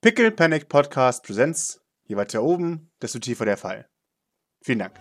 Pickle 0.00 0.30
Panic 0.32 0.68
Podcast 0.68 1.24
Presents. 1.24 1.80
Je 2.06 2.16
weiter 2.16 2.42
oben, 2.42 2.90
desto 3.00 3.18
tiefer 3.18 3.44
der 3.44 3.56
Fall. 3.56 3.88
Vielen 4.62 4.80
Dank. 4.80 4.98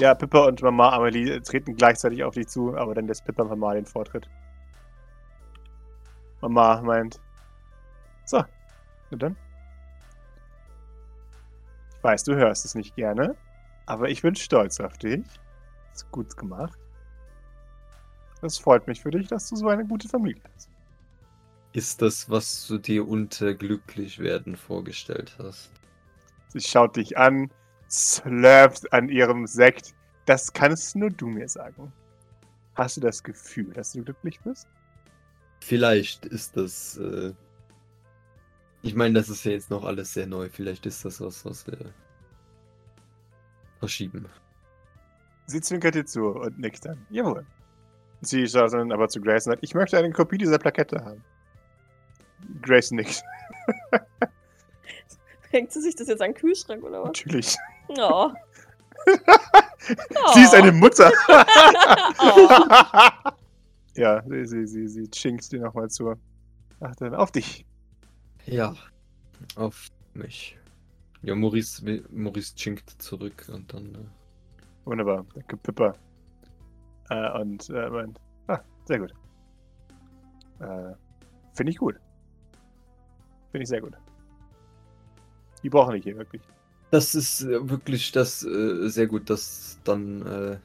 Ja, 0.00 0.14
Pippa 0.14 0.46
und 0.46 0.60
Mama 0.62 0.90
Amelie 0.90 1.40
treten 1.40 1.76
gleichzeitig 1.76 2.24
auf 2.24 2.34
dich 2.34 2.48
zu, 2.48 2.76
aber 2.76 2.94
dann 2.94 3.06
lässt 3.06 3.24
Pippa 3.24 3.44
Mama 3.44 3.74
den 3.74 3.86
Vortritt. 3.86 4.28
Mama 6.40 6.82
meint, 6.82 7.20
so, 8.24 8.42
na 9.10 9.16
dann. 9.16 9.36
Ich 11.96 12.02
weiß, 12.02 12.24
du 12.24 12.34
hörst 12.34 12.64
es 12.64 12.74
nicht 12.74 12.96
gerne, 12.96 13.36
aber 13.86 14.08
ich 14.08 14.22
bin 14.22 14.34
stolz 14.34 14.80
auf 14.80 14.96
dich. 14.98 15.24
Ist 15.92 16.10
gut 16.10 16.36
gemacht. 16.36 16.78
Es 18.42 18.58
freut 18.58 18.86
mich 18.86 19.00
für 19.00 19.10
dich, 19.10 19.28
dass 19.28 19.48
du 19.48 19.56
so 19.56 19.68
eine 19.68 19.86
gute 19.86 20.08
Familie 20.08 20.42
hast. 20.54 20.68
Ist 21.72 22.02
das, 22.02 22.28
was 22.28 22.66
du 22.66 22.78
dir 22.78 23.08
unter 23.08 23.54
glücklich 23.54 24.18
werden 24.18 24.56
vorgestellt 24.56 25.36
hast? 25.38 25.70
Sie 26.48 26.60
schaut 26.60 26.96
dich 26.96 27.16
an, 27.16 27.50
slurpt 27.90 28.92
an 28.92 29.08
ihrem 29.08 29.46
Sekt. 29.46 29.94
Das 30.26 30.52
kannst 30.52 30.96
nur 30.96 31.10
du 31.10 31.28
mir 31.28 31.48
sagen. 31.48 31.92
Hast 32.74 32.96
du 32.96 33.00
das 33.00 33.22
Gefühl, 33.22 33.72
dass 33.72 33.92
du 33.92 34.02
glücklich 34.02 34.40
bist? 34.40 34.66
Vielleicht 35.60 36.26
ist 36.26 36.56
das. 36.56 36.98
Äh 36.98 37.32
ich 38.82 38.94
meine, 38.94 39.14
das 39.14 39.28
ist 39.28 39.44
ja 39.44 39.52
jetzt 39.52 39.70
noch 39.70 39.84
alles 39.84 40.12
sehr 40.12 40.26
neu. 40.26 40.48
Vielleicht 40.50 40.86
ist 40.86 41.04
das 41.04 41.20
was, 41.20 41.44
was 41.44 41.66
wir 41.66 41.92
verschieben. 43.82 44.26
Sie 45.46 45.60
zwinkert 45.60 45.96
dir 45.96 46.04
zu 46.04 46.28
und 46.28 46.56
nickt 46.56 46.84
dann. 46.84 47.04
Jawohl. 47.10 47.44
Sie 48.20 48.46
schaut 48.46 48.72
dann 48.72 48.92
aber 48.92 49.08
zu 49.08 49.20
Grace 49.20 49.46
und 49.46 49.54
sagt, 49.54 49.64
ich 49.64 49.74
möchte 49.74 49.98
eine 49.98 50.12
Kopie 50.12 50.38
dieser 50.38 50.58
Plakette 50.58 51.04
haben. 51.04 51.24
Grace 52.62 52.92
nickt. 52.92 53.24
Hängt 55.50 55.72
sie 55.72 55.80
sich 55.80 55.96
das 55.96 56.06
jetzt 56.06 56.22
an 56.22 56.30
den 56.30 56.36
Kühlschrank 56.36 56.84
oder 56.84 57.00
was? 57.02 57.08
Natürlich. 57.08 57.56
Oh. 57.88 58.30
Sie 60.34 60.42
ist 60.42 60.54
eine 60.54 60.70
Mutter. 60.70 61.10
oh. 62.20 63.30
ja, 63.96 64.22
sie, 64.22 64.46
sie, 64.46 64.66
sie, 64.68 64.86
sie 64.86 65.10
chinkt 65.10 65.50
dir 65.50 65.60
nochmal 65.60 65.90
zu. 65.90 66.14
Ach, 66.78 66.94
dann 66.94 67.16
auf 67.16 67.32
dich. 67.32 67.66
Ja, 68.46 68.76
auf 69.56 69.88
mich. 70.14 70.56
Ja, 71.22 71.34
Maurice, 71.34 71.82
Maurice 72.10 72.54
chinkt 72.56 72.90
zurück 73.00 73.46
und 73.52 73.72
dann. 73.72 73.94
Äh, 73.94 73.98
Wunderbar. 74.84 75.24
Danke, 75.34 75.56
Pippa. 75.56 75.94
Äh, 77.10 77.40
und 77.40 77.68
äh, 77.70 77.88
meint, 77.90 78.20
ah, 78.48 78.60
sehr 78.84 78.98
gut. 78.98 79.12
Äh, 80.60 80.92
Finde 81.54 81.70
ich 81.70 81.78
gut. 81.78 81.96
Finde 83.50 83.62
ich 83.62 83.68
sehr 83.68 83.80
gut. 83.80 83.94
Die 85.62 85.68
brauchen 85.70 85.92
dich 85.94 86.04
hier 86.04 86.16
wirklich. 86.16 86.42
das 86.90 87.14
ist 87.14 87.42
äh, 87.42 87.68
wirklich 87.68 88.10
das 88.12 88.42
äh, 88.44 88.88
sehr 88.88 89.06
gut, 89.06 89.30
dass 89.30 89.78
dann. 89.84 90.22
Äh, 90.26 90.58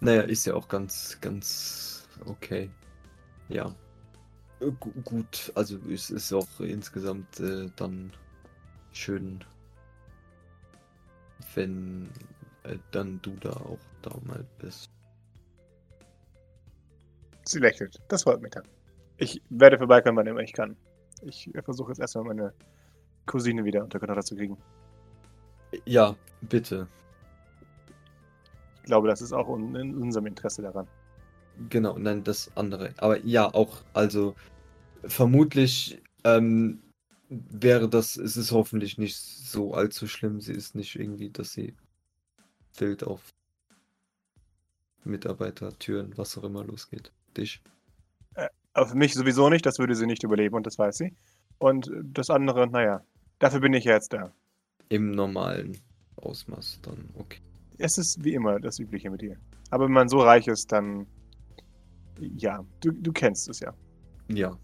naja, 0.00 0.22
ist 0.22 0.44
ja 0.44 0.54
auch 0.54 0.68
ganz, 0.68 1.18
ganz 1.22 2.06
okay. 2.26 2.70
Ja. 3.48 3.74
Äh, 4.60 4.70
gu- 4.78 4.92
gut, 5.04 5.50
also 5.54 5.78
es 5.90 6.10
ist 6.10 6.32
auch 6.34 6.48
insgesamt 6.60 7.40
äh, 7.40 7.70
dann 7.76 8.12
schön, 8.92 9.42
wenn 11.54 12.10
äh, 12.64 12.76
dann 12.90 13.20
du 13.22 13.32
da 13.40 13.50
auch 13.50 13.78
da 14.02 14.16
mal 14.24 14.44
bist. 14.58 14.90
Sie 17.44 17.58
lächelt. 17.58 18.00
Das 18.08 18.22
freut 18.22 18.40
mich 18.40 18.52
dann. 18.52 18.64
Ich 19.18 19.40
werde 19.50 19.78
vorbeikommen, 19.78 20.16
wann 20.16 20.26
immer 20.26 20.40
ich 20.40 20.52
kann. 20.52 20.76
Ich 21.22 21.50
versuche 21.62 21.92
jetzt 21.92 22.00
erstmal 22.00 22.24
meine 22.24 22.52
Cousine 23.26 23.64
wieder 23.64 23.82
unter 23.82 23.98
Kontrolle 23.98 24.22
zu 24.22 24.34
kriegen. 24.34 24.56
Ja, 25.84 26.16
bitte. 26.42 26.88
Ich 28.76 28.82
glaube, 28.84 29.08
das 29.08 29.22
ist 29.22 29.32
auch 29.32 29.48
un 29.48 29.74
in 29.74 29.96
unserem 29.96 30.26
Interesse 30.26 30.62
daran. 30.62 30.86
Genau, 31.68 31.96
nein, 31.98 32.24
das 32.24 32.50
andere. 32.56 32.92
Aber 32.98 33.18
ja, 33.24 33.52
auch, 33.54 33.82
also 33.92 34.34
vermutlich 35.04 36.02
ähm, 36.24 36.82
wäre 37.28 37.88
das, 37.88 38.16
es 38.16 38.36
ist 38.36 38.52
hoffentlich 38.52 38.98
nicht 38.98 39.16
so 39.16 39.74
allzu 39.74 40.06
schlimm. 40.06 40.40
Sie 40.40 40.52
ist 40.52 40.74
nicht 40.74 40.96
irgendwie, 40.96 41.30
dass 41.30 41.52
sie 41.52 41.74
wild 42.78 43.04
auf 43.04 43.34
Mitarbeiter, 45.04 45.78
Türen, 45.78 46.16
was 46.16 46.36
auch 46.38 46.44
immer 46.44 46.64
losgeht. 46.64 47.12
Dich. 47.36 47.62
Aber 48.74 48.88
für 48.88 48.96
mich 48.96 49.14
sowieso 49.14 49.48
nicht, 49.48 49.64
das 49.64 49.78
würde 49.78 49.94
sie 49.94 50.06
nicht 50.06 50.24
überleben 50.24 50.56
und 50.56 50.66
das 50.66 50.78
weiß 50.78 50.98
sie. 50.98 51.14
Und 51.58 51.88
äh, 51.88 52.02
das 52.02 52.28
andere, 52.28 52.66
naja, 52.66 53.02
dafür 53.38 53.60
bin 53.60 53.72
ich 53.72 53.84
ja 53.84 53.94
jetzt 53.94 54.12
da. 54.12 54.32
Im 54.88 55.12
normalen 55.12 55.78
Ausmaß 56.16 56.80
dann, 56.82 57.08
okay. 57.14 57.40
Es 57.78 57.98
ist 57.98 58.22
wie 58.24 58.34
immer 58.34 58.60
das 58.60 58.78
Übliche 58.78 59.10
mit 59.10 59.22
ihr. 59.22 59.36
Aber 59.70 59.84
wenn 59.84 59.92
man 59.92 60.08
so 60.08 60.20
reich 60.20 60.46
ist, 60.46 60.70
dann. 60.70 61.06
Ja, 62.20 62.64
du, 62.80 62.92
du 62.92 63.12
kennst 63.12 63.48
es 63.48 63.60
ja. 63.60 63.74
Ja, 64.28 64.56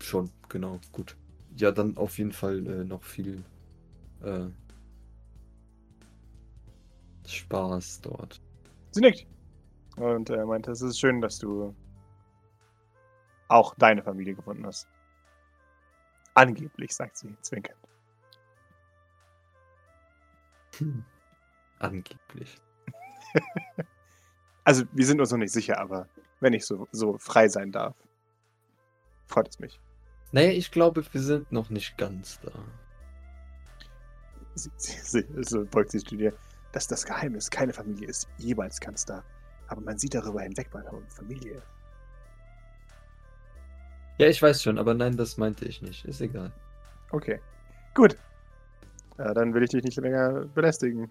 schon, 0.00 0.30
genau, 0.48 0.78
gut. 0.92 1.16
Ja, 1.56 1.72
dann 1.72 1.96
auf 1.96 2.18
jeden 2.18 2.32
Fall 2.32 2.66
äh, 2.66 2.84
noch 2.84 3.02
viel 3.02 3.42
äh, 4.22 4.46
Spaß 7.26 8.02
dort. 8.02 8.40
Sie 8.90 9.00
nickt. 9.00 9.26
Und 9.96 10.28
er 10.28 10.44
meinte, 10.44 10.70
es 10.70 10.82
ist 10.82 11.00
schön, 11.00 11.20
dass 11.20 11.38
du 11.38 11.74
auch 13.48 13.74
deine 13.76 14.02
Familie 14.02 14.34
gefunden 14.34 14.66
hast. 14.66 14.86
Angeblich, 16.34 16.94
sagt 16.94 17.16
sie, 17.16 17.34
zwinkernd. 17.40 17.80
Hm. 20.78 21.04
Angeblich. 21.78 22.60
Also, 24.64 24.82
wir 24.90 25.06
sind 25.06 25.20
uns 25.20 25.30
noch 25.30 25.38
nicht 25.38 25.52
sicher, 25.52 25.78
aber 25.78 26.08
wenn 26.40 26.52
ich 26.52 26.66
so, 26.66 26.88
so 26.90 27.18
frei 27.18 27.48
sein 27.48 27.70
darf, 27.70 27.94
freut 29.28 29.48
es 29.48 29.60
mich. 29.60 29.80
Naja, 30.32 30.50
ich 30.50 30.70
glaube, 30.70 31.04
wir 31.12 31.20
sind 31.20 31.50
noch 31.52 31.70
nicht 31.70 31.96
ganz 31.96 32.40
da. 32.40 32.52
Sie, 34.54 34.70
sie, 34.76 34.92
sie, 35.02 35.24
so 35.42 35.64
beugt 35.64 35.90
sich 35.90 36.04
zu 36.04 36.16
dir. 36.16 36.32
Das 36.72 37.04
Geheimnis. 37.04 37.50
Keine 37.50 37.72
Familie 37.72 38.08
ist 38.08 38.28
ganz 38.80 39.04
da. 39.04 39.22
Aber 39.68 39.80
man 39.80 39.98
sieht 39.98 40.14
darüber 40.14 40.42
hinweg, 40.42 40.68
weil 40.72 40.84
man 40.84 41.06
Familie. 41.08 41.62
Ja, 44.18 44.28
ich 44.28 44.40
weiß 44.40 44.62
schon, 44.62 44.78
aber 44.78 44.94
nein, 44.94 45.16
das 45.16 45.36
meinte 45.36 45.64
ich 45.66 45.82
nicht. 45.82 46.04
Ist 46.04 46.20
egal. 46.20 46.52
Okay. 47.10 47.40
Gut. 47.94 48.16
Ja, 49.18 49.32
dann 49.32 49.54
will 49.54 49.62
ich 49.62 49.70
dich 49.70 49.84
nicht 49.84 49.96
länger 49.96 50.46
belästigen. 50.54 51.10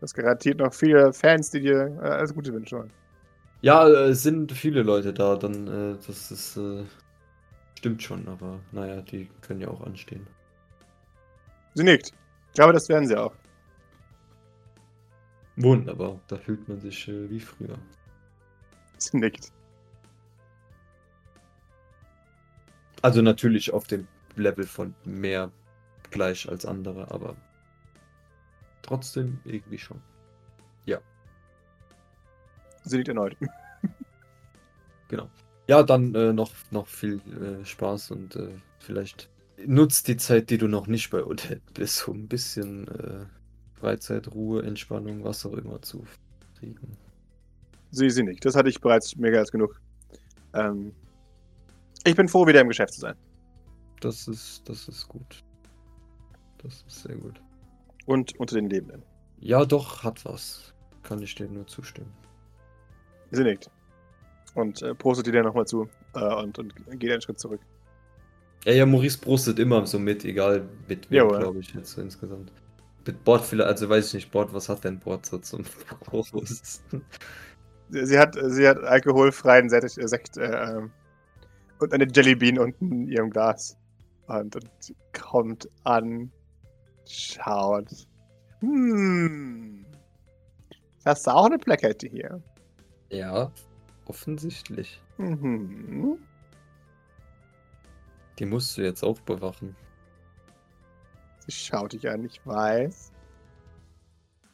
Das 0.00 0.14
garantiert 0.14 0.58
noch 0.58 0.72
viele 0.72 1.12
Fans, 1.12 1.50
die 1.50 1.60
dir 1.60 1.98
äh, 2.02 2.08
alles 2.08 2.34
Gute 2.34 2.52
wünschen 2.52 2.78
wollen. 2.78 2.92
Ja, 3.62 3.86
äh, 3.86 4.10
es 4.10 4.22
sind 4.22 4.52
viele 4.52 4.82
Leute 4.82 5.12
da, 5.12 5.36
dann, 5.36 5.66
äh, 5.66 5.96
das 6.06 6.30
ist, 6.30 6.56
äh, 6.56 6.84
stimmt 7.80 8.02
schon, 8.02 8.28
aber 8.28 8.60
naja, 8.72 9.02
die 9.02 9.28
können 9.40 9.60
ja 9.60 9.68
auch 9.68 9.80
anstehen. 9.80 10.26
Sie 11.74 11.82
nickt. 11.82 12.12
Ich 12.48 12.54
glaube, 12.54 12.72
das 12.72 12.88
werden 12.88 13.06
sie 13.08 13.16
auch. 13.16 13.34
Wunderbar, 15.56 16.20
da 16.28 16.36
fühlt 16.36 16.68
man 16.68 16.80
sich 16.80 17.08
äh, 17.08 17.28
wie 17.30 17.40
früher. 17.40 17.78
Sie 18.98 19.16
nickt. 19.16 19.52
Also 23.02 23.22
natürlich 23.22 23.72
auf 23.72 23.86
dem 23.86 24.06
Level 24.36 24.66
von 24.66 24.94
mehr 25.04 25.50
gleich 26.10 26.48
als 26.48 26.66
andere, 26.66 27.10
aber 27.10 27.36
trotzdem 28.82 29.40
irgendwie 29.44 29.78
schon. 29.78 30.00
Sie 32.84 32.96
nickt 32.96 33.08
erneut. 33.08 33.36
Genau. 35.08 35.28
Ja, 35.70 35.84
dann 35.84 36.16
äh, 36.16 36.32
noch, 36.32 36.50
noch 36.72 36.88
viel 36.88 37.20
äh, 37.30 37.64
Spaß 37.64 38.10
und 38.10 38.34
äh, 38.34 38.48
vielleicht 38.80 39.30
nutzt 39.64 40.08
die 40.08 40.16
Zeit, 40.16 40.50
die 40.50 40.58
du 40.58 40.66
noch 40.66 40.88
nicht 40.88 41.10
bei 41.10 41.24
Odette 41.24 41.60
bist, 41.74 42.08
um 42.08 42.24
ein 42.24 42.26
bisschen 42.26 42.88
äh, 42.88 43.24
Freizeit, 43.78 44.26
Ruhe, 44.34 44.64
Entspannung, 44.64 45.22
was 45.22 45.46
auch 45.46 45.52
immer 45.52 45.80
zu 45.80 46.04
kriegen. 46.58 46.96
Sie, 47.92 48.10
sie 48.10 48.24
nickt. 48.24 48.44
Das 48.44 48.56
hatte 48.56 48.68
ich 48.68 48.80
bereits 48.80 49.14
mehr 49.14 49.38
als 49.38 49.52
genug. 49.52 49.80
Ähm, 50.54 50.92
ich 52.02 52.16
bin 52.16 52.26
froh, 52.26 52.48
wieder 52.48 52.62
im 52.62 52.68
Geschäft 52.68 52.94
zu 52.94 53.02
sein. 53.02 53.14
Das 54.00 54.26
ist, 54.26 54.68
das 54.68 54.88
ist 54.88 55.06
gut. 55.06 55.44
Das 56.64 56.82
ist 56.88 57.02
sehr 57.04 57.14
gut. 57.14 57.40
Und 58.06 58.34
unter 58.40 58.56
den 58.56 58.68
Lebenden. 58.68 59.04
Ja, 59.38 59.64
doch, 59.64 60.02
hat 60.02 60.24
was. 60.24 60.74
Kann 61.04 61.22
ich 61.22 61.36
dir 61.36 61.46
nur 61.46 61.68
zustimmen. 61.68 62.12
Sie 63.30 63.44
nickt. 63.44 63.70
Und 64.54 64.82
äh, 64.82 64.94
prostet 64.94 65.26
dir 65.26 65.32
dann 65.32 65.44
nochmal 65.44 65.66
zu 65.66 65.88
äh, 66.14 66.34
und, 66.34 66.58
und 66.58 66.74
geht 66.98 67.10
einen 67.10 67.20
Schritt 67.20 67.38
zurück. 67.38 67.60
Ja, 68.64 68.72
ja, 68.72 68.86
Maurice 68.86 69.18
prostet 69.18 69.58
immer 69.58 69.86
so 69.86 69.98
mit, 69.98 70.24
egal 70.24 70.68
mit 70.88 71.10
wem, 71.10 71.28
glaube 71.28 71.60
ich, 71.60 71.72
jetzt 71.74 71.92
so 71.92 72.02
insgesamt. 72.02 72.52
Mit 73.06 73.24
Bord 73.24 73.44
vielleicht, 73.44 73.68
also 73.68 73.88
weiß 73.88 74.08
ich 74.08 74.14
nicht, 74.14 74.30
Bord, 74.30 74.52
was 74.52 74.68
hat 74.68 74.84
denn 74.84 74.98
Bord 74.98 75.24
so 75.24 75.38
zum 75.38 75.64
Prost? 76.00 76.82
Sie 77.88 78.18
hat, 78.18 78.36
sie 78.40 78.68
hat 78.68 78.78
alkoholfreien 78.84 79.70
Sekt, 79.70 79.98
äh, 79.98 80.08
Sekt 80.08 80.36
äh, 80.36 80.76
ähm, 80.76 80.90
und 81.78 81.94
eine 81.94 82.06
Jellybean 82.06 82.58
unten 82.58 82.92
in 82.92 83.08
ihrem 83.08 83.30
Glas. 83.30 83.76
Und, 84.26 84.54
und 84.54 84.70
kommt 85.18 85.68
an, 85.84 86.30
schaut. 87.08 87.88
Hm. 88.60 89.84
Hast 91.04 91.26
du 91.26 91.30
auch 91.30 91.46
eine 91.46 91.58
Plakette 91.58 92.06
hier? 92.06 92.42
Ja, 93.08 93.50
offensichtlich. 94.10 95.00
Mhm. 95.18 96.18
Die 98.38 98.44
musst 98.44 98.76
du 98.76 98.82
jetzt 98.82 99.04
auch 99.04 99.20
bewachen. 99.20 99.76
Sie 101.46 101.52
schaut 101.52 101.92
dich 101.92 102.08
an, 102.08 102.24
ich 102.24 102.44
weiß. 102.44 103.12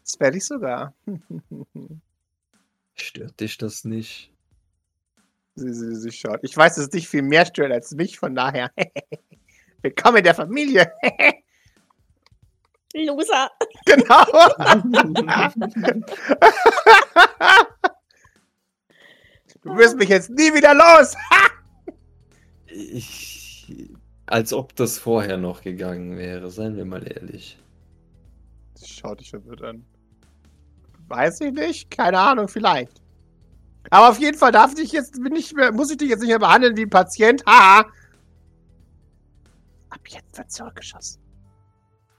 Das 0.05 0.21
werde 0.21 0.37
ich 0.37 0.45
sogar. 0.45 0.95
Stört 2.95 3.41
dich 3.41 3.57
das 3.57 3.85
nicht? 3.85 4.31
sie, 5.57 5.73
sie, 5.73 5.95
sie 5.97 6.13
schaut. 6.13 6.41
Ich 6.43 6.57
weiß, 6.57 6.75
dass 6.77 6.85
es 6.85 6.91
dich 6.91 7.09
viel 7.09 7.23
mehr 7.23 7.47
stört 7.47 7.73
als 7.73 7.93
mich, 7.93 8.19
von 8.19 8.35
daher. 8.35 8.71
Willkommen 9.83 10.19
in 10.19 10.25
der 10.25 10.35
Familie. 10.35 10.93
Loser. 12.95 13.51
genau. 13.85 14.25
Du 19.67 19.77
wirst 19.77 19.97
mich 19.97 20.09
jetzt 20.09 20.31
nie 20.31 20.55
wieder 20.55 20.75
los. 20.75 21.15
Ich. 22.69 23.73
Als 24.27 24.53
ob 24.53 24.77
das 24.77 24.99
vorher 24.99 25.39
noch 25.39 25.63
gegangen 25.63 26.19
wäre, 26.19 26.51
seien 26.51 26.77
wir 26.77 26.85
mal 26.85 27.11
ehrlich. 27.11 27.59
Sie 28.75 28.87
schaut 28.87 29.21
dich 29.21 29.31
verwirrt 29.31 29.63
an. 29.63 29.87
Weiß 31.09 31.41
ich 31.41 31.53
nicht. 31.53 31.91
Keine 31.91 32.19
Ahnung, 32.19 32.49
vielleicht. 32.49 33.01
Aber 33.91 34.11
auf 34.11 34.19
jeden 34.19 34.37
Fall 34.37 34.53
darf 34.53 34.77
ich 34.79 34.93
jetzt 34.93 35.17
nicht 35.17 35.55
mehr, 35.55 35.73
muss 35.73 35.91
ich 35.91 35.97
dich 35.97 36.11
jetzt 36.11 36.21
nicht 36.21 36.29
mehr 36.29 36.39
behandeln 36.39 36.77
wie 36.77 36.83
ein 36.83 36.91
Patient. 36.91 37.43
Haha. 37.47 37.87
Ab 39.91 40.01
jetzt 40.09 40.37
wird 40.37 40.51
zurückgeschossen. 40.51 41.23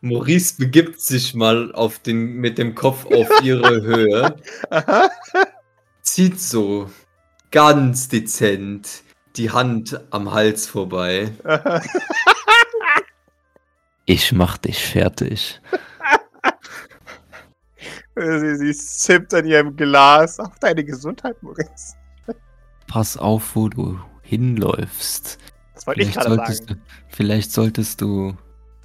Maurice 0.02 0.56
begibt 0.58 1.00
sich 1.02 1.34
mal 1.34 1.72
auf 1.74 2.00
den, 2.00 2.38
mit 2.38 2.58
dem 2.58 2.74
Kopf 2.74 3.06
auf 3.06 3.30
ihre 3.44 3.82
Höhe, 3.82 4.36
Aha. 4.70 5.10
zieht 6.02 6.40
so 6.40 6.90
ganz 7.58 8.08
dezent 8.08 9.02
die 9.36 9.50
Hand 9.50 10.00
am 10.12 10.32
Hals 10.32 10.68
vorbei. 10.68 11.32
Ich 14.10 14.32
mach 14.32 14.58
dich 14.58 14.82
fertig. 14.86 15.60
Sie, 18.16 18.56
sie 18.56 18.72
sippt 18.74 19.34
an 19.34 19.46
ihrem 19.46 19.76
Glas. 19.76 20.40
Auf 20.40 20.58
deine 20.60 20.86
Gesundheit, 20.86 21.44
Maurice. 21.44 21.96
Pass 22.88 23.18
auf, 23.18 23.54
wo 23.54 23.68
du 23.68 24.00
hinläufst. 24.22 25.38
Das 25.76 25.86
wollte 25.86 26.02
ich 26.04 26.08
Vielleicht 26.08 26.26
gerade 26.26 26.36
solltest, 26.38 26.70
sagen. 26.70 26.82
du, 26.86 27.16
vielleicht 27.16 27.52
solltest 27.52 28.00
du 28.02 28.38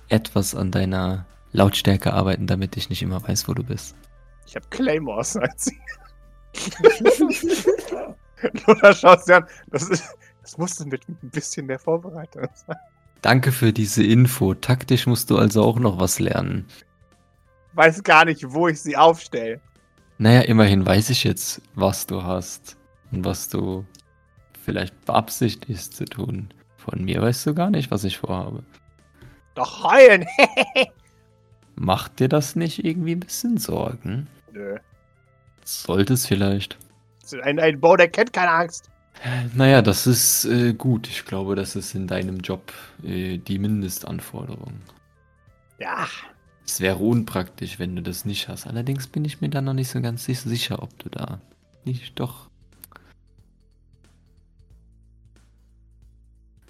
etwas 0.08 0.56
an 0.56 0.72
deiner 0.72 1.24
Lautstärke 1.52 2.12
arbeiten, 2.12 2.48
damit 2.48 2.76
ich 2.76 2.90
nicht 2.90 3.02
immer 3.02 3.22
weiß, 3.26 3.46
wo 3.46 3.54
du 3.54 3.62
bist. 3.62 3.94
Ich 4.46 4.56
habe 4.56 4.66
Claymores 4.70 5.36
als 5.36 5.66
sie. 5.66 5.78
Lola 8.66 8.94
schaut 8.94 9.24
sie 9.24 9.34
an. 9.34 9.46
Das, 9.70 9.88
ist, 9.88 10.16
das 10.42 10.58
musste 10.58 10.86
mit 10.86 11.08
ein 11.08 11.30
bisschen 11.30 11.66
mehr 11.66 11.78
Vorbereitung 11.78 12.48
sein. 12.54 12.76
Danke 13.20 13.52
für 13.52 13.72
diese 13.72 14.02
Info. 14.02 14.54
Taktisch 14.54 15.06
musst 15.06 15.30
du 15.30 15.38
also 15.38 15.62
auch 15.62 15.78
noch 15.78 16.00
was 16.00 16.18
lernen. 16.18 16.66
Weiß 17.74 18.02
gar 18.02 18.24
nicht, 18.24 18.52
wo 18.52 18.68
ich 18.68 18.80
sie 18.80 18.96
aufstelle. 18.96 19.60
Naja, 20.18 20.42
immerhin 20.42 20.84
weiß 20.84 21.10
ich 21.10 21.24
jetzt, 21.24 21.62
was 21.74 22.06
du 22.06 22.22
hast 22.22 22.76
und 23.10 23.24
was 23.24 23.48
du 23.48 23.86
vielleicht 24.64 25.04
beabsichtigst 25.04 25.94
zu 25.94 26.04
tun. 26.04 26.48
Von 26.76 27.04
mir 27.04 27.22
weißt 27.22 27.46
du 27.46 27.54
gar 27.54 27.70
nicht, 27.70 27.90
was 27.90 28.04
ich 28.04 28.18
vorhabe. 28.18 28.64
Doch 29.54 29.84
heulen. 29.84 30.26
Macht 31.76 32.20
dir 32.20 32.28
das 32.28 32.56
nicht 32.56 32.84
irgendwie 32.84 33.12
ein 33.12 33.20
bisschen 33.20 33.56
Sorgen? 33.56 34.26
Nö. 34.52 34.76
Sollte 35.64 36.14
es 36.14 36.26
vielleicht. 36.26 36.78
Ein, 37.42 37.58
ein 37.58 37.80
Bo, 37.80 37.96
der 37.96 38.08
kennt 38.08 38.32
keine 38.32 38.50
Angst. 38.50 38.90
Naja, 39.54 39.82
das 39.82 40.06
ist 40.06 40.44
äh, 40.46 40.74
gut. 40.74 41.06
Ich 41.06 41.24
glaube, 41.24 41.54
das 41.54 41.76
ist 41.76 41.94
in 41.94 42.06
deinem 42.06 42.38
Job 42.38 42.72
äh, 43.02 43.38
die 43.38 43.58
Mindestanforderung. 43.58 44.72
Ja. 45.78 46.08
Es 46.66 46.80
wäre 46.80 46.96
unpraktisch, 46.96 47.78
wenn 47.78 47.94
du 47.94 48.02
das 48.02 48.24
nicht 48.24 48.48
hast. 48.48 48.66
Allerdings 48.66 49.06
bin 49.06 49.24
ich 49.24 49.40
mir 49.40 49.50
da 49.50 49.60
noch 49.60 49.74
nicht 49.74 49.88
so 49.88 50.00
ganz 50.00 50.24
sich- 50.24 50.40
sicher, 50.40 50.82
ob 50.82 50.98
du 50.98 51.08
da 51.10 51.40
nicht 51.84 52.18
doch. 52.18 52.48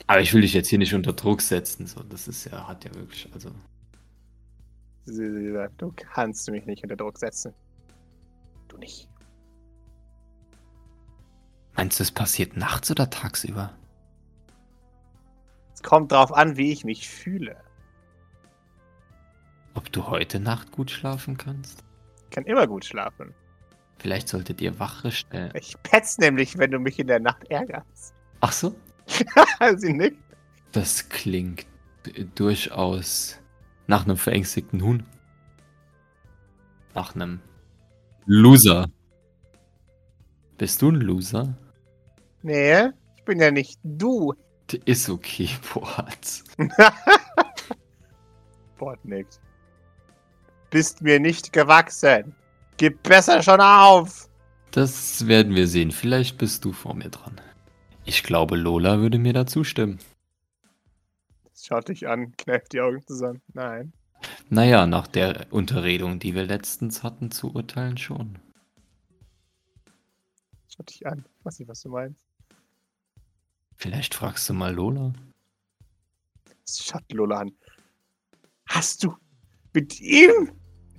Aber 0.06 0.20
ich 0.20 0.34
will 0.34 0.40
dich 0.42 0.52
jetzt 0.52 0.68
hier 0.68 0.78
nicht 0.78 0.94
unter 0.94 1.12
Druck 1.12 1.40
setzen. 1.40 1.86
So, 1.86 2.02
das 2.02 2.28
ist 2.28 2.44
ja, 2.44 2.66
hat 2.66 2.84
ja 2.84 2.94
wirklich, 2.94 3.28
also. 3.32 3.50
Du 5.06 5.92
kannst 5.96 6.50
mich 6.50 6.66
nicht 6.66 6.82
unter 6.82 6.96
Druck 6.96 7.18
setzen. 7.18 7.54
Du 8.68 8.76
nicht. 8.78 9.08
Meinst 11.76 11.98
du, 11.98 12.02
es 12.02 12.10
passiert 12.10 12.56
nachts 12.56 12.90
oder 12.90 13.08
tagsüber? 13.10 13.72
Es 15.74 15.82
kommt 15.82 16.12
drauf 16.12 16.32
an, 16.32 16.56
wie 16.56 16.72
ich 16.72 16.84
mich 16.84 17.08
fühle. 17.08 17.56
Ob 19.74 19.90
du 19.90 20.06
heute 20.06 20.38
Nacht 20.38 20.70
gut 20.70 20.90
schlafen 20.90 21.36
kannst? 21.36 21.82
Ich 22.24 22.30
kann 22.30 22.44
immer 22.44 22.66
gut 22.66 22.84
schlafen. 22.84 23.34
Vielleicht 23.98 24.28
solltet 24.28 24.60
ihr 24.60 24.78
Wache 24.78 25.10
stellen. 25.10 25.52
Ich 25.54 25.80
petz 25.82 26.18
nämlich, 26.18 26.58
wenn 26.58 26.70
du 26.70 26.78
mich 26.78 26.98
in 26.98 27.06
der 27.06 27.20
Nacht 27.20 27.44
ärgerst. 27.50 28.14
Ach 28.40 28.52
so? 28.52 28.74
sie 29.76 29.92
nickt. 29.92 30.18
Das 30.72 31.08
klingt 31.08 31.66
durchaus 32.34 33.38
nach 33.86 34.04
einem 34.04 34.16
verängstigten 34.16 34.82
Huhn. 34.82 35.04
Nach 36.94 37.14
einem 37.14 37.40
Loser. 38.26 38.88
Bist 40.58 40.82
du 40.82 40.90
ein 40.90 40.96
Loser? 40.96 41.56
Nee, 42.42 42.88
ich 43.16 43.24
bin 43.24 43.40
ja 43.40 43.50
nicht 43.50 43.78
du. 43.82 44.34
D- 44.70 44.80
Ist 44.84 45.08
okay, 45.08 45.48
Boaz. 45.74 46.44
Bord 48.78 49.04
nickt. 49.04 49.40
Bist 50.70 51.02
mir 51.02 51.20
nicht 51.20 51.52
gewachsen. 51.52 52.34
Gib 52.78 53.02
besser 53.02 53.42
schon 53.42 53.60
auf. 53.60 54.28
Das 54.70 55.26
werden 55.26 55.54
wir 55.54 55.68
sehen. 55.68 55.90
Vielleicht 55.90 56.38
bist 56.38 56.64
du 56.64 56.72
vor 56.72 56.94
mir 56.94 57.10
dran. 57.10 57.40
Ich 58.04 58.22
glaube, 58.22 58.56
Lola 58.56 58.98
würde 59.00 59.18
mir 59.18 59.32
da 59.34 59.46
zustimmen. 59.46 59.98
Schaut 61.54 61.88
dich 61.88 62.08
an, 62.08 62.32
kneift 62.36 62.72
die 62.72 62.80
Augen 62.80 63.06
zusammen. 63.06 63.40
Nein. 63.52 63.92
Naja, 64.48 64.86
nach 64.86 65.06
der 65.06 65.46
Unterredung, 65.50 66.18
die 66.18 66.34
wir 66.34 66.44
letztens 66.44 67.02
hatten, 67.02 67.30
zu 67.30 67.54
urteilen 67.54 67.98
schon. 67.98 68.38
Schaut 70.74 70.88
dich 70.90 71.06
an. 71.06 71.24
Ich 71.38 71.44
weiß 71.44 71.58
nicht, 71.58 71.68
was 71.68 71.82
du 71.82 71.90
meinst. 71.90 72.24
Vielleicht 73.82 74.14
fragst 74.14 74.48
du 74.48 74.54
mal 74.54 74.72
Lola. 74.72 75.12
Schaut 76.70 77.02
Lola 77.10 77.40
an. 77.40 77.50
Hast 78.68 79.02
du 79.02 79.16
mit 79.74 80.00
ihm? 80.00 80.52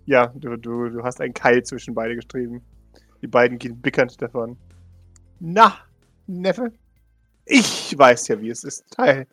Ja, 0.04 0.28
du, 0.36 0.58
du, 0.58 0.90
du 0.90 1.02
hast 1.02 1.22
einen 1.22 1.34
Keil 1.34 1.64
zwischen 1.64 1.96
beide 1.96 2.14
gestrieben. 2.14 2.62
Die 3.22 3.28
beiden 3.28 3.58
gehen 3.58 3.80
bickernd 3.80 4.22
davon. 4.22 4.58
Na, 5.40 5.78
Neffe? 6.28 6.74
Ich 7.46 7.98
weiß 7.98 8.28
ja, 8.28 8.42
wie 8.42 8.50
es 8.50 8.66
ist, 8.66 8.84
Teil 8.92 9.28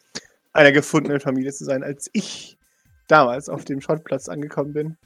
einer 0.52 0.70
gefundenen 0.70 1.18
Familie 1.18 1.52
zu 1.52 1.64
sein, 1.64 1.82
als 1.82 2.08
ich 2.12 2.56
damals 3.08 3.48
auf 3.48 3.64
dem 3.64 3.80
Schrottplatz 3.80 4.28
angekommen 4.28 4.74
bin. 4.74 4.96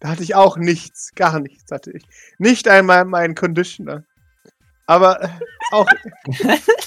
Da 0.00 0.08
hatte 0.08 0.24
ich 0.24 0.34
auch 0.34 0.56
nichts, 0.56 1.14
gar 1.14 1.38
nichts 1.38 1.70
hatte 1.70 1.92
ich. 1.92 2.02
Nicht 2.38 2.66
einmal 2.66 3.04
meinen 3.04 3.36
Conditioner. 3.36 4.02
Aber 4.86 5.22
äh, 5.22 5.28
auch, 5.70 5.86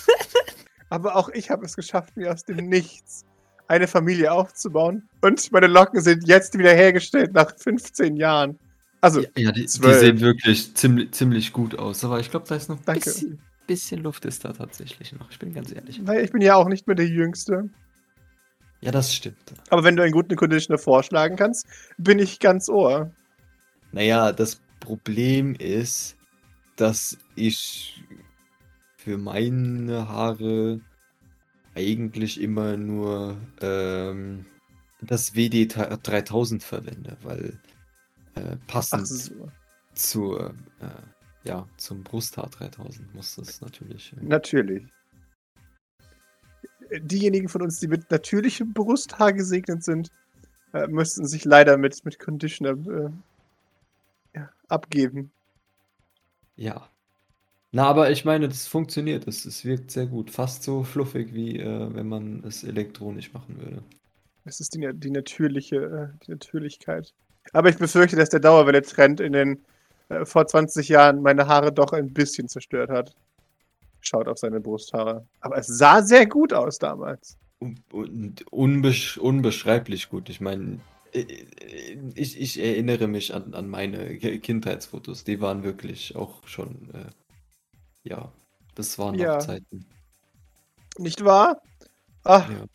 aber 0.89 1.15
auch 1.15 1.29
ich 1.29 1.49
habe 1.49 1.65
es 1.65 1.75
geschafft, 1.75 2.15
mir 2.17 2.31
aus 2.31 2.43
dem 2.43 2.67
Nichts 2.67 3.25
eine 3.67 3.87
Familie 3.87 4.31
aufzubauen. 4.31 5.07
Und 5.21 5.51
meine 5.51 5.67
Locken 5.67 6.01
sind 6.01 6.27
jetzt 6.27 6.57
wieder 6.57 6.73
hergestellt 6.73 7.33
nach 7.33 7.55
15 7.55 8.15
Jahren. 8.17 8.57
Also, 9.01 9.21
Ja, 9.37 9.51
die, 9.51 9.61
die 9.61 9.65
zwölf. 9.67 9.99
sehen 9.99 10.19
wirklich 10.19 10.73
ziemlich, 10.75 11.11
ziemlich 11.11 11.53
gut 11.53 11.77
aus. 11.77 12.03
Aber 12.03 12.19
ich 12.19 12.31
glaube, 12.31 12.47
da 12.49 12.55
ist 12.55 12.67
noch 12.69 12.79
ein 12.85 12.93
bisschen, 12.95 13.39
bisschen 13.67 14.01
Luft 14.01 14.25
ist 14.25 14.43
da 14.43 14.53
tatsächlich 14.53 15.13
noch. 15.13 15.29
Ich 15.29 15.39
bin 15.39 15.53
ganz 15.53 15.71
ehrlich. 15.71 16.01
naja, 16.01 16.21
ich 16.21 16.31
bin 16.31 16.41
ja 16.41 16.55
auch 16.55 16.67
nicht 16.67 16.87
mehr 16.87 16.95
der 16.95 17.07
Jüngste. 17.07 17.69
Ja, 18.81 18.91
das 18.91 19.13
stimmt. 19.13 19.53
Aber 19.69 19.83
wenn 19.83 19.95
du 19.95 20.03
einen 20.03 20.13
guten 20.13 20.35
Conditioner 20.35 20.79
vorschlagen 20.79 21.35
kannst, 21.35 21.67
bin 21.97 22.17
ich 22.17 22.39
ganz 22.39 22.69
ohr. 22.69 23.11
Naja, 23.91 24.31
das 24.31 24.61
Problem 24.79 25.53
ist, 25.55 26.15
dass 26.75 27.17
ich 27.35 28.03
für 28.99 29.17
meine 29.17 30.09
Haare 30.09 30.81
eigentlich 31.73 32.41
immer 32.41 32.75
nur 32.75 33.37
ähm, 33.61 34.45
das 35.01 35.35
WD 35.35 35.73
3000 35.73 36.61
verwende, 36.61 37.15
weil 37.23 37.57
äh, 38.35 38.57
passend 38.67 39.07
so. 39.07 39.49
zur, 39.93 40.49
äh, 40.81 41.47
ja, 41.47 41.65
zum 41.77 42.03
Brusthaar 42.03 42.49
3000 42.49 43.15
muss 43.15 43.37
das 43.37 43.61
natürlich. 43.61 44.11
Äh, 44.11 44.25
natürlich. 44.25 44.85
Diejenigen 46.99 47.47
von 47.47 47.61
uns, 47.61 47.79
die 47.79 47.87
mit 47.87 48.11
natürlichem 48.11 48.73
Brusthaar 48.73 49.31
gesegnet 49.31 49.85
sind, 49.85 50.11
äh, 50.73 50.87
müssten 50.87 51.25
sich 51.25 51.45
leider 51.45 51.77
mit, 51.77 52.03
mit 52.03 52.19
Conditioner 52.19 52.71
äh, 52.71 53.09
ja, 54.35 54.49
abgeben. 54.67 55.31
ja. 56.57 56.89
Na, 57.71 57.85
aber 57.87 58.11
ich 58.11 58.25
meine, 58.25 58.47
das 58.47 58.67
funktioniert. 58.67 59.27
Es, 59.27 59.45
es 59.45 59.65
wirkt 59.65 59.91
sehr 59.91 60.05
gut. 60.07 60.31
Fast 60.31 60.63
so 60.63 60.83
fluffig, 60.83 61.33
wie 61.33 61.57
äh, 61.59 61.93
wenn 61.93 62.07
man 62.07 62.43
es 62.43 62.63
elektronisch 62.63 63.33
machen 63.33 63.59
würde. 63.59 63.83
Es 64.45 64.59
ist 64.59 64.75
die, 64.75 64.89
die 64.93 65.11
natürliche 65.11 65.75
äh, 65.77 66.17
die 66.25 66.31
Natürlichkeit. 66.31 67.13
Aber 67.53 67.69
ich 67.69 67.77
befürchte, 67.77 68.15
dass 68.15 68.29
der 68.29 68.39
Dauerwelle-Trend 68.39 69.19
in 69.21 69.33
den 69.33 69.65
äh, 70.09 70.25
vor 70.25 70.47
20 70.47 70.89
Jahren 70.89 71.21
meine 71.21 71.47
Haare 71.47 71.71
doch 71.71 71.93
ein 71.93 72.13
bisschen 72.13 72.47
zerstört 72.47 72.89
hat. 72.89 73.15
Schaut 74.01 74.27
auf 74.27 74.39
seine 74.39 74.61
Brusthaare. 74.61 75.27
Aber 75.41 75.57
es 75.57 75.67
sah 75.67 76.01
sehr 76.03 76.27
gut 76.27 76.53
aus 76.53 76.79
damals. 76.79 77.37
Und, 77.59 77.81
und 77.93 78.51
unbesch 78.51 79.17
unbeschreiblich 79.17 80.09
gut. 80.09 80.29
Ich 80.29 80.39
meine, 80.39 80.79
äh, 81.11 81.25
ich, 82.15 82.39
ich 82.39 82.59
erinnere 82.59 83.07
mich 83.07 83.33
an, 83.33 83.53
an 83.53 83.67
meine 83.69 84.17
Ki- 84.17 84.39
Kindheitsfotos. 84.39 85.23
Die 85.25 85.41
waren 85.41 85.63
wirklich 85.63 86.15
auch 86.15 86.47
schon, 86.47 86.89
äh, 86.93 87.05
ja, 88.03 88.31
das 88.75 88.97
waren 88.97 89.15
noch 89.15 89.21
Ja. 89.23 89.39
Zeiten. 89.39 89.85
Nicht 90.97 91.23
wahr? 91.23 91.61
Ach, 92.23 92.49
Ja. 92.49 92.65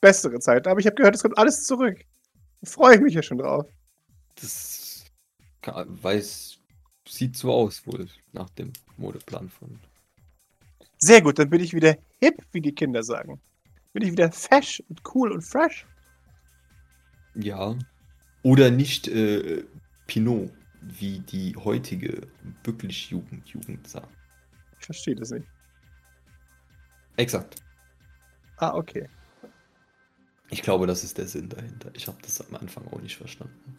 bessere 0.00 0.38
Zeit. 0.40 0.66
Aber 0.66 0.80
ich 0.80 0.86
habe 0.86 0.96
gehört, 0.96 1.14
es 1.14 1.22
kommt 1.22 1.38
alles 1.38 1.64
zurück. 1.64 2.04
Freue 2.64 2.96
ich 2.96 3.00
mich 3.00 3.14
ja 3.14 3.22
schon 3.22 3.38
drauf. 3.38 3.66
Das 4.36 5.04
ka- 5.62 5.86
weiß, 5.88 6.58
sieht 7.06 7.36
so 7.36 7.52
aus 7.52 7.86
wohl 7.86 8.08
nach 8.32 8.50
dem 8.50 8.72
Modeplan 8.96 9.48
von. 9.48 9.78
Sehr 10.98 11.22
gut, 11.22 11.38
dann 11.38 11.50
bin 11.50 11.62
ich 11.62 11.72
wieder 11.74 11.96
hip, 12.20 12.42
wie 12.52 12.60
die 12.60 12.74
Kinder 12.74 13.02
sagen. 13.04 13.40
Bin 13.92 14.02
ich 14.02 14.12
wieder 14.12 14.32
fesch 14.32 14.82
und 14.88 15.00
cool 15.14 15.30
und 15.32 15.42
fresh. 15.42 15.86
Ja. 17.34 17.76
Oder 18.42 18.70
nicht 18.70 19.06
äh, 19.08 19.64
Pinot, 20.06 20.50
wie 20.80 21.20
die 21.20 21.54
heutige 21.56 22.26
wirklich 22.64 23.10
Jugend, 23.10 23.46
Jugend 23.48 23.86
sagt. 23.86 24.08
Verstehe 24.88 25.14
das 25.14 25.32
nicht. 25.32 25.46
Exakt. 27.18 27.56
Ah, 28.56 28.74
okay. 28.74 29.06
Ich 30.48 30.62
glaube, 30.62 30.86
das 30.86 31.04
ist 31.04 31.18
der 31.18 31.26
Sinn 31.26 31.50
dahinter. 31.50 31.90
Ich 31.92 32.08
habe 32.08 32.16
das 32.22 32.40
am 32.40 32.54
Anfang 32.54 32.86
auch 32.86 33.02
nicht 33.02 33.18
verstanden. 33.18 33.76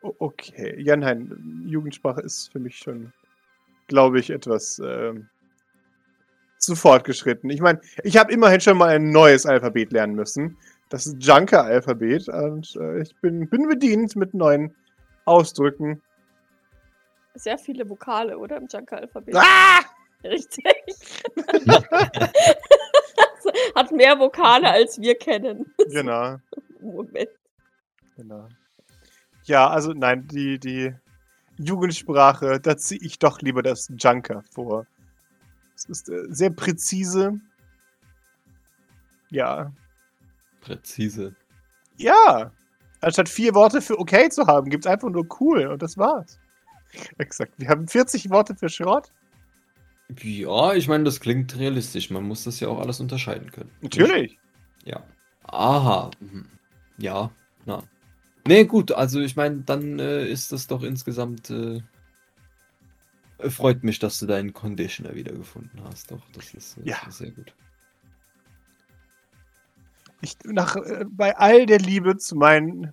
Okay. 0.00 0.80
Ja, 0.80 0.96
nein, 0.96 1.66
Jugendsprache 1.66 2.22
ist 2.22 2.50
für 2.50 2.60
mich 2.60 2.78
schon, 2.78 3.12
glaube 3.88 4.20
ich, 4.20 4.30
etwas 4.30 4.80
ähm, 4.82 5.28
zu 6.56 6.74
fortgeschritten. 6.74 7.50
Ich 7.50 7.60
meine, 7.60 7.82
ich 8.04 8.16
habe 8.16 8.32
immerhin 8.32 8.62
schon 8.62 8.78
mal 8.78 8.88
ein 8.88 9.10
neues 9.10 9.44
Alphabet 9.44 9.92
lernen 9.92 10.14
müssen. 10.14 10.56
Das 10.88 11.06
ist 11.06 11.22
Junker-Alphabet. 11.22 12.26
Und 12.30 12.74
äh, 12.76 13.02
ich 13.02 13.14
bin, 13.20 13.50
bin 13.50 13.68
bedient 13.68 14.16
mit 14.16 14.32
neuen 14.32 14.74
Ausdrücken. 15.26 16.00
Sehr 17.38 17.56
viele 17.56 17.88
Vokale, 17.88 18.36
oder? 18.36 18.56
Im 18.56 18.66
Junker-Alphabet. 18.66 19.34
Ah! 19.36 19.80
Richtig. 20.24 20.74
Hat 23.74 23.92
mehr 23.92 24.18
Vokale, 24.18 24.68
als 24.70 25.00
wir 25.00 25.14
kennen. 25.16 25.72
Genau. 25.90 26.38
Moment. 26.80 27.30
Genau. 28.16 28.48
Ja, 29.44 29.68
also 29.70 29.92
nein, 29.92 30.26
die, 30.26 30.58
die 30.58 30.92
Jugendsprache, 31.56 32.60
da 32.60 32.76
ziehe 32.76 33.00
ich 33.00 33.20
doch 33.20 33.40
lieber 33.40 33.62
das 33.62 33.88
Junker 33.96 34.42
vor. 34.50 34.86
Es 35.76 35.84
ist 35.84 36.08
äh, 36.08 36.24
sehr 36.28 36.50
präzise. 36.50 37.40
Ja. 39.30 39.72
Präzise. 40.60 41.36
Ja. 41.96 42.50
Anstatt 43.00 43.28
vier 43.28 43.54
Worte 43.54 43.80
für 43.80 43.98
okay 43.98 44.28
zu 44.28 44.48
haben, 44.48 44.68
gibt 44.70 44.84
es 44.84 44.90
einfach 44.90 45.08
nur 45.08 45.26
cool 45.40 45.68
und 45.68 45.80
das 45.80 45.96
war's. 45.96 46.40
Exakt. 47.18 47.52
Wir 47.58 47.68
haben 47.68 47.86
40 47.88 48.30
Worte 48.30 48.54
für 48.54 48.68
Schrott. 48.68 49.12
Ja, 50.22 50.72
ich 50.74 50.88
meine, 50.88 51.04
das 51.04 51.20
klingt 51.20 51.56
realistisch. 51.58 52.10
Man 52.10 52.24
muss 52.24 52.44
das 52.44 52.60
ja 52.60 52.68
auch 52.68 52.80
alles 52.80 53.00
unterscheiden 53.00 53.50
können. 53.50 53.70
Natürlich. 53.82 54.38
Ja. 54.84 55.02
Aha. 55.44 56.10
Mhm. 56.20 56.46
Ja, 56.96 57.30
na. 57.66 57.82
Nee, 58.46 58.64
gut, 58.64 58.92
also 58.92 59.20
ich 59.20 59.36
meine, 59.36 59.58
dann 59.62 59.98
äh, 59.98 60.26
ist 60.26 60.52
das 60.52 60.66
doch 60.66 60.82
insgesamt. 60.82 61.50
Äh, 61.50 61.82
freut 63.50 63.84
mich, 63.84 63.98
dass 63.98 64.18
du 64.18 64.26
deinen 64.26 64.54
Conditioner 64.54 65.14
wiedergefunden 65.14 65.82
hast. 65.84 66.10
Doch, 66.10 66.22
das 66.32 66.54
ist 66.54 66.78
äh, 66.78 66.88
Ja. 66.88 66.98
sehr 67.10 67.30
gut. 67.30 67.54
Ich, 70.22 70.36
nach, 70.44 70.76
äh, 70.76 71.04
bei 71.08 71.36
all 71.36 71.66
der 71.66 71.78
Liebe 71.78 72.16
zu 72.16 72.34
meinen, 72.36 72.92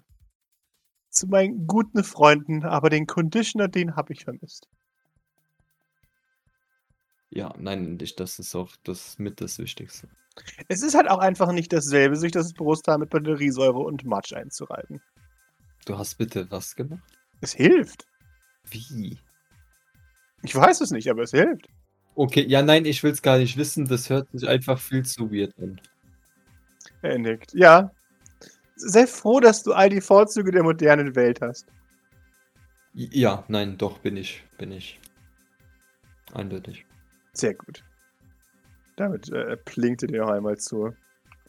zu 1.15 1.27
meinen 1.27 1.65
guten 1.65 2.03
Freunden, 2.03 2.63
aber 2.63 2.89
den 2.89 3.07
Conditioner, 3.07 3.67
den 3.67 3.95
habe 3.95 4.13
ich 4.13 4.25
vermisst. 4.25 4.67
Ja, 7.29 7.53
nein, 7.57 7.97
das 7.97 8.39
ist 8.39 8.55
auch 8.55 8.75
das 8.83 9.17
mit 9.17 9.41
das 9.41 9.57
Wichtigste. 9.59 10.07
Es 10.67 10.83
ist 10.83 10.95
halt 10.95 11.09
auch 11.09 11.19
einfach 11.19 11.51
nicht 11.51 11.71
dasselbe, 11.71 12.15
sich 12.17 12.31
das 12.31 12.53
Brusthaar 12.53 12.97
mit 12.97 13.09
Batteriesäure 13.09 13.79
und 13.79 14.05
Matsch 14.05 14.33
einzureiben. 14.33 15.01
Du 15.85 15.97
hast 15.97 16.15
bitte 16.15 16.49
was 16.51 16.75
gemacht? 16.75 17.03
Es 17.41 17.53
hilft. 17.53 18.05
Wie? 18.69 19.17
Ich 20.43 20.55
weiß 20.55 20.81
es 20.81 20.91
nicht, 20.91 21.09
aber 21.09 21.23
es 21.23 21.31
hilft. 21.31 21.67
Okay, 22.15 22.45
ja, 22.47 22.61
nein, 22.61 22.85
ich 22.85 23.03
will 23.03 23.11
es 23.11 23.21
gar 23.21 23.37
nicht 23.37 23.57
wissen. 23.57 23.85
Das 23.85 24.09
hört 24.09 24.29
sich 24.31 24.47
einfach 24.47 24.79
viel 24.79 25.03
zu 25.03 25.31
weird 25.31 25.53
an. 25.59 25.79
Er 27.01 27.17
nickt. 27.17 27.53
Ja. 27.53 27.91
Sei 28.75 29.07
froh, 29.07 29.39
dass 29.39 29.63
du 29.63 29.73
all 29.73 29.89
die 29.89 30.01
Vorzüge 30.01 30.51
der 30.51 30.63
modernen 30.63 31.15
Welt 31.15 31.41
hast. 31.41 31.67
Ja, 32.93 33.43
nein, 33.47 33.77
doch, 33.77 33.99
bin 33.99 34.17
ich. 34.17 34.43
Bin 34.57 34.71
ich. 34.71 34.99
Eindeutig. 36.33 36.85
Sehr 37.33 37.53
gut. 37.53 37.83
Damit 38.95 39.29
äh, 39.31 39.57
plinkt 39.57 40.03
er 40.03 40.07
dir 40.07 40.21
noch 40.21 40.31
einmal 40.31 40.57
zu. 40.57 40.93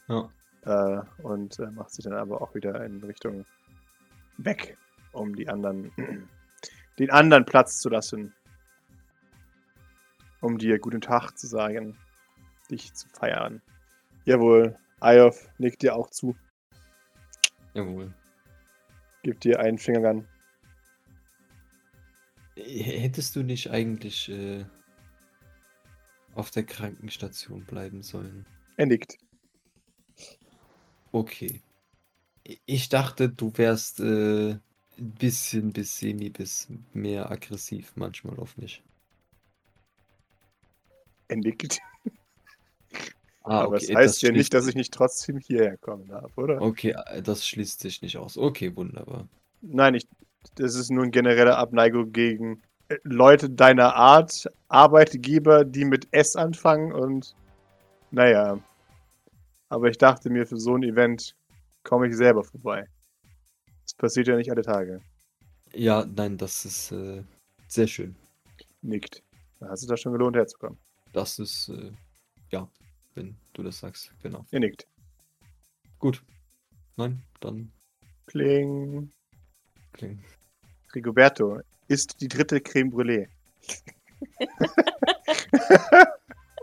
Ja. 0.08 0.28
Äh, 0.62 1.02
und 1.22 1.58
äh, 1.60 1.70
macht 1.70 1.92
sich 1.92 2.04
dann 2.04 2.14
aber 2.14 2.42
auch 2.42 2.54
wieder 2.54 2.84
in 2.84 3.02
Richtung 3.04 3.44
weg, 4.38 4.76
um 5.12 5.34
die 5.34 5.48
anderen, 5.48 5.92
den 6.98 7.10
anderen 7.10 7.44
Platz 7.44 7.78
zu 7.78 7.88
lassen. 7.88 8.34
Um 10.40 10.58
dir 10.58 10.78
guten 10.78 11.00
Tag 11.00 11.38
zu 11.38 11.46
sagen, 11.46 11.96
dich 12.70 12.92
zu 12.94 13.08
feiern. 13.08 13.62
Jawohl, 14.24 14.76
Ayof 15.00 15.48
nickt 15.58 15.82
dir 15.82 15.94
auch 15.94 16.10
zu, 16.10 16.36
Jawohl. 17.76 18.12
gibt 19.22 19.44
dir 19.44 19.60
einen 19.60 19.76
Fingergang. 19.78 20.26
H- 22.56 22.62
Hättest 23.02 23.36
du 23.36 23.42
nicht 23.42 23.70
eigentlich 23.70 24.30
äh, 24.30 24.64
auf 26.34 26.50
der 26.50 26.64
Krankenstation 26.64 27.64
bleiben 27.64 28.02
sollen? 28.02 28.46
Er 28.78 28.86
nickt. 28.86 29.18
Okay. 31.12 31.60
Ich 32.64 32.88
dachte, 32.88 33.28
du 33.28 33.52
wärst 33.58 34.00
äh, 34.00 34.52
ein 34.52 34.60
bisschen 35.18 35.72
bis 35.72 35.98
semi 35.98 36.30
bis 36.30 36.68
mehr 36.94 37.30
aggressiv 37.30 37.92
manchmal 37.96 38.38
auf 38.38 38.56
mich. 38.56 38.82
Er 41.28 41.36
nickt. 41.36 41.78
Ah, 43.46 43.60
aber 43.60 43.76
okay, 43.76 43.86
es 43.90 43.94
heißt 43.94 44.22
ja 44.22 44.28
schließt 44.28 44.38
nicht, 44.38 44.54
dass 44.54 44.66
ich 44.66 44.74
nicht 44.74 44.92
trotzdem 44.92 45.38
hierher 45.38 45.76
kommen 45.76 46.08
darf, 46.08 46.36
oder? 46.36 46.60
Okay, 46.60 46.96
äh, 47.06 47.22
das 47.22 47.46
schließt 47.46 47.78
sich 47.78 48.02
nicht 48.02 48.16
aus. 48.16 48.36
Okay, 48.36 48.74
wunderbar. 48.74 49.28
Nein, 49.62 49.94
ich, 49.94 50.08
das 50.56 50.74
ist 50.74 50.90
nur 50.90 51.04
eine 51.04 51.12
generelle 51.12 51.56
Abneigung 51.56 52.10
gegen 52.10 52.60
äh, 52.88 52.96
Leute 53.04 53.48
deiner 53.48 53.94
Art, 53.94 54.50
Arbeitgeber, 54.66 55.64
die 55.64 55.84
mit 55.84 56.08
S 56.10 56.34
anfangen 56.34 56.92
und 56.92 57.36
naja. 58.10 58.58
Aber 59.68 59.88
ich 59.90 59.98
dachte 59.98 60.28
mir, 60.28 60.44
für 60.44 60.58
so 60.58 60.74
ein 60.74 60.82
Event 60.82 61.36
komme 61.84 62.08
ich 62.08 62.16
selber 62.16 62.42
vorbei. 62.42 62.88
Das 63.84 63.94
passiert 63.94 64.26
ja 64.26 64.34
nicht 64.34 64.50
alle 64.50 64.62
Tage. 64.62 65.00
Ja, 65.72 66.04
nein, 66.04 66.36
das 66.36 66.64
ist 66.64 66.90
äh, 66.90 67.22
sehr 67.68 67.86
schön. 67.86 68.16
Nickt. 68.82 69.22
Da 69.60 69.68
hat 69.68 69.74
es 69.74 69.86
da 69.86 69.96
schon 69.96 70.12
gelohnt, 70.12 70.34
herzukommen. 70.34 70.78
Das 71.12 71.38
ist, 71.38 71.68
äh, 71.68 71.92
ja, 72.50 72.68
wenn 73.16 73.36
du 73.54 73.62
das 73.62 73.78
sagst, 73.78 74.12
genau. 74.22 74.46
Er 74.50 74.60
nickt. 74.60 74.86
Gut. 75.98 76.22
Nein, 76.96 77.22
dann 77.40 77.72
Kling. 78.26 79.10
klingt. 79.92 80.22
Rigoberto 80.94 81.60
ist 81.88 82.20
die 82.20 82.28
dritte 82.28 82.60
Creme 82.60 82.90
Brûlée. 82.90 83.28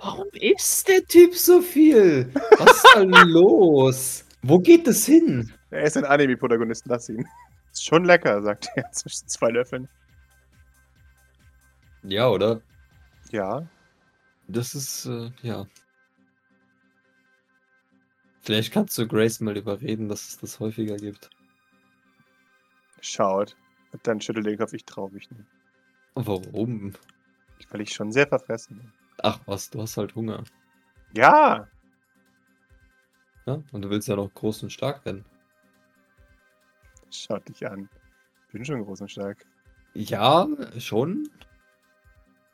Warum 0.02 0.28
isst 0.34 0.88
der 0.88 1.06
Typ 1.06 1.36
so 1.36 1.62
viel? 1.62 2.34
Was 2.58 2.76
ist 2.76 2.96
denn 2.96 3.12
los? 3.30 4.26
Wo 4.42 4.60
geht 4.60 4.88
das 4.88 5.06
hin? 5.06 5.52
Er 5.70 5.84
ist 5.84 5.98
ein 5.98 6.06
Anime-Protagonist, 6.06 6.86
lass 6.88 7.10
ihn. 7.10 7.26
Ist 7.72 7.86
schon 7.86 8.06
lecker, 8.06 8.42
sagt 8.44 8.70
er 8.76 8.92
zwischen 8.92 9.28
zwei 9.28 9.50
Löffeln. 9.50 9.88
Ja, 12.04 12.30
oder? 12.30 12.62
Ja. 13.32 13.66
Das 14.48 14.76
ist, 14.76 15.06
äh, 15.06 15.32
ja. 15.42 15.66
Vielleicht 18.44 18.74
kannst 18.74 18.98
du 18.98 19.08
Grace 19.08 19.40
mal 19.40 19.56
überreden, 19.56 20.10
dass 20.10 20.28
es 20.28 20.38
das 20.38 20.60
häufiger 20.60 20.98
gibt. 20.98 21.30
Schaut. 23.00 23.56
Und 23.94 24.06
dann 24.06 24.20
schüttelt 24.20 24.46
den 24.46 24.58
Kopf, 24.58 24.74
ich 24.74 24.84
trau 24.84 25.08
mich 25.08 25.32
nicht. 25.32 25.48
Warum? 26.16 26.94
Weil 27.70 27.82
ich 27.82 27.94
schon 27.94 28.12
sehr 28.12 28.28
verfressen 28.28 28.78
bin. 28.78 28.92
Ach 29.20 29.40
was, 29.46 29.70
du 29.70 29.82
hast 29.82 29.96
halt 29.96 30.14
Hunger. 30.16 30.44
Ja! 31.16 31.70
Ja? 33.46 33.64
Und 33.72 33.82
du 33.82 33.90
willst 33.90 34.10
ja 34.10 34.18
noch 34.18 34.34
groß 34.34 34.64
und 34.64 34.72
stark 34.72 35.06
werden. 35.06 35.24
Schaut 37.12 37.48
dich 37.48 37.66
an. 37.66 37.88
Bin 38.52 38.66
schon 38.66 38.84
groß 38.84 39.02
und 39.02 39.12
stark. 39.12 39.46
Ja, 39.94 40.48
schon. 40.80 41.30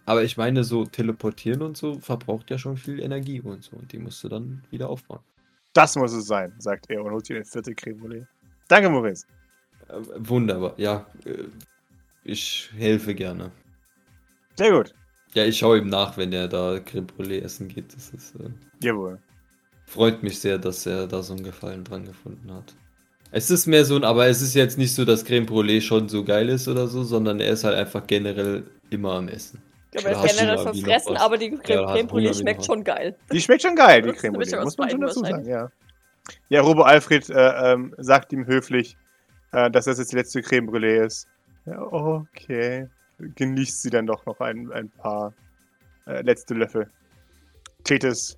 Aber 0.06 0.24
ich 0.24 0.38
meine, 0.38 0.64
so 0.64 0.86
teleportieren 0.86 1.64
und 1.64 1.78
so 1.78 2.00
verbraucht 2.00 2.52
ja 2.52 2.60
schon 2.60 2.78
viel 2.78 3.00
Energie 3.00 3.42
und 3.42 3.64
so. 3.64 3.76
Und 3.76 3.92
die 3.92 3.98
musst 3.98 4.24
du 4.24 4.30
dann 4.30 4.64
wieder 4.70 4.90
aufbauen. 4.90 5.24
Das 5.74 5.96
muss 5.96 6.14
es 6.14 6.26
sein, 6.28 6.54
sagt 6.60 6.90
er 6.90 7.04
und 7.04 7.12
holt 7.12 7.26
sich 7.26 7.36
den 7.36 7.46
vierte 7.46 7.74
Creme 7.76 8.00
Brûlée. 8.00 8.26
Danke, 8.68 8.90
Maurice. 8.90 9.26
Äh, 9.88 10.02
wunderbar. 10.18 10.74
Ja, 10.78 11.06
äh, 11.26 11.44
ich 12.24 12.70
helfe 12.76 13.14
gerne. 13.16 13.52
Sehr 14.58 14.72
gut. 14.72 14.94
Ja, 15.34 15.46
ich 15.46 15.58
schaue 15.60 15.78
ihm 15.80 15.88
nach, 15.90 16.18
wenn 16.18 16.34
er 16.34 16.48
da 16.48 16.80
Creme 16.80 17.08
Brûlée 17.08 17.42
essen 17.42 17.68
geht. 17.68 17.96
Das 17.96 18.10
ist, 18.10 18.36
äh, 18.36 18.50
Jawohl. 18.84 19.20
freut 19.86 20.24
mich 20.24 20.40
sehr, 20.40 20.58
dass 20.58 20.86
er 20.86 21.08
da 21.08 21.22
so 21.24 21.34
einen 21.34 21.44
Gefallen 21.44 21.84
dran 21.84 22.06
gefunden 22.06 22.52
hat. 22.54 22.76
Es 23.32 23.52
ist 23.52 23.68
mehr 23.68 23.86
so 23.86 23.96
ein, 23.96 24.04
aber 24.04 24.28
es 24.28 24.42
ist 24.42 24.56
jetzt 24.56 24.78
nicht 24.80 24.94
so, 24.96 25.06
dass 25.06 25.24
Creme 25.24 25.46
Brûlée 25.46 25.82
schon 25.82 26.10
so 26.10 26.24
geil 26.24 26.50
ist 26.50 26.68
oder 26.68 26.88
so, 26.88 27.04
sondern 27.04 27.40
er 27.40 27.54
ist 27.54 27.64
halt 27.64 27.76
einfach 27.76 28.08
generell 28.08 28.64
immer 28.90 29.14
am 29.14 29.28
Essen. 29.28 29.62
Ja, 29.94 30.02
du 30.02 30.08
generell 30.08 30.46
mal 30.46 30.52
wie 30.52 30.56
noch 30.56 30.74
verfressen, 30.74 31.16
was? 31.16 31.22
aber 31.22 31.38
die 31.38 31.50
Ja, 31.50 31.58
Creme, 31.58 31.86
hast 31.88 31.94
Creme 31.94 32.08
Brûlée 32.08 32.40
schmeckt 32.40 32.66
schon 32.66 32.84
geil. 32.84 33.16
Die 33.32 33.42
schmeckt 33.42 33.62
schon 33.64 33.76
geil, 33.76 34.02
die 34.02 34.10
Das 34.10 34.18
Creme 34.18 34.36
Brûlée. 34.36 34.64
Muss 34.64 34.78
man 34.78 34.90
schon 34.90 35.02
dazu 35.02 35.20
sagen, 35.22 35.46
ja. 35.46 35.72
Ja, 36.50 36.62
Robo 36.62 36.84
Alfred 36.84 37.30
äh, 37.30 37.74
ähm, 37.74 37.96
sagt 37.98 38.32
ihm 38.34 38.46
höflich, 38.46 38.98
äh, 39.52 39.72
dass 39.72 39.86
das 39.86 39.98
jetzt 39.98 40.12
die 40.12 40.16
letzte 40.16 40.42
Creme 40.42 40.70
Brûlée 40.70 41.06
ist. 41.06 41.28
Ja, 41.66 41.82
okay. 41.82 42.88
Genießt 43.18 43.82
sie 43.82 43.90
dann 43.90 44.06
doch 44.06 44.26
noch 44.26 44.40
ein, 44.40 44.72
ein 44.72 44.90
paar 44.90 45.34
äh, 46.06 46.22
letzte 46.22 46.54
Löffel. 46.54 46.90
Tethys 47.84 48.38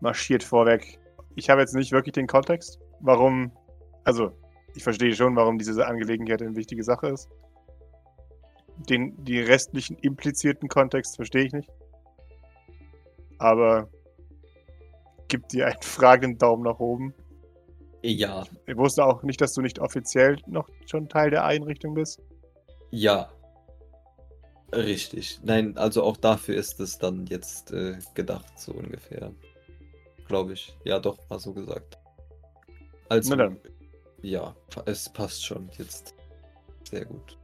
marschiert 0.00 0.42
vorweg. 0.42 0.98
Ich 1.36 1.50
habe 1.50 1.60
jetzt 1.60 1.74
nicht 1.74 1.92
wirklich 1.92 2.12
den 2.12 2.26
Kontext, 2.26 2.80
warum. 3.00 3.52
Also, 4.04 4.32
ich 4.74 4.82
verstehe 4.82 5.14
schon, 5.14 5.36
warum 5.36 5.58
diese 5.58 5.86
Angelegenheit 5.86 6.42
eine 6.42 6.56
wichtige 6.56 6.82
Sache 6.82 7.08
ist. 7.08 7.28
Den, 8.78 9.22
die 9.24 9.40
restlichen 9.40 9.96
implizierten 9.98 10.68
Kontext 10.68 11.16
verstehe 11.16 11.44
ich 11.44 11.52
nicht. 11.52 11.70
Aber 13.38 13.88
gibt 15.28 15.52
dir 15.52 15.66
einen 15.66 15.76
fragenden 15.82 16.38
Daumen 16.38 16.64
nach 16.64 16.78
oben. 16.78 17.14
Ja, 18.02 18.44
Ich 18.66 18.76
wusste 18.76 19.04
auch 19.04 19.22
nicht, 19.24 19.40
dass 19.40 19.54
du 19.54 19.60
nicht 19.60 19.80
offiziell 19.80 20.38
noch 20.46 20.68
schon 20.86 21.08
Teil 21.08 21.30
der 21.30 21.44
Einrichtung 21.44 21.94
bist. 21.94 22.20
ja. 22.90 23.30
Richtig. 24.70 25.40
Nein, 25.42 25.78
also 25.78 26.02
auch 26.02 26.18
dafür 26.18 26.54
ist 26.56 26.78
es 26.78 26.98
dann 26.98 27.24
jetzt 27.24 27.72
äh, 27.72 27.96
gedacht, 28.12 28.58
so 28.60 28.72
ungefähr. 28.72 29.32
Glaube 30.26 30.52
ich. 30.52 30.76
Ja, 30.84 30.98
doch, 30.98 31.18
war 31.30 31.38
so 31.38 31.54
gesagt. 31.54 31.96
Also, 33.08 33.30
Na 33.34 33.44
dann. 33.44 33.58
ja, 34.20 34.54
es 34.84 35.08
passt 35.08 35.42
schon 35.46 35.70
jetzt. 35.78 36.14
Sehr 36.84 37.06
gut. 37.06 37.37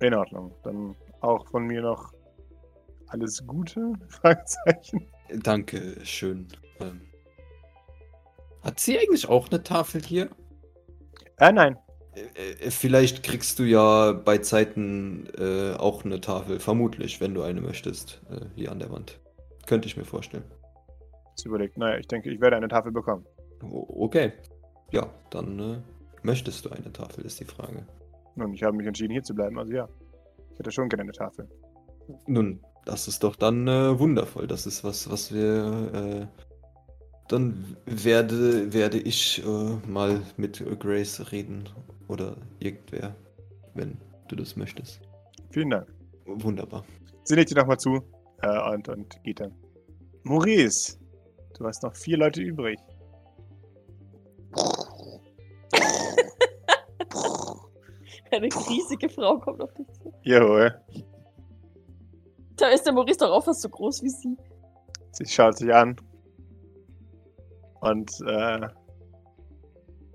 In 0.00 0.14
Ordnung. 0.14 0.54
Dann 0.62 0.94
auch 1.20 1.46
von 1.48 1.66
mir 1.66 1.82
noch 1.82 2.12
alles 3.08 3.44
Gute? 3.46 3.92
Fragezeichen. 4.08 5.06
Danke 5.42 5.96
schön. 6.04 6.48
Ähm, 6.80 7.00
hat 8.62 8.80
sie 8.80 8.98
eigentlich 8.98 9.28
auch 9.28 9.48
eine 9.50 9.62
Tafel 9.62 10.02
hier? 10.02 10.28
Äh, 11.38 11.52
nein. 11.52 11.76
Äh, 12.14 12.66
äh, 12.66 12.70
Vielleicht 12.70 13.22
kriegst 13.22 13.58
du 13.58 13.64
ja 13.64 14.12
bei 14.12 14.38
Zeiten 14.38 15.28
äh, 15.38 15.74
auch 15.76 16.04
eine 16.04 16.20
Tafel, 16.20 16.60
vermutlich, 16.60 17.20
wenn 17.20 17.34
du 17.34 17.42
eine 17.42 17.60
möchtest, 17.60 18.22
äh, 18.30 18.46
hier 18.54 18.72
an 18.72 18.78
der 18.78 18.90
Wand. 18.90 19.20
Könnte 19.66 19.86
ich 19.86 19.96
mir 19.96 20.04
vorstellen. 20.04 20.44
Jetzt 21.30 21.46
überlegt. 21.46 21.76
Naja, 21.76 21.98
ich 21.98 22.08
denke, 22.08 22.30
ich 22.30 22.40
werde 22.40 22.56
eine 22.56 22.68
Tafel 22.68 22.90
bekommen. 22.90 23.24
O 23.62 24.04
okay. 24.04 24.32
Ja, 24.90 25.10
dann 25.30 25.58
äh, 25.58 25.78
möchtest 26.22 26.64
du 26.64 26.70
eine 26.70 26.92
Tafel, 26.92 27.24
ist 27.24 27.38
die 27.40 27.44
Frage. 27.44 27.86
Und 28.42 28.54
ich 28.54 28.62
habe 28.62 28.76
mich 28.76 28.86
entschieden, 28.86 29.12
hier 29.12 29.22
zu 29.22 29.34
bleiben. 29.34 29.58
Also 29.58 29.72
ja. 29.72 29.88
Ich 30.52 30.58
hätte 30.58 30.70
schon 30.72 30.88
gerne 30.88 31.02
eine 31.04 31.12
Tafel. 31.12 31.48
Nun, 32.26 32.60
das 32.84 33.06
ist 33.06 33.22
doch 33.22 33.36
dann 33.36 33.68
äh, 33.68 33.98
wundervoll. 33.98 34.46
Das 34.46 34.66
ist 34.66 34.82
was, 34.82 35.10
was 35.10 35.32
wir. 35.32 35.90
Äh, 35.94 36.26
dann 37.28 37.76
werde, 37.84 38.72
werde 38.72 38.98
ich 38.98 39.44
äh, 39.44 39.88
mal 39.88 40.22
mit 40.38 40.64
Grace 40.80 41.30
reden 41.30 41.68
oder 42.08 42.36
irgendwer, 42.58 43.14
wenn 43.74 43.98
du 44.28 44.36
das 44.36 44.56
möchtest. 44.56 45.02
Vielen 45.50 45.70
Dank. 45.70 45.86
Wunderbar. 46.24 46.84
Sie 47.24 47.34
legt 47.34 47.50
dir 47.50 47.56
nochmal 47.56 47.78
zu 47.78 48.02
äh, 48.42 48.72
und, 48.72 48.88
und 48.88 49.22
geht 49.24 49.40
dann. 49.40 49.52
Maurice, 50.24 50.98
du 51.58 51.66
hast 51.66 51.82
noch 51.82 51.94
vier 51.94 52.16
Leute 52.16 52.42
übrig. 52.42 52.78
Eine 58.30 58.46
riesige 58.46 59.08
Frau 59.08 59.38
kommt 59.38 59.62
auf 59.62 59.72
dich 59.74 59.86
zu. 59.92 60.12
Jawohl. 60.22 60.74
Da 62.56 62.68
ist 62.68 62.84
der 62.84 62.92
Maurice 62.92 63.18
doch 63.18 63.30
auch 63.30 63.44
fast 63.44 63.62
so 63.62 63.68
groß 63.68 64.02
wie 64.02 64.10
sie. 64.10 64.36
Sie 65.12 65.26
schaut 65.26 65.56
sich 65.56 65.72
an 65.72 65.96
und 67.80 68.10
äh, 68.26 68.68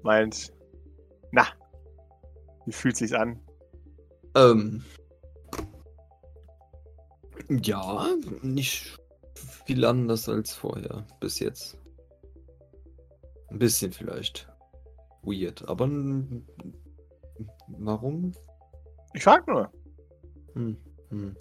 meint, 0.03 0.53
na, 1.31 1.47
wie 2.65 2.71
fühlt 2.71 2.97
sich's 2.97 3.13
an? 3.13 3.39
Ähm. 4.35 4.83
Ja, 7.49 8.07
nicht 8.41 8.97
viel 9.65 9.85
anders 9.85 10.29
als 10.29 10.53
vorher, 10.53 11.05
bis 11.19 11.39
jetzt. 11.39 11.77
Ein 13.49 13.59
bisschen 13.59 13.91
vielleicht. 13.91 14.49
Weird, 15.21 15.67
aber 15.67 15.87
warum? 17.79 18.31
Ich 19.13 19.23
frag 19.23 19.47
nur. 19.47 19.71
Hm, 20.53 20.77
hm. 21.09 21.35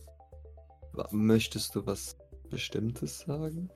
Möchtest 1.10 1.74
du 1.74 1.86
was 1.86 2.16
Bestimmtes 2.50 3.20
sagen? 3.20 3.70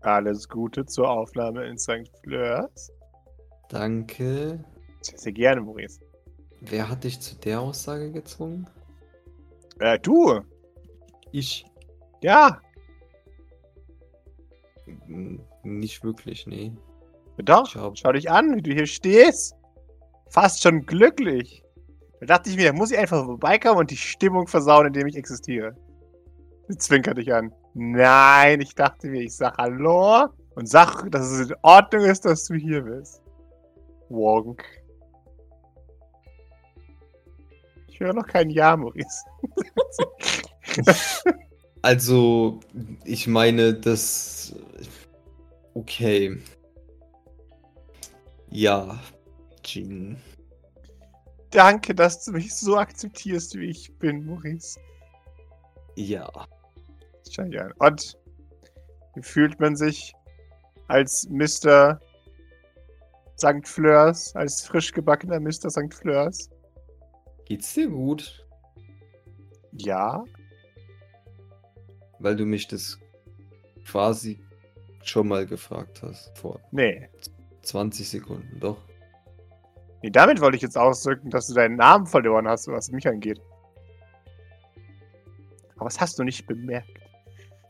Alles 0.00 0.48
Gute 0.48 0.84
zur 0.86 1.08
Aufnahme 1.08 1.64
in 1.66 1.78
St. 1.78 2.10
Fleurs. 2.22 2.92
Danke. 3.68 4.64
Sehr, 5.00 5.18
sehr 5.18 5.32
gerne, 5.32 5.60
Maurice. 5.60 6.00
Wer 6.60 6.88
hat 6.88 7.04
dich 7.04 7.20
zu 7.20 7.36
der 7.36 7.60
Aussage 7.60 8.10
gezwungen? 8.12 8.68
Äh, 9.78 9.98
du? 9.98 10.40
Ich. 11.32 11.64
Ja, 12.22 12.60
N- 15.08 15.40
Nicht 15.64 16.04
wirklich, 16.04 16.46
nee. 16.46 16.72
doch. 17.38 17.68
Ich 17.68 17.74
hab- 17.76 17.98
Schau 17.98 18.12
dich 18.12 18.30
an, 18.30 18.54
wie 18.56 18.62
du 18.62 18.72
hier 18.72 18.86
stehst. 18.86 19.55
Fast 20.30 20.62
schon 20.62 20.84
glücklich. 20.84 21.62
Da 22.20 22.26
dachte 22.26 22.50
ich 22.50 22.56
mir, 22.56 22.72
muss 22.72 22.90
ich 22.90 22.98
einfach 22.98 23.24
vorbeikommen 23.24 23.80
und 23.80 23.90
die 23.90 23.96
Stimmung 23.96 24.46
versauen, 24.46 24.86
indem 24.86 25.06
ich 25.06 25.16
existiere. 25.16 25.76
Sie 26.68 26.78
zwinkert 26.78 27.18
dich 27.18 27.32
an. 27.32 27.52
Nein, 27.74 28.60
ich 28.60 28.74
dachte 28.74 29.08
mir, 29.08 29.22
ich 29.22 29.36
sag 29.36 29.56
Hallo 29.58 30.28
und 30.54 30.68
sag, 30.68 31.10
dass 31.10 31.26
es 31.26 31.50
in 31.50 31.56
Ordnung 31.62 32.04
ist, 32.04 32.24
dass 32.24 32.44
du 32.46 32.54
hier 32.54 32.82
bist. 32.82 33.20
Wonk. 34.08 34.64
Ich 37.88 38.00
höre 38.00 38.14
noch 38.14 38.26
kein 38.26 38.50
Ja, 38.50 38.76
Maurice. 38.76 39.24
Also, 41.82 42.58
ich 43.04 43.28
meine, 43.28 43.72
das. 43.72 44.56
Okay. 45.74 46.36
Ja, 48.50 48.98
Jean. 49.66 50.16
Danke, 51.50 51.94
dass 51.94 52.24
du 52.24 52.32
mich 52.32 52.54
so 52.54 52.76
akzeptierst, 52.76 53.54
wie 53.58 53.66
ich 53.70 53.92
bin, 53.98 54.26
Maurice. 54.26 54.78
Ja. 55.96 56.30
Und 57.78 58.18
wie 59.14 59.22
fühlt 59.22 59.58
man 59.60 59.76
sich 59.76 60.14
als 60.88 61.28
Mr. 61.28 62.00
St. 63.38 63.66
Fleurs, 63.66 64.34
als 64.36 64.64
frisch 64.66 64.92
gebackener 64.92 65.40
Mr. 65.40 65.70
St. 65.70 65.92
Fleurs? 65.92 66.50
Geht's 67.44 67.74
dir 67.74 67.88
gut? 67.88 68.46
Ja. 69.72 70.24
Weil 72.18 72.36
du 72.36 72.44
mich 72.44 72.66
das 72.68 72.98
quasi 73.84 74.40
schon 75.02 75.28
mal 75.28 75.46
gefragt 75.46 76.02
hast. 76.02 76.36
Vor 76.38 76.60
Nee. 76.72 77.08
20 77.62 78.08
Sekunden, 78.08 78.58
doch. 78.60 78.78
Nee, 80.06 80.10
damit 80.10 80.40
wollte 80.40 80.54
ich 80.54 80.62
jetzt 80.62 80.78
ausdrücken, 80.78 81.30
dass 81.30 81.48
du 81.48 81.54
deinen 81.54 81.74
Namen 81.74 82.06
verloren 82.06 82.46
hast, 82.46 82.68
was 82.68 82.92
mich 82.92 83.08
angeht. 83.08 83.40
Aber 85.74 85.86
das 85.86 85.98
hast 86.00 86.16
du 86.16 86.22
nicht 86.22 86.46
bemerkt, 86.46 87.00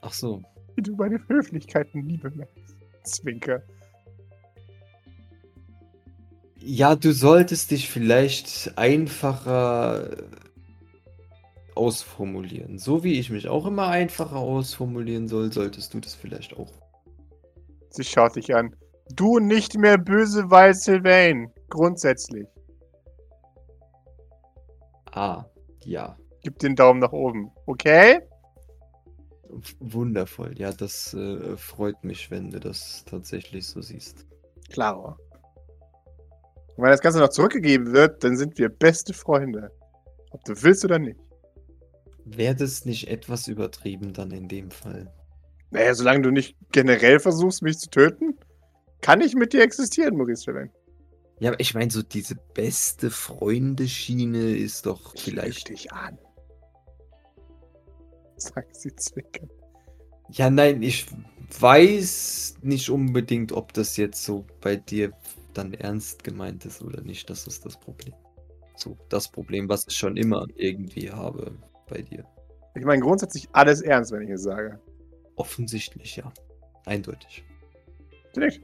Ach 0.02 0.12
so. 0.12 0.42
wie 0.74 0.82
du 0.82 0.94
meine 0.96 1.18
Höflichkeiten 1.28 2.02
nie 2.04 2.18
bemerkst. 2.18 2.76
Zwinker. 3.04 3.62
Ja, 6.58 6.94
du 6.94 7.12
solltest 7.12 7.70
dich 7.70 7.88
vielleicht 7.88 8.76
einfacher 8.76 10.10
ausformulieren. 11.74 12.76
So 12.76 13.02
wie 13.02 13.18
ich 13.18 13.30
mich 13.30 13.48
auch 13.48 13.64
immer 13.64 13.88
einfacher 13.88 14.36
ausformulieren 14.36 15.26
soll, 15.26 15.50
solltest 15.50 15.94
du 15.94 16.00
das 16.00 16.14
vielleicht 16.14 16.54
auch. 16.54 16.70
Sie 17.88 18.04
schaut 18.04 18.36
dich 18.36 18.54
an. 18.54 18.76
Du 19.14 19.38
nicht 19.38 19.78
mehr 19.78 19.96
böse, 19.96 20.50
weil 20.50 20.74
Sylvain. 20.74 21.50
Grundsätzlich. 21.68 22.46
Ah, 25.12 25.44
ja. 25.84 26.16
Gib 26.42 26.58
den 26.58 26.76
Daumen 26.76 27.00
nach 27.00 27.12
oben. 27.12 27.50
Okay? 27.66 28.20
Wundervoll. 29.80 30.58
Ja, 30.58 30.72
das 30.72 31.14
äh, 31.14 31.56
freut 31.56 32.04
mich, 32.04 32.30
wenn 32.30 32.50
du 32.50 32.60
das 32.60 33.04
tatsächlich 33.04 33.66
so 33.66 33.80
siehst. 33.80 34.26
Klaro. 34.68 35.16
Und 36.76 36.84
wenn 36.84 36.90
das 36.90 37.00
Ganze 37.00 37.20
noch 37.20 37.30
zurückgegeben 37.30 37.92
wird, 37.92 38.22
dann 38.22 38.36
sind 38.36 38.58
wir 38.58 38.68
beste 38.68 39.14
Freunde. 39.14 39.70
Ob 40.30 40.44
du 40.44 40.60
willst 40.62 40.84
oder 40.84 40.98
nicht. 40.98 41.18
Wäre 42.24 42.54
das 42.54 42.84
nicht 42.84 43.08
etwas 43.08 43.48
übertrieben 43.48 44.12
dann 44.12 44.32
in 44.32 44.48
dem 44.48 44.70
Fall? 44.70 45.12
Naja, 45.70 45.94
solange 45.94 46.22
du 46.22 46.30
nicht 46.30 46.56
generell 46.72 47.20
versuchst, 47.20 47.62
mich 47.62 47.78
zu 47.78 47.88
töten, 47.88 48.38
kann 49.00 49.20
ich 49.20 49.34
mit 49.34 49.52
dir 49.52 49.62
existieren, 49.62 50.16
Maurice 50.16 50.42
Sylvain. 50.42 50.70
Ja, 51.38 51.50
aber 51.50 51.60
ich 51.60 51.74
meine, 51.74 51.90
so 51.90 52.02
diese 52.02 52.34
beste 52.54 53.10
Freunde-Schiene 53.10 54.56
ist 54.56 54.86
doch 54.86 55.14
vielleicht. 55.16 55.68
dich 55.68 55.92
an. 55.92 56.18
Sagt 58.36 58.76
sie 58.76 58.94
zwickern. 58.96 59.50
Ja, 60.30 60.50
nein, 60.50 60.82
ich 60.82 61.06
weiß 61.60 62.58
nicht 62.62 62.90
unbedingt, 62.90 63.52
ob 63.52 63.72
das 63.74 63.96
jetzt 63.96 64.24
so 64.24 64.46
bei 64.60 64.76
dir 64.76 65.12
dann 65.54 65.74
ernst 65.74 66.24
gemeint 66.24 66.64
ist 66.64 66.82
oder 66.82 67.02
nicht. 67.02 67.28
Das 67.30 67.46
ist 67.46 67.64
das 67.64 67.78
Problem. 67.78 68.14
So, 68.76 68.96
das 69.08 69.28
Problem, 69.28 69.68
was 69.68 69.86
ich 69.88 69.96
schon 69.96 70.16
immer 70.16 70.46
irgendwie 70.56 71.10
habe 71.10 71.56
bei 71.88 72.02
dir. 72.02 72.26
Ich 72.74 72.84
meine 72.84 73.00
grundsätzlich 73.00 73.48
alles 73.52 73.80
ernst, 73.80 74.12
wenn 74.12 74.22
ich 74.22 74.30
es 74.30 74.42
sage. 74.42 74.78
Offensichtlich, 75.36 76.16
ja. 76.16 76.32
Eindeutig. 76.84 77.44
Direkt. 78.34 78.60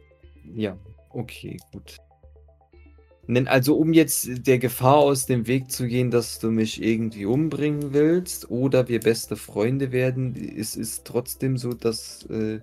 Ja, 0.54 0.76
okay, 1.10 1.56
gut. 1.72 1.96
Also, 3.46 3.76
um 3.76 3.92
jetzt 3.92 4.46
der 4.46 4.58
Gefahr 4.58 4.96
aus 4.96 5.26
dem 5.26 5.46
Weg 5.46 5.70
zu 5.70 5.86
gehen, 5.86 6.10
dass 6.10 6.40
du 6.40 6.50
mich 6.50 6.82
irgendwie 6.82 7.24
umbringen 7.24 7.92
willst 7.92 8.50
oder 8.50 8.88
wir 8.88 8.98
beste 8.98 9.36
Freunde 9.36 9.92
werden, 9.92 10.34
es 10.58 10.74
ist 10.74 11.04
trotzdem 11.04 11.56
so, 11.56 11.72
dass 11.72 12.26
äh, 12.26 12.58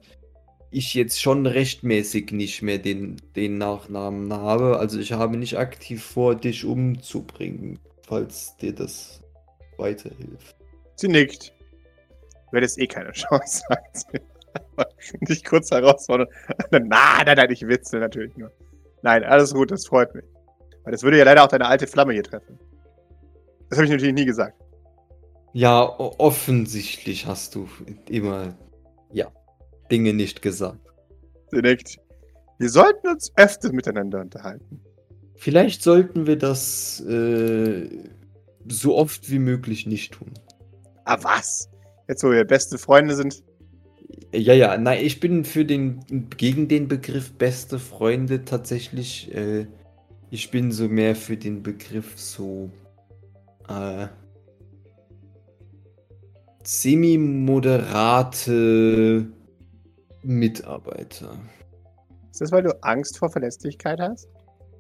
ich 0.70 0.94
jetzt 0.94 1.22
schon 1.22 1.46
rechtmäßig 1.46 2.32
nicht 2.32 2.62
mehr 2.62 2.78
den, 2.78 3.16
den 3.38 3.58
Nachnamen 3.58 4.34
habe. 4.34 4.80
Also, 4.80 5.00
ich 5.00 5.14
habe 5.14 5.38
nicht 5.38 5.58
aktiv 5.58 6.04
vor, 6.04 6.36
dich 6.36 6.66
umzubringen, 6.66 7.80
falls 8.06 8.58
dir 8.58 8.74
das 8.74 9.22
weiterhilft. 9.78 10.56
Sie 10.98 11.08
nickt. 11.08 11.54
Du 12.52 12.58
hättest 12.58 12.80
eh 12.80 12.88
keine 12.88 13.12
Chance, 13.12 13.64
sagt 13.70 13.98
sie. 14.12 14.20
Nicht 15.22 15.46
kurz 15.46 15.72
herausfordern. 15.72 16.28
Na, 16.72 16.80
nein, 16.80 17.38
nein, 17.38 17.52
ich 17.52 17.66
witze 17.66 17.98
natürlich 17.98 18.36
nur. 18.36 18.52
Nein, 19.02 19.24
alles 19.24 19.54
gut, 19.54 19.72
das 19.72 19.88
freut 19.88 20.14
mich. 20.14 20.26
Weil 20.84 20.92
das 20.92 21.04
würde 21.04 21.18
ja 21.18 21.26
leider 21.26 21.44
auch 21.44 21.48
deine 21.48 21.68
alte 21.68 21.88
Flamme 21.88 22.14
hier 22.14 22.24
treffen. 22.24 22.58
Das 23.70 23.78
habe 23.78 23.86
ich 23.86 23.92
natürlich 23.92 24.14
nie 24.14 24.26
gesagt. 24.26 24.60
Ja, 25.54 25.82
offensichtlich 25.84 27.26
hast 27.26 27.56
du 27.56 27.68
immer, 28.08 28.56
ja, 29.12 29.32
Dinge 29.92 30.14
nicht 30.14 30.42
gesagt. 30.42 30.80
Sie 31.52 31.62
nickt. 31.62 31.98
Wir 32.60 32.70
sollten 32.70 33.08
uns 33.08 33.32
öfter 33.36 33.72
miteinander 33.72 34.22
unterhalten. 34.22 34.82
Vielleicht 35.36 35.82
sollten 35.82 36.28
wir 36.28 36.38
das 36.38 37.00
äh, 37.02 37.90
so 38.68 38.98
oft 38.98 39.32
wie 39.32 39.40
möglich 39.40 39.88
nicht 39.88 40.14
tun. 40.14 40.34
Ah, 41.06 41.18
was? 41.22 41.70
Jetzt, 42.08 42.24
wo 42.24 42.32
wir 42.32 42.44
beste 42.44 42.78
Freunde 42.78 43.16
sind. 43.16 43.42
Ja, 44.34 44.54
ja, 44.54 44.78
nein, 44.78 45.04
ich 45.04 45.20
bin 45.20 45.46
für 45.46 45.66
den, 45.66 46.28
gegen 46.38 46.68
den 46.68 46.88
Begriff 46.88 47.34
beste 47.34 47.80
Freunde 47.80 48.46
tatsächlich, 48.46 49.34
äh, 49.34 49.68
ich 50.32 50.52
bin 50.52 50.72
so 50.72 50.88
mehr 50.88 51.16
für 51.16 51.38
den 51.38 51.64
Begriff 51.64 52.20
so, 52.20 52.70
äh, 53.68 54.08
semi-moderate 56.64 59.28
Mitarbeiter. 60.24 61.40
Ist 62.32 62.42
das, 62.42 62.52
weil 62.52 62.64
du 62.64 62.84
Angst 62.84 63.18
vor 63.18 63.32
Verlässlichkeit 63.32 64.00
hast? 64.00 64.28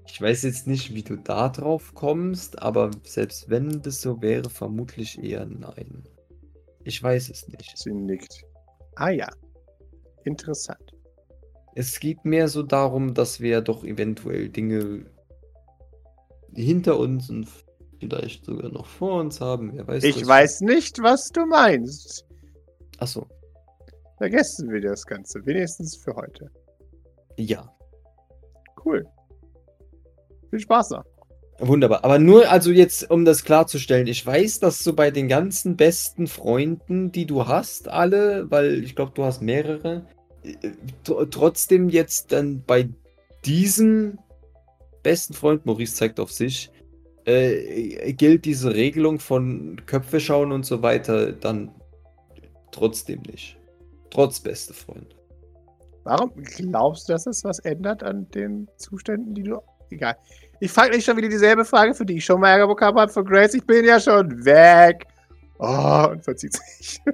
Ich 0.05 0.21
weiß 0.21 0.43
jetzt 0.43 0.67
nicht, 0.67 0.93
wie 0.93 1.03
du 1.03 1.15
da 1.17 1.49
drauf 1.49 1.93
kommst, 1.93 2.61
aber 2.61 2.91
selbst 3.03 3.49
wenn 3.49 3.81
das 3.81 4.01
so 4.01 4.21
wäre, 4.21 4.49
vermutlich 4.49 5.21
eher 5.23 5.45
nein. 5.45 6.03
Ich 6.83 7.01
weiß 7.01 7.29
es 7.29 7.47
nicht. 7.47 7.77
Sie 7.77 7.93
nickt. 7.93 8.43
Ah 8.95 9.09
ja. 9.09 9.29
Interessant. 10.25 10.93
Es 11.75 11.99
geht 11.99 12.25
mehr 12.25 12.47
so 12.47 12.63
darum, 12.63 13.13
dass 13.13 13.39
wir 13.39 13.61
doch 13.61 13.83
eventuell 13.83 14.49
Dinge 14.49 15.05
hinter 16.55 16.97
uns 16.99 17.29
und 17.29 17.47
vielleicht 17.99 18.45
sogar 18.45 18.69
noch 18.71 18.85
vor 18.85 19.19
uns 19.19 19.41
haben. 19.41 19.71
Wer 19.73 19.87
weiß 19.87 20.03
Ich 20.03 20.19
das? 20.19 20.27
weiß 20.27 20.61
nicht, 20.61 21.01
was 21.01 21.29
du 21.29 21.45
meinst. 21.45 22.25
Achso, 22.97 23.27
Vergessen 24.17 24.69
wir 24.69 24.81
das 24.81 25.05
Ganze. 25.05 25.45
Wenigstens 25.45 25.95
für 25.95 26.13
heute. 26.15 26.49
ja. 27.37 27.71
Cool. 28.85 29.05
Viel 30.49 30.59
Spaß 30.61 30.91
noch. 30.91 31.03
Wunderbar. 31.59 32.05
Aber 32.05 32.17
nur, 32.19 32.49
also 32.49 32.71
jetzt, 32.71 33.11
um 33.11 33.25
das 33.25 33.43
klarzustellen, 33.43 34.07
ich 34.07 34.25
weiß, 34.25 34.59
dass 34.59 34.81
du 34.83 34.93
bei 34.93 35.11
den 35.11 35.27
ganzen 35.27 35.75
besten 35.75 36.27
Freunden, 36.27 37.11
die 37.11 37.25
du 37.25 37.47
hast, 37.47 37.89
alle, 37.89 38.49
weil 38.49 38.81
ich 38.83 38.95
glaube, 38.95 39.11
du 39.15 39.25
hast 39.25 39.41
mehrere, 39.41 40.05
äh, 40.43 40.53
tr- 41.05 41.29
trotzdem 41.29 41.89
jetzt 41.89 42.31
dann 42.31 42.63
bei 42.65 42.87
diesem 43.45 44.17
besten 45.03 45.33
Freund, 45.33 45.65
Maurice 45.65 45.95
zeigt 45.95 46.19
auf 46.19 46.31
sich, 46.31 46.71
äh, 47.25 48.13
gilt 48.13 48.45
diese 48.45 48.73
Regelung 48.73 49.19
von 49.19 49.81
Köpfe 49.85 50.19
schauen 50.19 50.51
und 50.51 50.65
so 50.65 50.81
weiter 50.81 51.31
dann 51.31 51.71
trotzdem 52.71 53.21
nicht. 53.21 53.57
Trotz 54.09 54.39
beste 54.39 54.73
Freunde. 54.73 55.15
Warum 56.03 56.31
glaubst 56.35 57.07
du, 57.07 57.13
dass 57.13 57.27
es 57.27 57.43
was 57.43 57.59
ändert 57.59 58.03
an 58.03 58.27
den 58.31 58.67
Zuständen, 58.77 59.35
die 59.35 59.43
du. 59.43 59.59
Egal. 59.91 60.15
Ich 60.59 60.71
frage 60.71 60.95
nicht 60.95 61.05
schon 61.05 61.17
wieder 61.17 61.29
dieselbe 61.29 61.65
Frage, 61.65 61.93
für 61.93 62.05
die 62.05 62.17
ich 62.17 62.25
schon 62.25 62.39
mal 62.41 62.49
Ärger 62.49 62.67
bekommen 62.67 62.99
habe 62.99 63.11
von 63.11 63.25
Grace. 63.25 63.53
Ich 63.53 63.65
bin 63.65 63.85
ja 63.85 63.99
schon 63.99 64.45
weg. 64.45 65.05
Oh, 65.59 66.07
und 66.11 66.23
verzieht 66.23 66.53
sich. 66.53 66.99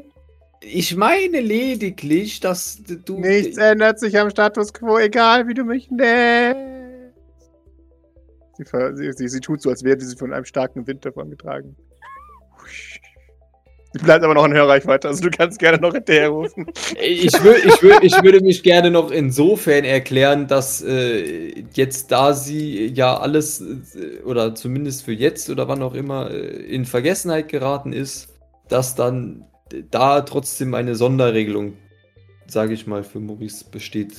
Ich 0.68 0.96
meine 0.96 1.42
lediglich, 1.42 2.40
dass 2.40 2.82
du. 2.84 3.20
Nichts 3.20 3.58
ändert 3.58 4.00
sich 4.00 4.18
am 4.18 4.32
Status 4.32 4.74
quo, 4.74 4.98
egal 4.98 5.48
wie 5.48 5.54
du 5.54 5.64
mich 5.64 5.92
nennst. 5.92 6.75
Sie, 8.58 8.64
sie, 8.96 9.12
sie, 9.12 9.28
sie 9.28 9.40
tut 9.40 9.62
so, 9.62 9.70
als 9.70 9.84
wäre 9.84 10.00
sie 10.00 10.16
von 10.16 10.34
einem 10.34 10.46
starken 10.46 10.88
Wind 10.88 11.06
davongetragen. 11.06 11.76
Sie 13.98 14.04
bleibt 14.04 14.26
aber 14.26 14.34
noch 14.34 14.46
in 14.46 14.54
Hörreichweite, 14.54 15.08
also 15.08 15.24
du 15.24 15.30
kannst 15.30 15.58
gerne 15.58 15.78
noch 15.78 15.94
hinterher 15.94 16.28
rufen. 16.28 16.66
Ich, 17.02 17.32
wür, 17.42 17.56
ich, 17.56 17.82
wür, 17.82 18.04
ich 18.04 18.22
würde 18.24 18.42
mich 18.42 18.62
gerne 18.62 18.92
noch 18.92 19.10
insofern 19.10 19.86
erklären, 19.86 20.48
dass 20.48 20.82
äh, 20.82 21.64
jetzt, 21.74 22.12
da 22.12 22.34
sie 22.34 22.88
ja 22.88 23.18
alles, 23.18 23.62
äh, 23.62 24.22
oder 24.26 24.54
zumindest 24.54 25.06
für 25.06 25.14
jetzt 25.14 25.50
oder 25.50 25.70
wann 25.70 25.82
auch 25.82 25.94
immer, 25.94 26.30
äh, 26.30 26.36
in 26.36 26.84
Vergessenheit 26.84 27.48
geraten 27.48 27.94
ist, 27.94 28.34
dass 28.68 28.96
dann 28.96 29.46
äh, 29.72 29.84
da 29.90 30.24
trotzdem 30.24 30.74
eine 30.74 30.96
Sonderregelung, 30.96 31.78
sage 32.48 32.74
ich 32.74 32.88
mal, 32.88 33.06
für 33.06 33.22
Maurice 33.22 33.64
besteht. 33.72 34.14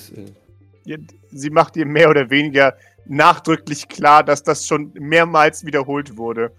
Ja, 0.87 0.97
Sie 1.29 1.49
macht 1.49 1.75
ihr 1.75 1.85
mehr 1.85 2.09
oder 2.09 2.29
weniger 2.29 2.75
nachdrücklich 3.05 3.87
klar, 3.87 4.23
dass 4.23 4.41
das 4.43 4.65
schon 4.65 4.91
mehrmals 4.99 5.65
wiederholt 5.65 6.17
wurde. 6.17 6.51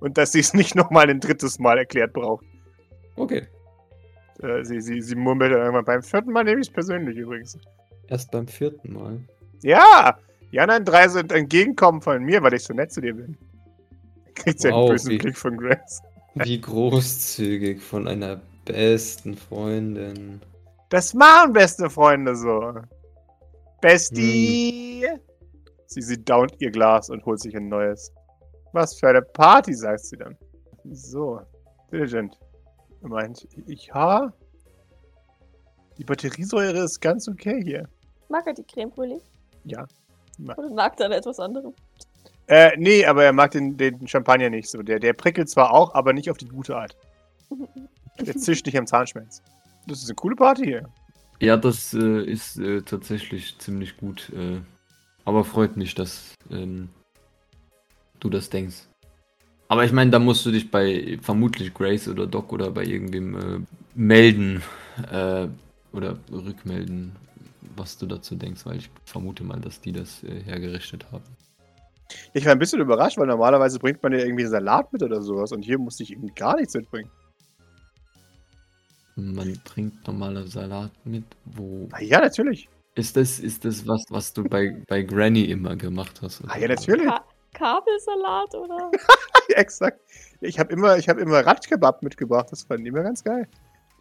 Und 0.00 0.16
dass 0.18 0.32
sie 0.32 0.40
es 0.40 0.54
nicht 0.54 0.74
nochmal 0.74 1.10
ein 1.10 1.20
drittes 1.20 1.58
Mal 1.58 1.78
erklärt 1.78 2.12
braucht. 2.12 2.44
Okay. 3.16 3.46
Äh, 4.42 4.64
sie, 4.64 4.80
sie, 4.80 5.00
sie 5.02 5.14
murmelt 5.14 5.52
dann 5.52 5.60
irgendwann 5.60 5.84
beim 5.84 6.02
vierten 6.02 6.32
Mal, 6.32 6.44
nehme 6.44 6.60
ich 6.60 6.68
es 6.68 6.72
persönlich 6.72 7.16
übrigens. 7.16 7.58
Erst 8.08 8.30
beim 8.30 8.46
vierten 8.48 8.92
Mal. 8.92 9.20
Ja! 9.62 10.18
Die 10.52 10.58
anderen 10.60 10.84
drei 10.84 11.06
sind 11.08 11.32
entgegenkommen 11.32 12.00
von 12.02 12.22
mir, 12.24 12.42
weil 12.42 12.54
ich 12.54 12.64
so 12.64 12.74
nett 12.74 12.92
zu 12.92 13.00
dir 13.00 13.14
bin. 13.14 13.36
Kriegt 14.34 14.60
sie 14.60 14.68
einen 14.68 14.76
Wow, 14.78 14.90
bösen 14.90 15.10
wie- 15.10 15.18
Blick 15.18 15.36
von 15.36 15.56
Grace. 15.56 16.02
Wie 16.34 16.60
großzügig 16.60 17.80
von 17.82 18.08
einer 18.08 18.40
besten 18.64 19.36
Freundin. 19.36 20.40
Das 20.88 21.12
machen 21.14 21.52
beste 21.52 21.90
Freunde 21.90 22.34
so. 22.36 22.74
Bestie! 23.80 25.06
Sie, 25.86 26.02
sie 26.02 26.24
downt 26.24 26.54
ihr 26.60 26.70
Glas 26.70 27.10
und 27.10 27.24
holt 27.24 27.40
sich 27.40 27.56
ein 27.56 27.68
neues. 27.68 28.12
Was 28.72 28.94
für 28.98 29.08
eine 29.08 29.22
Party, 29.22 29.74
sagt 29.74 30.04
sie 30.04 30.16
dann. 30.16 30.36
So, 30.84 31.40
Diligent. 31.90 32.38
Meint, 33.02 33.48
ja. 33.66 34.32
Die 35.98 36.04
Batteriesäure 36.04 36.84
ist 36.84 37.00
ganz 37.00 37.28
okay 37.28 37.62
hier. 37.64 37.88
Mag 38.28 38.46
er 38.46 38.54
die 38.54 38.64
Creme 38.64 38.90
Brûlée? 38.90 39.20
Ja. 39.64 39.86
Oder 40.56 40.70
mag 40.70 40.98
er 41.00 41.10
etwas 41.10 41.40
anderes? 41.40 41.74
Äh, 42.46 42.76
nee, 42.76 43.04
aber 43.04 43.24
er 43.24 43.32
mag 43.32 43.50
den, 43.52 43.76
den 43.76 44.06
Champagner 44.06 44.50
nicht 44.50 44.68
so. 44.68 44.82
Der, 44.82 44.98
der 44.98 45.12
prickelt 45.12 45.48
zwar 45.48 45.72
auch, 45.72 45.94
aber 45.94 46.12
nicht 46.12 46.30
auf 46.30 46.38
die 46.38 46.48
gute 46.48 46.76
Art. 46.76 46.96
Der 48.20 48.36
zischt 48.36 48.66
nicht 48.66 48.78
am 48.78 48.86
Zahnschmelz. 48.86 49.42
Das 49.86 49.98
ist 49.98 50.08
eine 50.08 50.14
coole 50.14 50.36
Party 50.36 50.64
hier. 50.64 50.88
Ja, 51.40 51.56
das 51.56 51.94
äh, 51.94 52.22
ist 52.22 52.58
äh, 52.58 52.82
tatsächlich 52.82 53.58
ziemlich 53.58 53.96
gut. 53.96 54.30
Äh, 54.30 54.60
aber 55.24 55.44
freut 55.44 55.76
mich, 55.76 55.94
dass 55.94 56.34
ähm, 56.50 56.90
du 58.20 58.28
das 58.28 58.50
denkst. 58.50 58.88
Aber 59.68 59.84
ich 59.84 59.92
meine, 59.92 60.10
da 60.10 60.18
musst 60.18 60.44
du 60.44 60.50
dich 60.50 60.70
bei 60.70 61.18
vermutlich 61.22 61.72
Grace 61.72 62.08
oder 62.08 62.26
Doc 62.26 62.52
oder 62.52 62.70
bei 62.70 62.84
irgendwem 62.84 63.36
äh, 63.36 63.60
melden 63.94 64.62
äh, 65.10 65.46
oder 65.92 66.18
rückmelden, 66.30 67.12
was 67.76 67.96
du 67.96 68.06
dazu 68.06 68.34
denkst, 68.34 68.66
weil 68.66 68.78
ich 68.78 68.90
vermute 69.04 69.42
mal, 69.44 69.60
dass 69.60 69.80
die 69.80 69.92
das 69.92 70.22
äh, 70.24 70.42
hergerichtet 70.42 71.06
haben. 71.10 71.24
Ich 72.34 72.44
war 72.44 72.52
ein 72.52 72.58
bisschen 72.58 72.80
überrascht, 72.80 73.16
weil 73.16 73.28
normalerweise 73.28 73.78
bringt 73.78 74.02
man 74.02 74.12
ja 74.12 74.18
irgendwie 74.18 74.44
Salat 74.44 74.92
mit 74.92 75.02
oder 75.02 75.22
sowas 75.22 75.52
und 75.52 75.62
hier 75.62 75.78
musste 75.78 76.02
ich 76.02 76.12
irgendwie 76.12 76.34
gar 76.34 76.56
nichts 76.56 76.74
mitbringen. 76.74 77.10
Man 79.20 79.60
bringt 79.64 80.06
normaler 80.06 80.46
Salat 80.46 80.90
mit, 81.04 81.24
wo. 81.44 81.88
Ah, 81.92 82.02
ja, 82.02 82.20
natürlich. 82.20 82.68
Ist 82.94 83.16
das, 83.16 83.38
ist 83.38 83.64
das 83.64 83.86
was, 83.86 84.04
was 84.10 84.32
du 84.32 84.44
bei, 84.44 84.82
bei 84.88 85.02
Granny 85.02 85.44
immer 85.44 85.76
gemacht 85.76 86.20
hast? 86.22 86.42
Ah, 86.48 86.58
ja, 86.58 86.68
natürlich. 86.68 87.06
Ka 87.06 87.24
Kabelsalat 87.52 88.54
oder? 88.54 88.90
Exakt. 89.48 90.00
Ich 90.40 90.58
habe 90.58 90.72
immer, 90.72 90.96
ich 90.96 91.08
hab 91.08 91.18
immer 91.18 91.44
Radkebab 91.44 92.02
mitgebracht. 92.02 92.46
Das 92.50 92.62
fand 92.62 92.80
ich 92.80 92.86
immer 92.86 93.02
ganz 93.02 93.24
geil. 93.24 93.48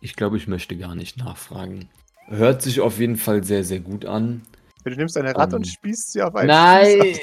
Ich 0.01 0.15
glaube, 0.15 0.37
ich 0.37 0.47
möchte 0.47 0.77
gar 0.77 0.95
nicht 0.95 1.17
nachfragen. 1.17 1.89
Hört 2.27 2.61
sich 2.61 2.79
auf 2.79 2.99
jeden 2.99 3.15
Fall 3.17 3.43
sehr, 3.43 3.63
sehr 3.63 3.79
gut 3.79 4.05
an. 4.05 4.43
Du 4.85 4.91
nimmst 4.91 5.17
eine 5.17 5.35
Ratte 5.35 5.55
Um, 5.55 5.61
und 5.61 5.65
spießt 5.65 6.13
sie 6.13 6.21
auf 6.21 6.35
einen 6.35 6.47
Nein! 6.47 6.99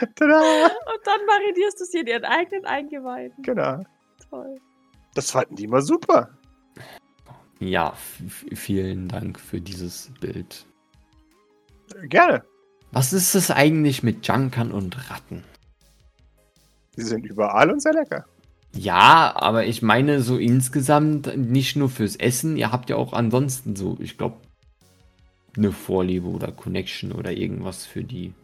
Und 0.00 0.20
dann 0.20 1.26
marinierst 1.26 1.80
du 1.80 1.84
sie 1.84 2.00
in 2.00 2.06
ihren 2.06 2.24
eigenen 2.24 2.66
Eingeweiden. 2.66 3.42
Genau. 3.42 3.82
Toll. 4.28 4.58
Das 5.16 5.30
fanden 5.30 5.56
die 5.56 5.64
immer 5.64 5.80
super. 5.80 6.28
Ja, 7.58 7.94
vielen 8.54 9.08
Dank 9.08 9.40
für 9.40 9.62
dieses 9.62 10.10
Bild. 10.20 10.66
Gerne. 12.02 12.44
Was 12.92 13.14
ist 13.14 13.34
es 13.34 13.50
eigentlich 13.50 14.02
mit 14.02 14.26
Junkern 14.26 14.72
und 14.72 15.10
Ratten? 15.10 15.42
Die 16.96 17.02
sind 17.02 17.24
überall 17.24 17.70
und 17.70 17.80
sehr 17.80 17.94
lecker. 17.94 18.26
Ja, 18.74 19.32
aber 19.36 19.64
ich 19.64 19.80
meine 19.80 20.20
so 20.20 20.36
insgesamt 20.36 21.34
nicht 21.34 21.76
nur 21.76 21.88
fürs 21.88 22.16
Essen, 22.16 22.58
ihr 22.58 22.70
habt 22.70 22.90
ja 22.90 22.96
auch 22.96 23.14
ansonsten 23.14 23.74
so, 23.74 23.96
ich 24.00 24.18
glaube, 24.18 24.36
eine 25.56 25.72
Vorliebe 25.72 26.28
oder 26.28 26.52
Connection 26.52 27.12
oder 27.12 27.32
irgendwas 27.32 27.86
für 27.86 28.04
die 28.04 28.34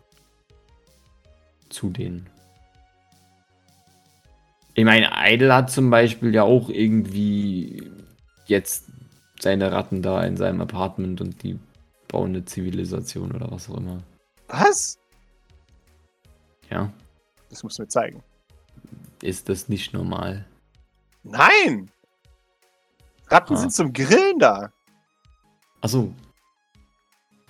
zu 1.68 1.90
denen. 1.90 2.31
Ich 4.74 4.84
meine, 4.84 5.10
Idle 5.14 5.54
hat 5.54 5.70
zum 5.70 5.90
Beispiel 5.90 6.34
ja 6.34 6.42
auch 6.44 6.68
irgendwie 6.68 7.90
jetzt 8.46 8.86
seine 9.40 9.70
Ratten 9.72 10.02
da 10.02 10.24
in 10.24 10.36
seinem 10.36 10.60
Apartment 10.60 11.20
und 11.20 11.42
die 11.42 11.58
bauen 12.08 12.30
eine 12.30 12.44
Zivilisation 12.44 13.32
oder 13.32 13.50
was 13.50 13.68
auch 13.68 13.76
immer. 13.76 14.02
Was? 14.48 14.98
Ja, 16.70 16.90
Das 17.50 17.62
musst 17.62 17.78
du 17.78 17.82
mir 17.82 17.88
zeigen. 17.88 18.22
ist 19.22 19.48
das 19.48 19.68
nicht 19.68 19.92
normal? 19.92 20.46
Nein! 21.22 21.90
Ratten 23.28 23.54
Ah. 23.54 23.56
sind 23.58 23.72
zum 23.72 23.92
Grillen 23.92 24.38
da. 24.38 24.72
Achso. 25.80 26.12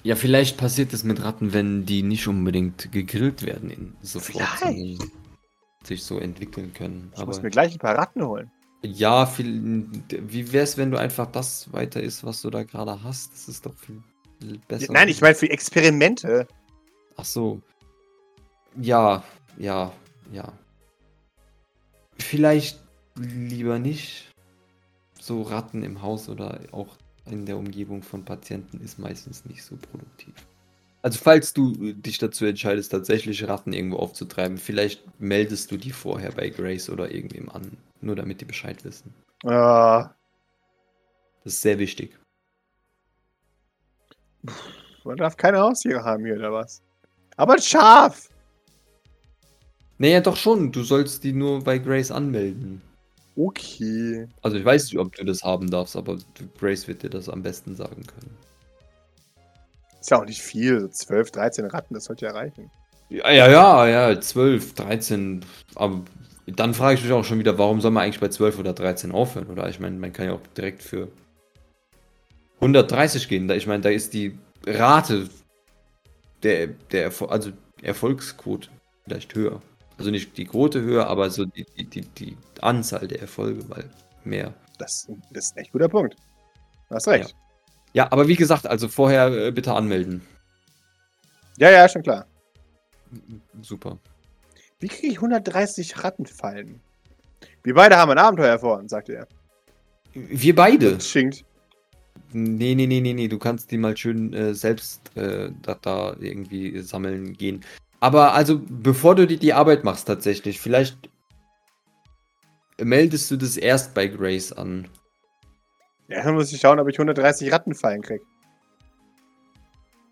Ja, 0.02 0.16
vielleicht 0.16 0.56
passiert 0.56 0.92
es 0.92 1.04
mit 1.04 1.22
Ratten, 1.22 1.52
wenn 1.52 1.86
die 1.86 2.02
nicht 2.02 2.26
unbedingt 2.26 2.90
gegrillt 2.90 3.42
werden 3.42 3.70
in 3.70 3.94
sofort, 4.02 4.44
Vielleicht. 4.58 5.02
Sich 5.86 6.04
so 6.04 6.18
entwickeln 6.18 6.72
können. 6.72 7.10
Ich 7.14 7.18
Aber 7.18 7.28
muss 7.28 7.42
mir 7.42 7.50
gleich 7.50 7.72
ein 7.74 7.78
paar 7.78 7.96
Ratten 7.96 8.22
holen. 8.24 8.50
ja, 8.82 9.26
viel, 9.26 9.86
wie 10.10 10.52
wär's, 10.52 10.76
wenn 10.76 10.90
du 10.90 10.98
einfach 10.98 11.26
das 11.30 11.72
weiter 11.72 12.02
isst, 12.02 12.24
was 12.24 12.42
du 12.42 12.50
da 12.50 12.64
gerade 12.64 13.02
hast? 13.02 13.32
Das 13.32 13.48
ist 13.48 13.64
doch 13.64 13.74
viel 13.74 14.02
besser. 14.68 14.92
Nein, 14.92 15.08
ich 15.08 15.20
meine 15.20 15.34
für 15.34 15.48
Experimente. 15.50 16.46
Ach 17.16 17.24
so. 17.24 17.60
Ja, 18.80 19.22
ja, 19.58 19.92
ja. 20.32 20.52
Vielleicht 22.18 22.80
lieber 23.16 23.78
nicht. 23.78 24.32
So 25.20 25.42
Ratten 25.42 25.84
im 25.84 26.02
Haus 26.02 26.28
oder 26.28 26.58
auch 26.72 26.96
in 27.26 27.46
der 27.46 27.56
Umgebung 27.56 28.02
von 28.02 28.24
Patienten 28.24 28.80
ist 28.80 28.98
meistens 28.98 29.44
nicht 29.44 29.62
so 29.62 29.76
produktiv. 29.76 30.34
Also 31.02 31.18
falls 31.20 31.52
du 31.52 31.72
äh, 31.82 31.94
dich 31.94 32.18
dazu 32.18 32.44
entscheidest, 32.46 32.92
tatsächlich 32.92 33.46
Ratten 33.48 33.72
irgendwo 33.72 33.96
aufzutreiben, 33.96 34.56
vielleicht 34.56 35.02
meldest 35.20 35.70
du 35.70 35.76
die 35.76 35.90
vorher 35.90 36.30
bei 36.32 36.48
Grace 36.48 36.88
oder 36.90 37.10
irgendwem 37.10 37.48
an. 37.50 37.76
Nur 38.00 38.16
damit 38.16 38.40
die 38.40 38.44
Bescheid 38.44 38.84
wissen. 38.84 39.12
Ah, 39.44 40.10
Das 41.44 41.54
ist 41.54 41.62
sehr 41.62 41.78
wichtig. 41.78 42.16
man 45.04 45.16
darf 45.16 45.36
keine 45.36 45.58
Haustiere 45.58 46.02
haben 46.04 46.24
hier 46.24 46.36
oder 46.36 46.52
was? 46.52 46.82
Aber 47.36 47.54
ein 47.54 47.62
Schaf! 47.62 48.28
Naja, 49.98 50.20
doch 50.20 50.36
schon. 50.36 50.72
Du 50.72 50.82
sollst 50.82 51.22
die 51.22 51.32
nur 51.32 51.62
bei 51.62 51.78
Grace 51.78 52.10
anmelden. 52.10 52.82
Okay. 53.36 54.26
Also 54.42 54.56
ich 54.56 54.64
weiß 54.64 54.84
nicht, 54.86 54.98
ob 54.98 55.14
du 55.14 55.24
das 55.24 55.42
haben 55.42 55.70
darfst, 55.70 55.96
aber 55.96 56.18
Grace 56.58 56.86
wird 56.88 57.02
dir 57.02 57.10
das 57.10 57.28
am 57.28 57.42
besten 57.42 57.76
sagen 57.76 58.02
können. 58.06 58.36
Ist 60.02 60.10
ja 60.10 60.18
auch 60.18 60.24
nicht 60.24 60.42
viel. 60.42 60.80
So 60.80 60.88
12, 60.88 61.30
13 61.30 61.64
Ratten, 61.66 61.94
das 61.94 62.06
sollte 62.06 62.26
ja 62.26 62.32
reichen. 62.32 62.72
Ja, 63.08 63.30
ja, 63.30 63.48
ja, 63.48 63.86
ja, 63.86 64.20
12, 64.20 64.74
13. 64.74 65.44
Aber 65.76 66.02
dann 66.46 66.74
frage 66.74 66.96
ich 66.96 67.04
mich 67.04 67.12
auch 67.12 67.24
schon 67.24 67.38
wieder, 67.38 67.56
warum 67.56 67.80
soll 67.80 67.92
man 67.92 68.02
eigentlich 68.02 68.18
bei 68.18 68.26
12 68.26 68.58
oder 68.58 68.72
13 68.72 69.12
aufhören? 69.12 69.46
Oder 69.46 69.68
ich 69.68 69.78
meine, 69.78 69.96
man 69.96 70.12
kann 70.12 70.26
ja 70.26 70.32
auch 70.32 70.40
direkt 70.56 70.82
für 70.82 71.06
130 72.56 73.28
gehen. 73.28 73.48
Ich 73.50 73.68
meine, 73.68 73.84
da 73.84 73.90
ist 73.90 74.12
die 74.12 74.36
Rate 74.66 75.30
der, 76.42 76.66
der 76.66 77.04
Erfol 77.04 77.28
also 77.28 77.52
Erfolgsquote 77.80 78.70
vielleicht 79.04 79.36
höher. 79.36 79.62
Also 79.98 80.10
nicht 80.10 80.36
die 80.36 80.46
Quote 80.46 80.82
höher, 80.82 81.06
aber 81.06 81.30
so 81.30 81.44
die, 81.44 81.64
die, 81.78 81.84
die, 81.84 82.00
die 82.00 82.36
Anzahl 82.60 83.06
der 83.06 83.20
Erfolge, 83.20 83.70
weil 83.70 83.88
mehr. 84.24 84.52
Das, 84.78 85.08
das 85.30 85.44
ist 85.44 85.56
ein 85.56 85.60
echt 85.60 85.70
guter 85.70 85.88
Punkt. 85.88 86.16
Du 86.88 86.96
hast 86.96 87.06
recht. 87.06 87.30
Ja, 87.30 87.36
aber 88.10 88.28
wie 88.28 88.36
gesagt, 88.36 88.66
also 88.66 88.88
vorher 88.88 89.28
äh, 89.28 89.50
bitte 89.52 89.74
anmelden. 89.74 90.22
Ja, 91.58 91.70
ja, 91.70 91.88
schon 91.88 92.02
klar. 92.02 92.26
Super. 93.60 93.98
Wie 94.80 94.88
kriege 94.88 95.08
ich 95.08 95.16
130 95.16 96.02
Rattenfallen? 96.02 96.80
Wir 97.62 97.74
beide 97.74 97.96
haben 97.96 98.10
ein 98.10 98.18
Abenteuer 98.18 98.58
vor 98.58 98.78
uns, 98.78 98.90
sagte 98.90 99.14
er. 99.14 99.28
Wir 100.14 100.54
beide. 100.54 100.94
Und 100.94 101.02
schinkt. 101.02 101.44
Nee, 102.32 102.74
nee, 102.74 102.86
nee, 102.86 103.00
nee, 103.00 103.12
nee, 103.12 103.28
du 103.28 103.38
kannst 103.38 103.70
die 103.70 103.78
mal 103.78 103.96
schön 103.96 104.32
äh, 104.32 104.54
selbst 104.54 105.14
äh, 105.16 105.50
da, 105.60 105.74
da 105.74 106.16
irgendwie 106.18 106.80
sammeln 106.80 107.34
gehen. 107.34 107.62
Aber 108.00 108.34
also, 108.34 108.60
bevor 108.68 109.14
du 109.14 109.26
dir 109.26 109.38
die 109.38 109.52
Arbeit 109.52 109.84
machst 109.84 110.06
tatsächlich, 110.06 110.58
vielleicht 110.58 110.96
meldest 112.82 113.30
du 113.30 113.36
das 113.36 113.56
erst 113.56 113.94
bei 113.94 114.06
Grace 114.08 114.52
an. 114.52 114.88
Ja, 116.12 116.22
dann 116.24 116.34
muss 116.34 116.52
ich 116.52 116.60
schauen, 116.60 116.78
ob 116.78 116.88
ich 116.88 116.98
130 116.98 117.50
Rattenfallen 117.52 118.02
kriege. 118.02 118.24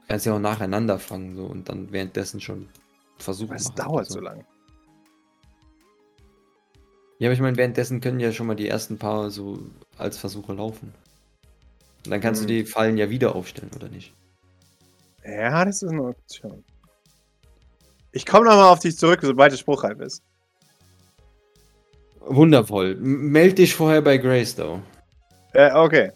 Du 0.02 0.06
kannst 0.08 0.26
ja 0.26 0.34
auch 0.34 0.40
nacheinander 0.40 0.98
fangen 0.98 1.36
so 1.36 1.44
und 1.44 1.68
dann 1.68 1.92
währenddessen 1.92 2.40
schon 2.40 2.68
versuchen. 3.18 3.52
Das 3.52 3.74
dauert 3.74 3.92
oder 3.92 4.04
so 4.04 4.20
lang. 4.20 4.44
Ja, 7.18 7.28
aber 7.28 7.34
ich 7.34 7.40
meine, 7.40 7.56
währenddessen 7.56 8.00
können 8.00 8.18
ja 8.18 8.32
schon 8.32 8.46
mal 8.46 8.56
die 8.56 8.66
ersten 8.68 8.98
paar 8.98 9.30
so 9.30 9.58
als 9.98 10.16
Versuche 10.16 10.54
laufen. 10.54 10.94
Und 12.06 12.10
dann 12.10 12.20
kannst 12.20 12.40
Hm. 12.40 12.48
du 12.48 12.54
die 12.54 12.64
Fallen 12.64 12.96
ja 12.96 13.10
wieder 13.10 13.34
aufstellen, 13.34 13.70
oder 13.76 13.88
nicht? 13.88 14.14
Ja, 15.24 15.64
das 15.66 15.82
ist 15.82 15.90
eine 15.90 16.02
Option. 16.02 16.64
Ich 18.12 18.24
komme 18.24 18.46
nochmal 18.46 18.72
auf 18.72 18.78
dich 18.80 18.96
zurück, 18.96 19.20
sobald 19.22 19.52
der 19.52 19.58
Spruch 19.58 19.84
reif 19.84 20.00
ist. 20.00 20.22
Wundervoll. 22.20 22.96
Meld 22.96 23.58
dich 23.58 23.74
vorher 23.74 24.00
bei 24.02 24.16
Grace, 24.16 24.56
though. 24.56 24.80
Äh, 25.52 25.72
okay. 25.72 26.12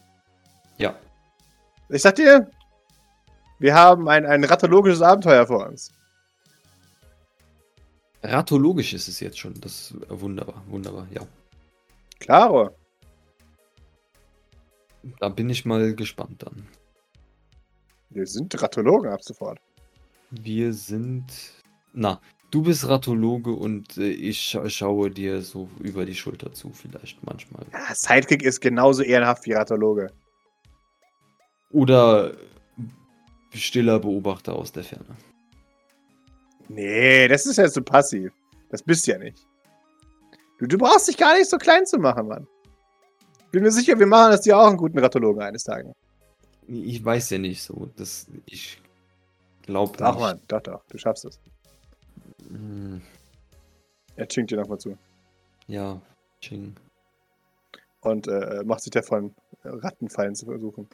Ja. 0.79 0.94
Ich 1.88 2.03
sag 2.03 2.14
dir, 2.14 2.51
wir 3.59 3.75
haben 3.75 4.09
ein, 4.09 4.27
ein 4.27 4.44
ratologisches 4.44 5.03
Abenteuer 5.03 5.47
vor 5.47 5.66
uns. 5.66 5.92
Ratologisch 8.23 8.94
ist 8.94 9.09
es 9.09 9.20
jetzt 9.20 9.38
schon. 9.38 9.55
Das 9.61 9.90
ist 9.90 9.97
wunderbar, 10.09 10.62
wunderbar, 10.66 11.07
ja. 11.11 11.20
Klaro. 12.20 12.75
Da 15.20 15.29
bin 15.29 15.51
ich 15.51 15.64
mal 15.64 15.94
gespannt 15.94 16.42
dann. 16.42 16.66
Wir 18.09 18.27
sind 18.27 18.61
Ratologen 18.62 19.11
ab 19.11 19.23
sofort. 19.23 19.59
Wir 20.31 20.73
sind. 20.73 21.27
Na, 21.92 22.20
du 22.55 22.62
bist 22.62 22.88
Ratologe 22.88 23.51
und 23.51 23.97
äh, 23.99 24.09
ich 24.09 24.40
scha 24.40 24.69
schaue 24.71 25.11
dir 25.11 25.43
so 25.43 25.69
über 25.81 26.07
die 26.07 26.14
Schulter 26.14 26.53
zu, 26.53 26.71
vielleicht 26.71 27.19
manchmal. 27.27 27.67
Ja, 27.73 27.93
Sidekick 27.93 28.43
ist 28.43 28.61
genauso 28.61 29.03
ehrenhaft 29.03 29.45
wie 29.47 29.53
Ratologe. 29.53 30.12
Oder 31.71 32.33
stiller 33.53 33.99
Beobachter 33.99 34.55
aus 34.55 34.71
der 34.71 34.85
Ferne. 34.85 35.17
Nee, 36.69 37.27
das 37.27 37.45
ist 37.47 37.57
ja 37.57 37.69
so 37.69 37.83
passiv. 37.83 38.33
Das 38.71 38.83
bist 38.83 39.07
du 39.07 39.12
ja 39.12 39.19
nicht. 39.19 39.45
Du, 40.59 40.67
du 40.67 40.79
brauchst 40.79 41.09
dich 41.09 41.17
gar 41.17 41.37
nicht 41.37 41.51
so 41.51 41.59
klein 41.59 41.85
zu 41.85 41.99
machen, 41.99 42.29
Mann. 42.29 42.47
Bin 43.51 43.64
mir 43.64 43.73
sicher, 43.73 43.99
wir 43.99 44.07
machen 44.07 44.31
das 44.31 44.43
dir 44.43 44.57
auch 44.57 44.69
einen 44.69 44.77
guten 44.77 44.99
Ratologen 44.99 45.43
eines 45.43 45.64
Tages. 45.64 45.93
Ich 46.69 47.05
weiß 47.05 47.31
ja 47.31 47.38
nicht 47.38 47.62
so. 47.62 47.90
Das, 47.97 48.27
ich 48.47 48.81
glaube 49.62 49.93
nicht. 49.93 50.19
Mann, 50.19 50.40
doch, 50.47 50.61
doch, 50.61 50.85
du 50.87 50.99
schaffst 50.99 51.25
es. 51.25 51.40
Hm, 52.49 53.01
Er 54.17 54.27
chinkt 54.27 54.51
dir 54.51 54.59
nochmal 54.59 54.79
zu. 54.79 54.97
Ja, 55.67 56.01
Ching. 56.41 56.75
Und 58.01 58.29
äh, 58.29 58.63
macht 58.65 58.83
sich 58.83 58.91
davon, 58.93 59.35
äh, 59.63 59.69
Rattenfallen 59.69 60.35
zu 60.35 60.47
versuchen. 60.47 60.89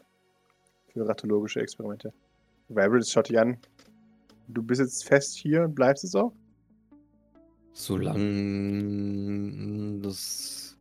Für 0.93 1.07
ratologische 1.09 1.61
Experimente. 1.61 2.13
Vibrant 2.69 3.09
schaut 3.09 3.29
dich 3.29 3.39
an. 3.39 3.59
Du 4.49 4.63
bist 4.63 4.81
jetzt 4.81 5.05
fest 5.07 5.37
hier 5.37 5.63
und 5.65 5.75
bleibst 5.75 6.05
es 6.05 6.15
auch? 6.15 6.33
Solange 7.73 9.21
das 10.03 10.77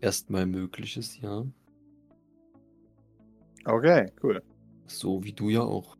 erstmal 0.00 0.46
möglich 0.46 0.96
ist, 0.96 1.20
ja. 1.20 1.44
Okay, 3.64 4.10
cool. 4.22 4.42
So 4.86 5.22
wie 5.22 5.32
du 5.32 5.50
ja 5.50 5.60
auch. 5.62 5.96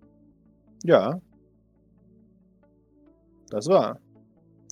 Ja. 0.84 1.20
Das 3.50 3.66
war. 3.66 3.98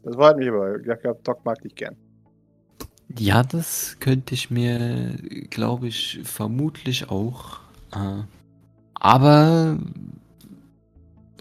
Das 0.03 0.15
freut 0.15 0.37
mich 0.37 0.49
aber. 0.49 0.77
Ich 0.77 0.85
glaube, 0.85 1.21
Doc 1.23 1.45
mag 1.45 1.61
dich 1.61 1.75
gern. 1.75 1.97
Ja, 3.19 3.43
das 3.43 3.97
könnte 4.01 4.35
ich 4.35 4.51
mir, 4.51 5.17
glaube 5.51 5.89
ich, 5.89 6.21
vermutlich 6.25 7.11
auch. 7.11 7.61
Äh, 7.93 8.23
aber, 8.95 9.79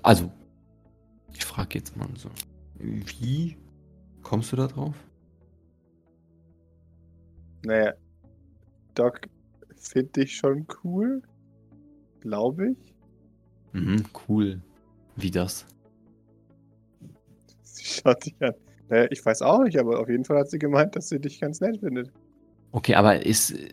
also, 0.01 0.31
ich 1.33 1.45
frage 1.45 1.77
jetzt 1.77 1.95
mal 1.97 2.07
so, 2.15 2.29
wie 2.79 3.57
kommst 4.23 4.51
du 4.51 4.55
da 4.55 4.67
drauf? 4.67 4.95
Naja, 7.65 7.93
Doc 8.95 9.21
finde 9.75 10.23
ich 10.23 10.35
schon 10.35 10.65
cool. 10.83 11.21
Glaube 12.21 12.71
ich. 12.71 12.77
Mhm, 13.73 14.05
cool. 14.27 14.61
Wie 15.15 15.31
das? 15.31 15.65
Schaut 17.87 18.25
dich 18.25 18.35
an. 18.41 18.53
Naja, 18.89 19.07
ich 19.11 19.25
weiß 19.25 19.41
auch 19.41 19.63
nicht, 19.63 19.77
aber 19.79 19.99
auf 19.99 20.09
jeden 20.09 20.25
Fall 20.25 20.39
hat 20.39 20.49
sie 20.49 20.59
gemeint, 20.59 20.95
dass 20.95 21.09
sie 21.09 21.19
dich 21.19 21.39
ganz 21.39 21.61
nett 21.61 21.79
findet. 21.79 22.11
Okay, 22.71 22.95
aber 22.95 23.25
ist. 23.25 23.51
äh, 23.51 23.69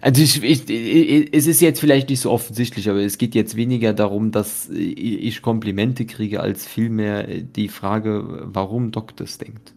Also 0.00 0.22
ich, 0.22 0.42
ich, 0.42 0.68
ich, 0.68 1.34
es 1.34 1.46
ist 1.46 1.60
jetzt 1.60 1.80
vielleicht 1.80 2.10
nicht 2.10 2.20
so 2.20 2.30
offensichtlich, 2.30 2.88
aber 2.90 3.00
es 3.00 3.18
geht 3.18 3.34
jetzt 3.34 3.56
weniger 3.56 3.94
darum, 3.94 4.30
dass 4.32 4.68
ich 4.70 5.42
Komplimente 5.42 6.06
kriege, 6.06 6.40
als 6.40 6.66
vielmehr 6.66 7.26
die 7.26 7.68
Frage, 7.68 8.42
warum 8.44 8.90
Doc 8.90 9.16
das 9.16 9.38
denkt. 9.38 9.74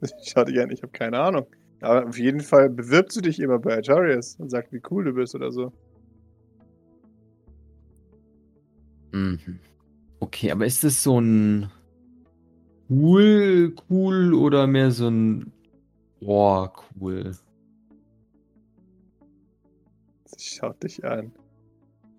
Schaut 0.24 0.48
dich 0.48 0.60
an, 0.60 0.70
ich 0.70 0.82
habe 0.82 0.92
keine 0.92 1.20
Ahnung. 1.20 1.46
Aber 1.80 2.08
auf 2.08 2.18
jeden 2.18 2.40
Fall 2.40 2.70
bewirbst 2.70 3.16
du 3.16 3.20
dich 3.20 3.40
immer 3.40 3.58
bei 3.58 3.76
Ajarius 3.78 4.36
und 4.38 4.50
sagt, 4.50 4.72
wie 4.72 4.82
cool 4.90 5.04
du 5.04 5.12
bist 5.12 5.34
oder 5.34 5.50
so. 5.52 5.72
Mhm. 9.12 9.58
Okay, 10.20 10.50
aber 10.50 10.66
ist 10.66 10.84
das 10.84 11.02
so 11.02 11.20
ein 11.20 11.70
cool, 12.92 13.74
cool 13.88 14.34
oder 14.34 14.66
mehr 14.66 14.90
so 14.90 15.08
ein 15.08 15.52
boah, 16.20 16.72
cool? 17.00 17.36
Schaut 20.38 20.82
dich 20.82 21.04
an. 21.04 21.32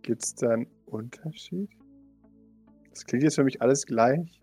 Gibt 0.01 0.23
es 0.23 0.35
da 0.35 0.49
einen 0.51 0.67
Unterschied? 0.87 1.69
Das 2.89 3.05
klingt 3.05 3.23
jetzt 3.23 3.35
für 3.35 3.43
mich 3.43 3.61
alles 3.61 3.85
gleich. 3.85 4.41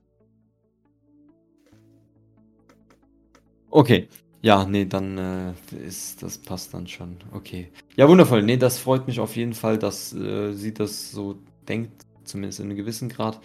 Okay. 3.70 4.08
Ja, 4.42 4.64
nee, 4.64 4.86
dann 4.86 5.18
äh, 5.18 5.52
ist 5.86 6.22
das 6.22 6.38
passt 6.38 6.72
dann 6.72 6.86
schon. 6.86 7.16
Okay. 7.32 7.70
Ja, 7.96 8.08
wundervoll. 8.08 8.42
Nee, 8.42 8.56
das 8.56 8.78
freut 8.78 9.06
mich 9.06 9.20
auf 9.20 9.36
jeden 9.36 9.52
Fall, 9.52 9.78
dass 9.78 10.14
äh, 10.14 10.52
sie 10.52 10.72
das 10.72 11.10
so 11.10 11.36
denkt, 11.68 12.06
zumindest 12.24 12.60
in 12.60 12.66
einem 12.66 12.76
gewissen 12.76 13.10
Grad. 13.10 13.40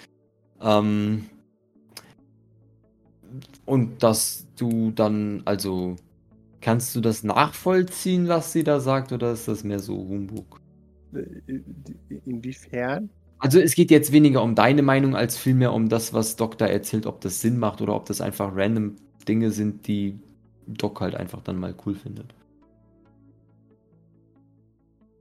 Ähm, 0.62 1.26
und 3.66 4.04
dass 4.04 4.46
du 4.58 4.92
dann, 4.92 5.42
also, 5.46 5.96
kannst 6.62 6.96
du 6.96 7.02
das 7.02 7.24
nachvollziehen, 7.24 8.28
was 8.28 8.52
sie 8.52 8.64
da 8.64 8.80
sagt, 8.80 9.12
oder 9.12 9.32
ist 9.32 9.48
das 9.48 9.64
mehr 9.64 9.80
so 9.80 9.96
Humbug? 9.96 10.60
Inwiefern? 12.26 13.10
Also 13.40 13.60
es 13.60 13.76
geht 13.76 13.92
jetzt 13.92 14.12
weniger 14.12 14.42
um 14.42 14.56
deine 14.56 14.82
Meinung, 14.82 15.16
als 15.16 15.38
vielmehr 15.38 15.74
um 15.74 15.90
das, 15.90 16.14
was 16.14 16.36
Doc 16.36 16.58
da 16.58 16.68
erzählt, 16.68 17.06
ob 17.06 17.22
das 17.22 17.42
Sinn 17.42 17.60
macht 17.60 17.82
oder 17.82 17.96
ob 17.96 18.06
das 18.06 18.22
einfach 18.22 18.56
random 18.56 18.96
Dinge 19.28 19.52
sind, 19.52 19.88
die 19.88 20.18
Doc 20.68 21.02
halt 21.02 21.16
einfach 21.16 21.42
dann 21.42 21.60
mal 21.60 21.76
cool 21.86 21.96
findet. 21.96 22.34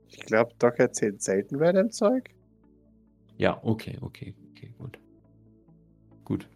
Ich 0.09 0.19
glaube, 0.25 0.53
Doc 0.59 0.79
erzählt 0.79 1.21
selten 1.21 1.57
random 1.57 1.91
Zeug. 1.91 2.29
Ja, 3.37 3.59
okay, 3.63 3.97
okay, 4.01 4.33
okay, 4.51 4.73
gut. 4.77 4.97
Gut. 6.23 6.47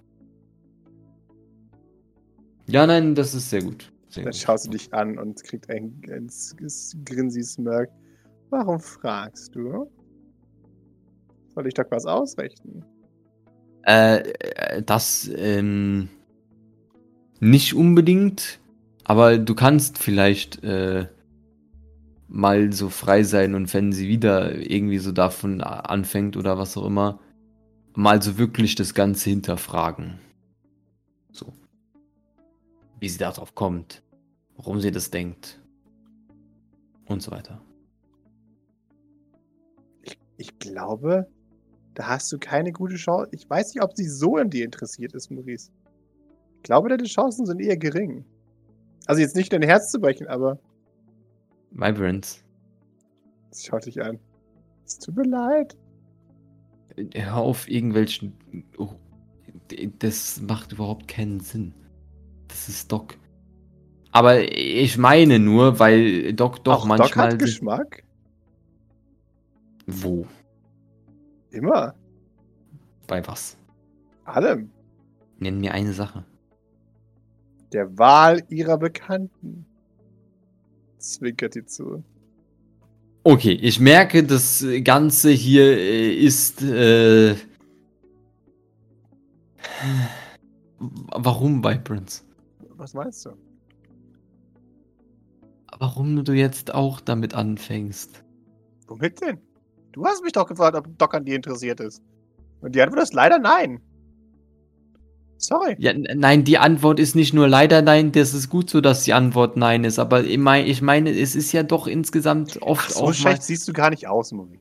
Ja, 2.69 2.85
nein, 2.85 3.15
das 3.15 3.33
ist 3.33 3.49
sehr 3.49 3.63
gut. 3.63 3.91
Sehr 4.09 4.23
Dann 4.23 4.31
gut. 4.31 4.41
schaut 4.41 4.59
sie 4.59 4.69
dich 4.69 4.93
an 4.93 5.17
und 5.17 5.43
kriegt 5.43 5.69
ein, 5.69 6.01
ein 6.09 6.29
Grinsi-Smirk. 7.05 7.89
Warum 8.49 8.79
fragst 8.79 9.55
du? 9.55 9.89
Soll 11.53 11.67
ich 11.67 11.73
Doc 11.73 11.87
was 11.91 12.05
ausrichten? 12.05 12.83
Äh, 13.85 14.17
äh, 14.17 14.83
das, 14.83 15.29
ähm, 15.35 16.09
nicht 17.39 17.73
unbedingt, 17.73 18.59
aber 19.03 19.37
du 19.37 19.55
kannst 19.55 19.97
vielleicht, 19.97 20.63
äh, 20.63 21.07
mal 22.29 22.71
so 22.71 22.89
frei 22.89 23.23
sein 23.23 23.55
und 23.55 23.73
wenn 23.73 23.91
sie 23.91 24.07
wieder 24.07 24.55
irgendwie 24.55 24.99
so 24.99 25.11
davon 25.11 25.61
anfängt 25.61 26.37
oder 26.37 26.57
was 26.57 26.77
auch 26.77 26.85
immer, 26.85 27.19
mal 27.95 28.21
so 28.21 28.37
wirklich 28.37 28.75
das 28.75 28.93
Ganze 28.93 29.31
hinterfragen. 29.31 30.19
So. 31.31 31.53
Wie 32.99 33.09
sie 33.09 33.17
darauf 33.17 33.55
kommt, 33.55 34.03
warum 34.55 34.79
sie 34.81 34.91
das 34.91 35.09
denkt 35.09 35.61
und 37.05 37.21
so 37.21 37.31
weiter. 37.31 37.61
Ich 40.37 40.57
glaube, 40.59 41.27
da 41.95 42.07
hast 42.07 42.31
du 42.31 42.39
keine 42.39 42.71
gute 42.71 42.95
Chance. 42.95 43.29
Ich 43.33 43.49
weiß 43.49 43.73
nicht, 43.73 43.83
ob 43.83 43.95
sie 43.95 44.07
so 44.07 44.37
in 44.37 44.49
dir 44.49 44.63
interessiert 44.63 45.13
ist, 45.13 45.29
Maurice. 45.31 45.71
Ich 46.57 46.63
glaube, 46.63 46.89
deine 46.89 47.03
Chancen 47.03 47.45
sind 47.45 47.59
eher 47.59 47.77
gering. 47.77 48.25
Also 49.05 49.21
jetzt 49.21 49.35
nicht 49.35 49.51
dein 49.51 49.63
Herz 49.63 49.91
zu 49.91 49.99
brechen, 49.99 50.27
aber 50.27 50.59
Vibrance, 51.71 52.39
sie 53.51 53.67
schaut 53.67 53.85
dich 53.85 54.01
an. 54.01 54.19
Es 54.85 54.97
tut 54.97 55.15
mir 55.15 55.23
leid. 55.23 55.77
hör 57.13 57.37
auf 57.37 57.69
irgendwelchen. 57.69 58.33
Oh, 58.77 58.89
das 59.99 60.41
macht 60.41 60.71
überhaupt 60.71 61.07
keinen 61.07 61.39
Sinn. 61.39 61.73
Das 62.49 62.67
ist 62.67 62.91
Doc. 62.91 63.15
Aber 64.11 64.41
ich 64.41 64.97
meine 64.97 65.39
nur, 65.39 65.79
weil 65.79 66.33
Doc 66.33 66.63
doch 66.63 66.79
Auch 66.79 66.87
Doc 66.87 66.97
manchmal. 66.97 67.31
hat 67.31 67.39
Geschmack. 67.39 68.03
Wo? 69.85 70.27
Immer. 71.51 71.95
Bei 73.07 73.25
was? 73.25 73.57
Allem. 74.25 74.69
Nenn 75.39 75.59
mir 75.59 75.73
eine 75.73 75.93
Sache. 75.93 76.25
Der 77.71 77.97
Wahl 77.97 78.43
ihrer 78.49 78.77
Bekannten. 78.77 79.65
Zwinkert 80.97 81.55
die 81.55 81.65
zu. 81.65 82.03
Okay, 83.23 83.53
ich 83.53 83.79
merke, 83.79 84.23
das 84.23 84.65
Ganze 84.83 85.31
hier 85.31 85.77
äh, 85.77 86.13
ist. 86.13 86.61
Äh, 86.61 87.35
warum 90.79 91.63
Vibrance? 91.63 92.23
Was 92.79 92.93
meinst 92.93 93.25
du? 93.25 93.31
Warum 95.77 96.23
du 96.23 96.31
jetzt 96.33 96.73
auch 96.73 96.99
damit 97.01 97.33
anfängst? 97.33 98.23
Womit 98.87 99.21
denn? 99.21 99.37
Du 99.91 100.05
hast 100.05 100.23
mich 100.23 100.31
doch 100.31 100.47
gefragt, 100.47 100.75
ob 100.75 100.97
Doc 100.97 101.13
an 101.13 101.25
dir 101.25 101.35
interessiert 101.35 101.79
ist. 101.81 102.01
Und 102.61 102.73
die 102.75 102.81
Antwort 102.81 103.03
ist 103.03 103.13
leider 103.13 103.37
nein. 103.37 103.81
Sorry. 105.37 105.75
Ja, 105.77 105.93
nein, 105.93 106.43
die 106.43 106.57
Antwort 106.57 106.99
ist 106.99 107.15
nicht 107.15 107.33
nur 107.33 107.47
leider 107.47 107.81
nein, 107.81 108.11
das 108.11 108.33
ist 108.33 108.49
gut 108.49 108.69
so, 108.69 108.81
dass 108.81 109.03
die 109.03 109.13
Antwort 109.13 109.55
nein 109.55 109.83
ist, 109.85 109.97
aber 109.99 110.23
ich 110.23 110.37
mein- 110.37 110.65
ich 110.65 110.81
meine, 110.81 111.11
es 111.11 111.35
ist 111.35 111.51
ja 111.53 111.63
doch 111.63 111.87
insgesamt 111.87 112.59
Ach, 112.61 112.67
oft 112.67 112.91
so 112.91 112.99
auch 112.99 113.05
mal, 113.07 113.13
schlecht 113.13 113.43
siehst 113.43 113.67
du 113.67 113.73
gar 113.73 113.89
nicht 113.89 114.07
aus, 114.07 114.31
Maurice. 114.33 114.59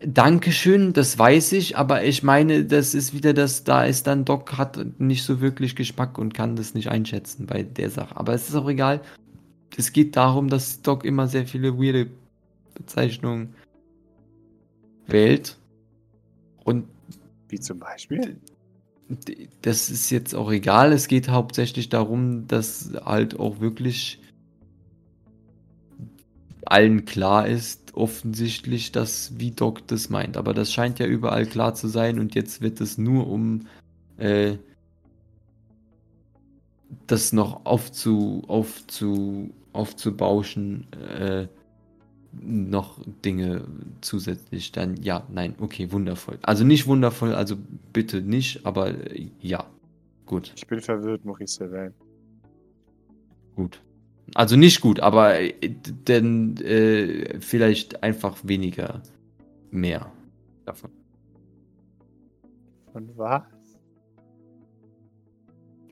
Dankeschön, 0.00 0.92
das 0.92 1.18
weiß 1.18 1.52
ich, 1.52 1.76
aber 1.76 2.04
ich 2.04 2.22
meine, 2.22 2.64
das 2.64 2.94
ist 2.94 3.12
wieder 3.12 3.34
das, 3.34 3.64
da 3.64 3.84
ist 3.84 4.06
dann 4.06 4.24
Doc 4.24 4.56
hat 4.56 4.78
nicht 4.98 5.24
so 5.24 5.40
wirklich 5.40 5.76
Geschmack 5.76 6.18
und 6.18 6.34
kann 6.34 6.56
das 6.56 6.74
nicht 6.74 6.88
einschätzen 6.88 7.46
bei 7.46 7.62
der 7.62 7.90
Sache. 7.90 8.16
Aber 8.16 8.34
es 8.34 8.48
ist 8.48 8.54
auch 8.54 8.68
egal. 8.68 9.00
Es 9.76 9.92
geht 9.92 10.16
darum, 10.16 10.48
dass 10.48 10.82
Doc 10.82 11.04
immer 11.04 11.28
sehr 11.28 11.46
viele 11.46 11.78
weirde 11.78 12.08
Bezeichnungen 12.74 13.54
wählt. 15.06 15.56
Und 16.64 16.86
Wie 17.48 17.60
zum 17.60 17.78
Beispiel? 17.78 18.36
das 19.62 19.88
ist 19.88 20.10
jetzt 20.10 20.34
auch 20.34 20.50
egal. 20.50 20.92
Es 20.92 21.06
geht 21.06 21.28
hauptsächlich 21.28 21.88
darum, 21.88 22.48
dass 22.48 22.90
halt 23.04 23.38
auch 23.38 23.60
wirklich 23.60 24.20
allen 26.64 27.04
klar 27.04 27.46
ist, 27.46 27.85
offensichtlich, 27.96 28.92
dass 28.92 29.38
wie 29.38 29.50
Doc 29.50 29.86
das 29.88 30.10
meint. 30.10 30.36
Aber 30.36 30.54
das 30.54 30.72
scheint 30.72 30.98
ja 30.98 31.06
überall 31.06 31.46
klar 31.46 31.74
zu 31.74 31.88
sein 31.88 32.18
und 32.18 32.34
jetzt 32.34 32.60
wird 32.60 32.80
es 32.80 32.98
nur 32.98 33.26
um 33.26 33.66
äh, 34.18 34.56
das 37.06 37.32
noch 37.32 37.64
aufzu, 37.64 38.42
aufzu, 38.48 39.50
aufzubauschen, 39.72 40.86
äh, 40.92 41.48
noch 42.42 43.00
Dinge 43.24 43.64
zusätzlich 44.02 44.72
dann, 44.72 44.96
ja, 45.02 45.26
nein, 45.32 45.54
okay, 45.58 45.90
wundervoll. 45.90 46.38
Also 46.42 46.64
nicht 46.64 46.86
wundervoll, 46.86 47.34
also 47.34 47.56
bitte 47.92 48.20
nicht, 48.20 48.66
aber 48.66 48.88
äh, 48.88 49.30
ja, 49.40 49.64
gut, 50.26 50.52
Ich 50.56 50.66
bin 50.66 50.80
verwirrt, 50.80 51.24
Maurice 51.24 51.56
Sylvain. 51.56 51.94
gut. 53.54 53.80
Also 54.34 54.56
nicht 54.56 54.80
gut, 54.80 55.00
aber 55.00 55.40
äh, 55.40 55.52
denn 55.62 56.56
äh, 56.58 57.40
vielleicht 57.40 58.02
einfach 58.02 58.36
weniger 58.42 59.02
mehr 59.70 60.12
davon. 60.64 60.90
Und 62.92 63.16
was? 63.16 63.42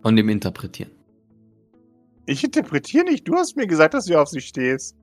Von 0.02 0.16
dem 0.16 0.28
Interpretieren. 0.28 0.90
Ich 2.26 2.42
interpretiere 2.42 3.04
nicht. 3.04 3.28
Du 3.28 3.34
hast 3.34 3.56
mir 3.56 3.66
gesagt, 3.66 3.94
dass 3.94 4.06
du 4.06 4.20
auf 4.20 4.28
sie 4.28 4.40
stehst. 4.40 4.96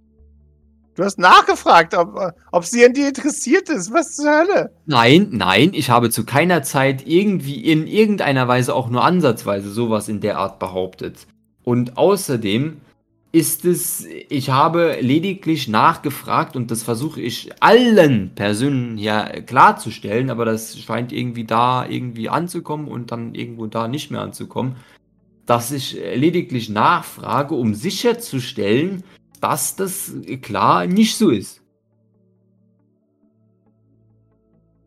Du 0.96 1.04
hast 1.04 1.18
nachgefragt, 1.18 1.96
ob, 1.96 2.34
ob 2.52 2.66
sie 2.66 2.86
an 2.86 2.94
dir 2.94 3.08
interessiert 3.08 3.70
ist. 3.70 3.94
Was 3.94 4.16
zur 4.16 4.30
Hölle? 4.30 4.76
Nein, 4.86 5.30
nein, 5.32 5.72
ich 5.74 5.90
habe 5.90 6.10
zu 6.10 6.26
keiner 6.26 6.64
Zeit 6.64 7.08
irgendwie 7.08 7.64
in 7.64 7.88
irgendeiner 7.88 8.48
Weise 8.48 8.76
auch 8.76 8.90
nur 8.90 9.04
ansatzweise 9.04 9.70
sowas 9.70 10.10
in 10.10 10.20
der 10.20 10.38
Art 10.38 10.60
behauptet. 10.60 11.28
Und 11.64 11.98
außerdem 11.98 12.82
ist 13.32 13.64
es, 13.64 14.06
ich 14.30 14.50
habe 14.50 14.98
lediglich 15.00 15.68
nachgefragt 15.70 16.56
und 16.56 16.70
das 16.70 16.84
versuche 16.84 17.22
ich 17.22 17.50
allen 17.62 18.36
Personen 18.36 18.98
hier 18.98 19.44
klarzustellen, 19.46 20.30
aber 20.30 20.44
das 20.44 20.78
scheint 20.80 21.14
irgendwie 21.14 21.46
da 21.46 21.88
irgendwie 21.88 22.28
anzukommen 22.28 22.88
und 22.88 23.12
dann 23.12 23.34
irgendwo 23.34 23.68
da 23.68 23.88
nicht 23.88 24.12
mehr 24.12 24.22
anzukommen, 24.22 24.76
dass 25.46 25.72
ich 25.72 25.98
lediglich 26.16 26.70
nachfrage, 26.70 27.56
um 27.56 27.74
sicherzustellen, 27.74 29.04
dass 29.40 29.76
das 29.76 30.14
klar 30.42 30.86
nicht 30.86 31.16
so 31.16 31.30
ist. 31.30 31.62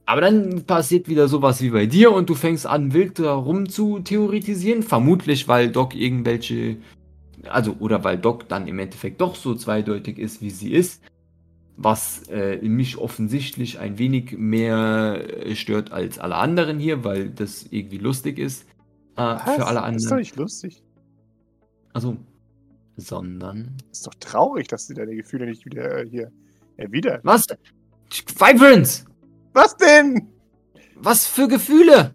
Aber 0.07 0.21
dann 0.21 0.65
passiert 0.65 1.09
wieder 1.09 1.29
sowas 1.29 1.63
wie 1.63 1.71
bei 1.71 1.87
dir 1.87 2.13
und 2.13 2.29
du 2.29 2.35
fängst 2.35 2.67
an, 2.67 2.93
wild 2.93 3.19
herum 3.19 3.69
zu 3.69 4.01
theoretisieren. 4.01 4.83
Vermutlich, 4.83 5.49
weil 5.49 5.71
Doc 5.71 5.95
irgendwelche, 5.95 6.77
also, 7.49 7.77
oder 7.81 8.05
weil 8.05 8.19
Doc 8.19 8.49
dann 8.49 8.67
im 8.67 8.79
Endeffekt 8.79 9.21
doch 9.21 9.35
so 9.37 9.55
zweideutig 9.55 10.19
ist, 10.19 10.41
wie 10.41 10.51
sie 10.51 10.73
ist. 10.73 11.03
Was 11.77 12.29
äh, 12.29 12.59
mich 12.63 12.99
offensichtlich 12.99 13.81
ein 13.81 13.99
wenig 13.99 14.37
mehr 14.39 15.25
äh, 15.45 15.57
stört 15.57 15.91
als 15.93 16.19
alle 16.21 16.37
anderen 16.37 16.79
hier, 16.79 17.03
weil 17.03 17.31
das 17.31 17.67
irgendwie 17.71 17.99
lustig 17.99 18.39
ist. 18.39 18.63
Äh, 19.17 19.23
Was? 19.23 19.43
für 19.43 19.49
alle 19.49 19.59
Das 19.59 19.67
ist 19.67 19.75
doch 19.75 19.83
anderen. 20.13 20.19
nicht 20.19 20.37
lustig. 20.37 20.83
Also, 21.93 22.17
sondern. 22.97 23.77
Das 23.89 23.99
ist 23.99 24.07
doch 24.07 24.15
traurig, 24.21 24.69
dass 24.69 24.87
sie 24.87 24.95
deine 24.95 25.17
Gefühle 25.17 25.47
nicht 25.47 25.65
wieder 25.67 25.99
äh, 26.05 26.09
hier 26.09 26.31
erwidert. 26.77 27.25
Was? 27.25 27.47
Vibrance! 28.39 29.05
Was 29.53 29.77
denn? 29.77 30.29
Was 30.95 31.27
für 31.27 31.49
Gefühle? 31.49 32.15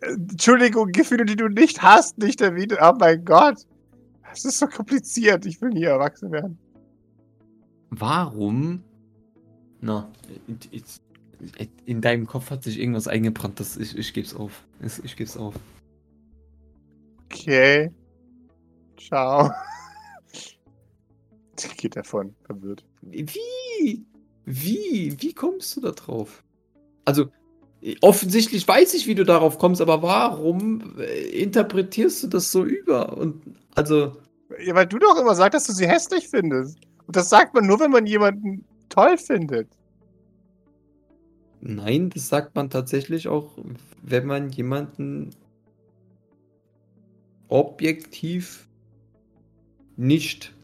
Entschuldigung, 0.00 0.92
Gefühle, 0.92 1.24
die 1.24 1.36
du 1.36 1.48
nicht 1.48 1.82
hast, 1.82 2.18
nicht 2.18 2.40
erwidert. 2.40 2.80
Oh 2.82 2.94
mein 2.98 3.24
Gott. 3.24 3.66
Das 4.28 4.44
ist 4.44 4.58
so 4.58 4.66
kompliziert. 4.66 5.46
Ich 5.46 5.60
will 5.60 5.70
nie 5.70 5.84
erwachsen 5.84 6.30
werden. 6.30 6.58
Warum? 7.90 8.82
Na, 9.80 10.08
in, 10.46 10.58
in, 10.70 11.68
in 11.84 12.00
deinem 12.00 12.26
Kopf 12.26 12.50
hat 12.50 12.62
sich 12.62 12.78
irgendwas 12.78 13.08
eingebrannt, 13.08 13.60
das 13.60 13.76
ich, 13.76 13.96
ich 13.96 14.12
geb's 14.12 14.34
auf. 14.34 14.64
Ich, 14.80 15.04
ich 15.04 15.16
geb's 15.16 15.36
auf. 15.36 15.54
Okay. 17.26 17.90
Ciao. 18.98 19.50
Geht 21.76 21.96
davon, 21.96 22.34
verwirrt. 22.44 22.84
Wie? 23.02 24.04
Wie? 24.44 25.16
Wie 25.18 25.32
kommst 25.32 25.76
du 25.76 25.80
da 25.80 25.92
drauf? 25.92 26.44
Also, 27.04 27.30
offensichtlich 28.00 28.66
weiß 28.66 28.94
ich, 28.94 29.06
wie 29.06 29.14
du 29.14 29.24
darauf 29.24 29.58
kommst, 29.58 29.80
aber 29.80 30.02
warum 30.02 30.98
äh, 30.98 31.42
interpretierst 31.42 32.22
du 32.24 32.26
das 32.28 32.50
so 32.50 32.64
über? 32.64 33.16
Und 33.16 33.42
also, 33.74 34.12
Ja, 34.64 34.74
weil 34.74 34.86
du 34.86 34.98
doch 34.98 35.18
immer 35.20 35.34
sagst, 35.34 35.54
dass 35.54 35.66
du 35.66 35.72
sie 35.72 35.88
hässlich 35.88 36.28
findest. 36.28 36.78
Und 37.06 37.16
das 37.16 37.28
sagt 37.28 37.54
man 37.54 37.66
nur, 37.66 37.78
wenn 37.80 37.90
man 37.90 38.06
jemanden 38.06 38.64
toll 38.88 39.16
findet. 39.18 39.68
nein, 41.60 42.10
das 42.10 42.28
sagt 42.28 42.54
man 42.54 42.70
tatsächlich 42.70 43.28
auch, 43.28 43.58
wenn 44.02 44.26
man 44.26 44.50
jemanden 44.50 45.30
objektiv 47.48 48.68
nicht 49.96 50.54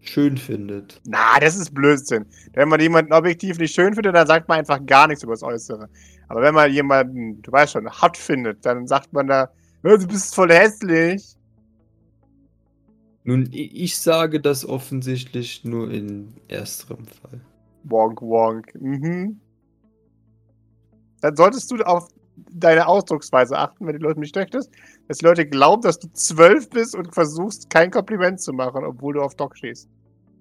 schön 0.00 0.36
findet. 0.38 1.00
Na, 1.06 1.38
das 1.40 1.56
ist 1.56 1.74
Blödsinn. 1.74 2.26
Wenn 2.54 2.68
man 2.68 2.80
jemanden 2.80 3.12
objektiv 3.12 3.58
nicht 3.58 3.74
schön 3.74 3.94
findet, 3.94 4.14
dann 4.14 4.26
sagt 4.26 4.48
man 4.48 4.58
einfach 4.58 4.84
gar 4.86 5.06
nichts 5.06 5.22
über 5.22 5.34
das 5.34 5.42
Äußere. 5.42 5.88
Aber 6.28 6.42
wenn 6.42 6.54
man 6.54 6.72
jemanden, 6.72 7.40
du 7.42 7.52
weißt 7.52 7.72
schon, 7.72 7.88
hot 8.02 8.16
findet, 8.16 8.64
dann 8.64 8.86
sagt 8.86 9.12
man 9.12 9.26
da, 9.26 9.50
"Hör, 9.82 9.98
du 9.98 10.06
bist 10.06 10.34
voll 10.34 10.52
hässlich. 10.52 11.36
Nun, 13.24 13.48
ich 13.52 13.98
sage 13.98 14.40
das 14.40 14.66
offensichtlich 14.66 15.64
nur 15.64 15.90
in 15.90 16.34
ersterem 16.48 17.04
Fall. 17.04 17.40
Wonk, 17.84 18.22
wonk. 18.22 18.74
Mhm. 18.80 19.40
Dann 21.20 21.36
solltest 21.36 21.70
du 21.70 21.76
auf 21.84 22.08
deine 22.52 22.86
Ausdrucksweise 22.86 23.58
achten, 23.58 23.86
wenn 23.86 23.96
die 23.96 24.02
Leute 24.02 24.20
nicht 24.20 24.34
möchtest, 24.34 24.70
dass 25.08 25.18
die 25.18 25.24
Leute 25.24 25.46
glauben, 25.46 25.82
dass 25.82 25.98
du 25.98 26.08
zwölf 26.12 26.70
bist 26.70 26.94
und 26.94 27.12
versuchst, 27.12 27.68
kein 27.70 27.90
Kompliment 27.90 28.40
zu 28.40 28.52
machen, 28.52 28.84
obwohl 28.84 29.14
du 29.14 29.20
auf 29.20 29.34
Doc 29.34 29.56
stehst. 29.56 29.88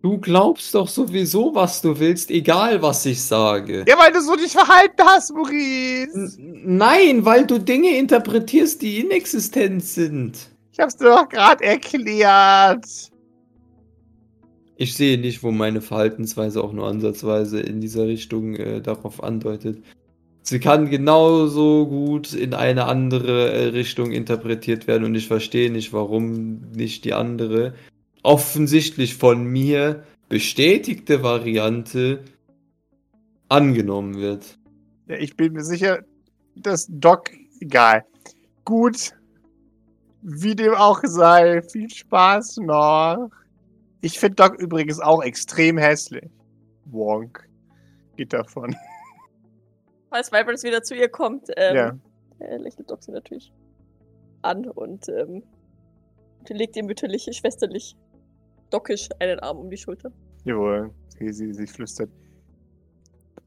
Du 0.01 0.19
glaubst 0.19 0.73
doch 0.75 0.87
sowieso, 0.87 1.53
was 1.55 1.81
du 1.81 1.99
willst, 1.99 2.29
egal 2.29 2.81
was 2.81 3.05
ich 3.05 3.21
sage. 3.21 3.83
Ja, 3.87 3.97
weil 3.97 4.11
du 4.11 4.21
so 4.21 4.35
dich 4.35 4.51
verhalten 4.51 5.01
hast, 5.03 5.33
Maurice. 5.33 6.37
N- 6.37 6.77
Nein, 6.77 7.25
weil 7.25 7.45
du 7.47 7.57
Dinge 7.59 7.97
interpretierst, 7.97 8.81
die 8.81 8.99
inexistent 8.99 9.83
sind. 9.83 10.49
Ich 10.71 10.79
hab's 10.79 10.95
dir 10.97 11.05
doch 11.05 11.27
gerade 11.27 11.63
erklärt. 11.63 12.85
Ich 14.75 14.93
sehe 14.95 15.17
nicht, 15.17 15.41
wo 15.41 15.49
meine 15.49 15.81
Verhaltensweise 15.81 16.63
auch 16.63 16.71
nur 16.71 16.87
ansatzweise 16.87 17.59
in 17.59 17.81
dieser 17.81 18.05
Richtung 18.05 18.55
äh, 18.55 18.79
darauf 18.79 19.23
andeutet. 19.23 19.81
Sie 20.43 20.59
kann 20.59 20.89
genauso 20.89 21.87
gut 21.87 22.31
in 22.33 22.53
eine 22.53 22.85
andere 22.85 23.51
äh, 23.51 23.65
Richtung 23.69 24.11
interpretiert 24.11 24.85
werden 24.85 25.03
und 25.03 25.15
ich 25.15 25.27
verstehe 25.27 25.71
nicht, 25.71 25.91
warum 25.93 26.61
nicht 26.75 27.03
die 27.05 27.13
andere 27.13 27.73
offensichtlich 28.27 29.15
von 29.15 29.45
mir 29.45 30.03
bestätigte 30.27 31.23
Variante 31.23 32.25
angenommen 33.47 34.15
wird. 34.17 34.59
Ja, 35.07 35.15
ich 35.15 35.37
bin 35.37 35.53
mir 35.53 35.63
sicher, 35.63 36.03
dass 36.55 36.87
Doc, 36.89 37.31
egal. 37.61 38.03
Gut. 38.65 39.13
Wie 40.21 40.55
dem 40.55 40.73
auch 40.73 40.99
sei. 41.05 41.61
Viel 41.61 41.89
Spaß 41.89 42.57
noch. 42.57 43.29
Ich 44.01 44.19
finde 44.19 44.35
Doc 44.35 44.59
übrigens 44.59 44.99
auch 44.99 45.23
extrem 45.23 45.77
hässlich. 45.77 46.29
Wonk. 46.83 47.47
Geht 48.17 48.33
davon. 48.33 48.75
Als 50.09 50.33
Vibrance 50.33 50.67
wieder 50.67 50.83
zu 50.83 50.95
ihr 50.95 51.07
kommt, 51.07 51.47
ähm, 51.55 51.75
Ja. 51.75 51.97
äh, 52.39 52.57
lächelt 52.57 52.91
Doc 52.91 53.01
sie 53.03 53.11
natürlich 53.11 53.53
an 54.41 54.65
und 54.65 55.07
ähm, 55.07 55.43
und 56.39 56.49
legt 56.49 56.75
ihr 56.75 56.83
mütterlich, 56.83 57.27
schwesterlich, 57.31 57.95
dockisch 58.69 59.09
einen 59.19 59.39
Arm 59.39 59.57
um 59.57 59.69
die 59.69 59.77
Schulter. 59.77 60.11
Jawohl. 60.43 60.93
Sie, 61.19 61.31
sie, 61.33 61.53
sie 61.53 61.67
flüstert. 61.67 62.09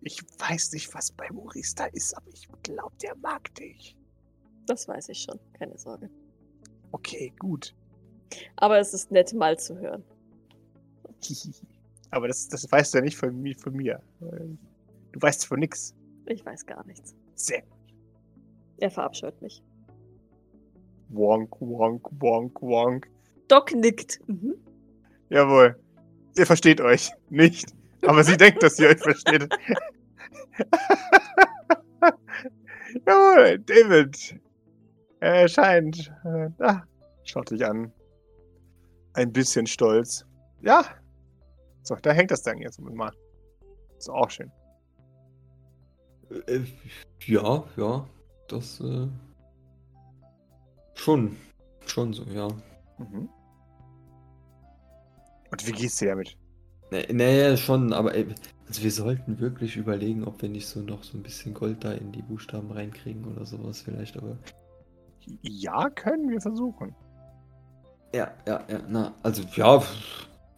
Ich 0.03 0.21
weiß 0.39 0.73
nicht, 0.73 0.93
was 0.95 1.13
bei 1.13 1.29
Maurice 1.31 1.75
da 1.77 1.85
ist, 1.87 2.17
aber 2.17 2.29
ich 2.29 2.49
glaube, 2.63 2.95
der 3.03 3.15
mag 3.17 3.55
dich. 3.55 3.97
Das 4.67 4.89
weiß 4.89 5.09
ich 5.11 5.19
schon, 5.23 5.39
keine 5.53 5.77
Sorge. 5.79 6.09
Okay, 6.93 7.33
gut. 7.39 7.75
Aber 8.57 8.79
es 8.79 8.95
ist 8.95 9.11
nett, 9.11 9.33
mal 9.35 9.59
zu 9.59 9.79
hören. 9.79 10.03
aber 12.11 12.29
das, 12.29 12.49
das 12.49 12.71
weißt 12.71 12.95
du 12.95 12.99
ja 12.99 13.05
nicht 13.05 13.17
von, 13.17 13.35
mi- 13.43 13.55
von 13.61 13.75
mir. 13.75 14.01
Du 14.21 15.21
weißt 15.21 15.47
von 15.47 15.61
nix. 15.61 15.95
Ich 16.27 16.45
weiß 16.47 16.65
gar 16.67 16.85
nichts. 16.87 17.15
Sehr 17.35 17.63
Er 18.79 18.91
verabscheut 18.91 19.41
mich. 19.43 19.63
Wonk, 21.09 21.57
wonk, 21.61 22.09
wonk, 22.21 22.63
wonk. 22.63 23.11
Doc 23.49 23.75
nickt. 23.75 24.21
Mhm. 24.29 24.55
Jawohl. 25.31 25.77
Ihr 26.37 26.47
versteht 26.47 26.81
euch 26.81 27.11
nicht. 27.29 27.73
Aber 28.07 28.23
sie 28.25 28.37
denkt, 28.37 28.63
dass 28.63 28.79
ihr 28.79 28.89
euch 28.89 29.01
versteht. 29.01 29.49
Jawohl, 33.07 33.59
David. 33.61 34.41
Er 35.21 35.35
erscheint. 35.43 36.13
Ah, 36.59 36.83
schaut 37.25 37.51
dich 37.51 37.65
an. 37.65 37.93
Ein 39.15 39.33
bisschen 39.33 39.67
stolz. 39.67 40.25
Ja. 40.63 40.85
So, 41.83 41.97
da 41.97 42.13
hängt 42.13 42.31
das 42.31 42.43
dann 42.43 42.59
jetzt 42.59 42.81
mal. 42.81 43.13
Ist 43.99 44.11
auch 44.11 44.31
schön. 44.31 44.51
Äh, 46.47 46.61
ja, 47.25 47.65
ja. 47.77 48.09
Das, 48.49 48.81
äh. 48.81 49.09
Schon. 50.95 51.37
Schon 51.87 52.13
so, 52.13 52.25
ja. 52.25 52.49
Mhm. 52.99 53.29
Und 55.51 55.67
wie 55.67 55.73
geht's 55.73 55.97
dir 55.97 56.11
damit? 56.11 56.37
Nee, 56.91 57.07
nee, 57.13 57.57
schon, 57.57 57.93
aber 57.93 58.15
ey, 58.15 58.27
also 58.67 58.83
wir 58.83 58.91
sollten 58.91 59.39
wirklich 59.39 59.77
überlegen, 59.77 60.25
ob 60.25 60.43
wir 60.43 60.49
nicht 60.49 60.67
so 60.67 60.81
noch 60.81 61.05
so 61.05 61.17
ein 61.17 61.23
bisschen 61.23 61.55
Gold 61.55 61.85
da 61.85 61.93
in 61.93 62.13
die 62.13 62.23
Buchstaben 62.23 62.71
reinkriegen 62.71 63.25
oder 63.25 63.47
sowas 63.47 63.83
vielleicht, 63.83 64.17
aber. 64.17 64.37
Ja, 65.43 65.89
können 65.91 66.29
wir 66.31 66.41
versuchen. 66.41 66.95
Ja, 68.13 68.33
ja, 68.47 68.65
ja, 68.69 68.81
na, 68.89 69.15
also 69.23 69.43
ja, 69.55 69.83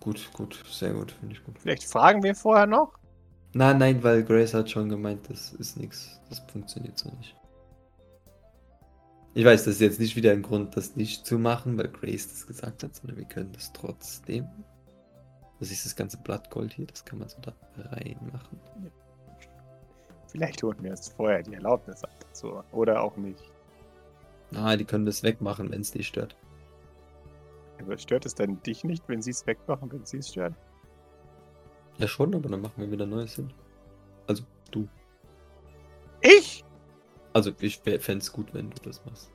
gut, 0.01 0.31
gut, 0.33 0.59
sehr 0.71 0.95
gut, 0.95 1.13
finde 1.13 1.35
ich 1.35 1.45
gut. 1.45 1.59
Vielleicht 1.59 1.85
fragen 1.85 2.23
wir 2.23 2.35
vorher 2.35 2.67
noch. 2.67 2.95
Nein, 3.55 3.77
nein, 3.77 4.03
weil 4.03 4.25
Grace 4.25 4.55
hat 4.55 4.71
schon 4.71 4.89
gemeint, 4.89 5.29
das 5.29 5.53
ist 5.53 5.77
nichts, 5.77 6.19
das 6.31 6.39
funktioniert 6.51 6.99
so 6.99 7.11
nicht. 7.19 7.37
Ich 9.35 9.45
weiß, 9.45 9.65
das 9.65 9.75
ist 9.75 9.81
jetzt 9.81 10.01
nicht 10.01 10.17
wieder 10.17 10.33
ein 10.33 10.43
Grund, 10.43 10.77
das 10.77 10.97
nicht 10.97 11.27
zu 11.27 11.39
machen, 11.39 11.77
weil 11.77 11.89
Grace 11.89 12.29
das 12.29 12.47
gesagt 12.47 12.83
hat, 12.83 12.95
sondern 12.95 13.19
wir 13.19 13.25
können 13.25 13.53
das 13.53 13.73
trotzdem. 13.73 14.47
Das 15.63 15.71
ist 15.71 15.87
das 15.87 15.95
ganze 15.95 16.17
Blattgold 16.17 16.73
hier, 16.73 16.87
das 16.87 17.05
kann 17.05 17.21
man 17.21 17.29
so 17.29 17.39
da 17.41 17.53
reinmachen. 17.77 18.59
Vielleicht 20.27 20.61
holen 20.61 20.83
wir 20.83 20.91
jetzt 20.91 21.13
vorher 21.13 21.41
die 21.45 21.55
Erlaubnis 21.55 22.03
ab 22.03 22.11
dazu. 22.19 22.65
Oder 22.73 23.01
auch 23.01 23.17
nicht. 23.17 23.45
Ah, 24.57 24.77
die 24.77 24.85
können 24.85 25.07
das 25.07 25.23
wegmachen, 25.23 25.71
wenn 25.71 25.83
es 25.83 25.93
die 25.93 26.03
stört. 26.03 26.35
Aber 27.81 27.97
stört 27.97 28.27
es 28.27 28.35
dann 28.35 28.61
dich 28.65 28.83
nicht, 28.83 29.09
wenn 29.09 29.23
sie 29.23 29.31
es 29.31 29.47
wegmachen, 29.47 29.93
wenn 29.93 30.05
sie 30.05 30.17
es 30.17 30.31
stört? 30.31 30.55
Ja 31.99 32.09
schon, 32.09 32.35
aber 32.35 32.49
dann 32.49 32.63
machen 32.63 32.83
wir 32.83 32.91
wieder 32.91 33.07
Neues 33.07 33.37
hin. 33.37 33.53
Also 34.27 34.43
du. 34.73 34.89
Ich? 36.23 36.65
Also 37.35 37.53
ich 37.61 37.79
fände 37.79 38.19
es 38.19 38.33
gut, 38.33 38.53
wenn 38.53 38.69
du 38.69 38.83
das 38.83 39.05
machst. 39.05 39.31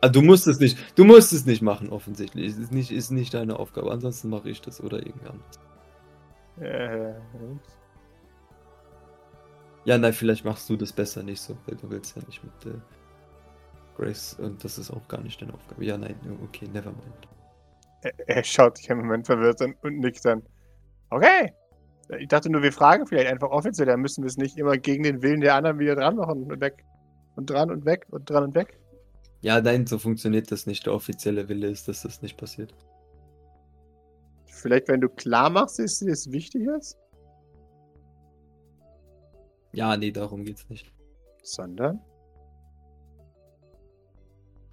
Also 0.00 0.20
du 0.20 0.22
musst 0.22 0.46
es 0.46 0.60
nicht, 0.60 0.78
du 0.96 1.04
musst 1.04 1.32
es 1.32 1.46
nicht 1.46 1.62
machen, 1.62 1.90
offensichtlich. 1.90 2.48
Es 2.52 2.58
ist 2.58 2.72
nicht, 2.72 2.90
ist 2.92 3.10
nicht 3.10 3.34
deine 3.34 3.58
Aufgabe. 3.58 3.90
Ansonsten 3.92 4.28
mache 4.30 4.50
ich 4.50 4.60
das 4.60 4.80
oder 4.82 5.04
irgendwann. 5.04 5.44
Äh, 6.60 7.14
Ja, 9.84 9.98
nein, 9.98 10.12
vielleicht 10.12 10.44
machst 10.44 10.68
du 10.70 10.76
das 10.76 10.92
besser 10.92 11.22
nicht 11.22 11.40
so, 11.40 11.56
weil 11.66 11.76
du 11.76 11.90
willst 11.90 12.16
ja 12.16 12.22
nicht 12.26 12.44
mit 12.44 12.66
äh, 12.66 12.78
Grace 13.96 14.34
und 14.34 14.62
das 14.64 14.78
ist 14.78 14.90
auch 14.90 15.08
gar 15.08 15.22
nicht 15.22 15.40
deine 15.42 15.54
Aufgabe. 15.54 15.84
Ja, 15.84 15.98
nein, 15.98 16.16
okay, 16.44 16.68
never 16.68 16.92
mind. 16.92 17.28
er, 18.02 18.12
er 18.28 18.44
schaut 18.44 18.78
dich 18.78 18.90
einen 18.90 19.00
Moment 19.02 19.26
verwirrt 19.26 19.62
an 19.62 19.74
und 19.82 19.98
nickt 19.98 20.24
dann. 20.24 20.42
Okay. 21.10 21.52
Ich 22.18 22.28
dachte 22.28 22.50
nur, 22.50 22.62
wir 22.62 22.72
fragen 22.72 23.06
vielleicht 23.06 23.28
einfach 23.30 23.50
offiziell, 23.50 23.86
dann 23.86 24.00
müssen 24.00 24.24
wir 24.24 24.28
es 24.28 24.38
nicht 24.38 24.56
immer 24.58 24.78
gegen 24.78 25.02
den 25.02 25.22
Willen 25.22 25.40
der 25.40 25.54
anderen 25.56 25.78
wieder 25.78 25.96
dran 25.96 26.16
machen 26.16 26.44
und 26.50 26.60
weg. 26.60 26.84
Und 27.36 27.50
dran 27.50 27.70
und 27.70 27.84
weg 27.84 28.06
und 28.10 28.28
dran 28.28 28.44
und 28.44 28.54
weg. 28.54 28.77
Ja, 29.40 29.60
nein, 29.60 29.86
so 29.86 29.98
funktioniert 29.98 30.50
das 30.50 30.66
nicht. 30.66 30.86
Der 30.86 30.94
offizielle 30.94 31.48
Wille 31.48 31.68
ist, 31.68 31.86
dass 31.88 32.02
das 32.02 32.22
nicht 32.22 32.36
passiert. 32.36 32.74
Vielleicht, 34.46 34.88
wenn 34.88 35.00
du 35.00 35.08
klar 35.08 35.48
machst, 35.50 35.78
dass 35.78 35.98
dir 36.00 36.12
es 36.12 36.30
wichtig 36.32 36.66
ist, 36.78 36.98
Ja, 39.72 39.96
nee, 39.96 40.10
darum 40.10 40.44
geht's 40.44 40.68
nicht. 40.70 40.92
sondern. 41.42 42.00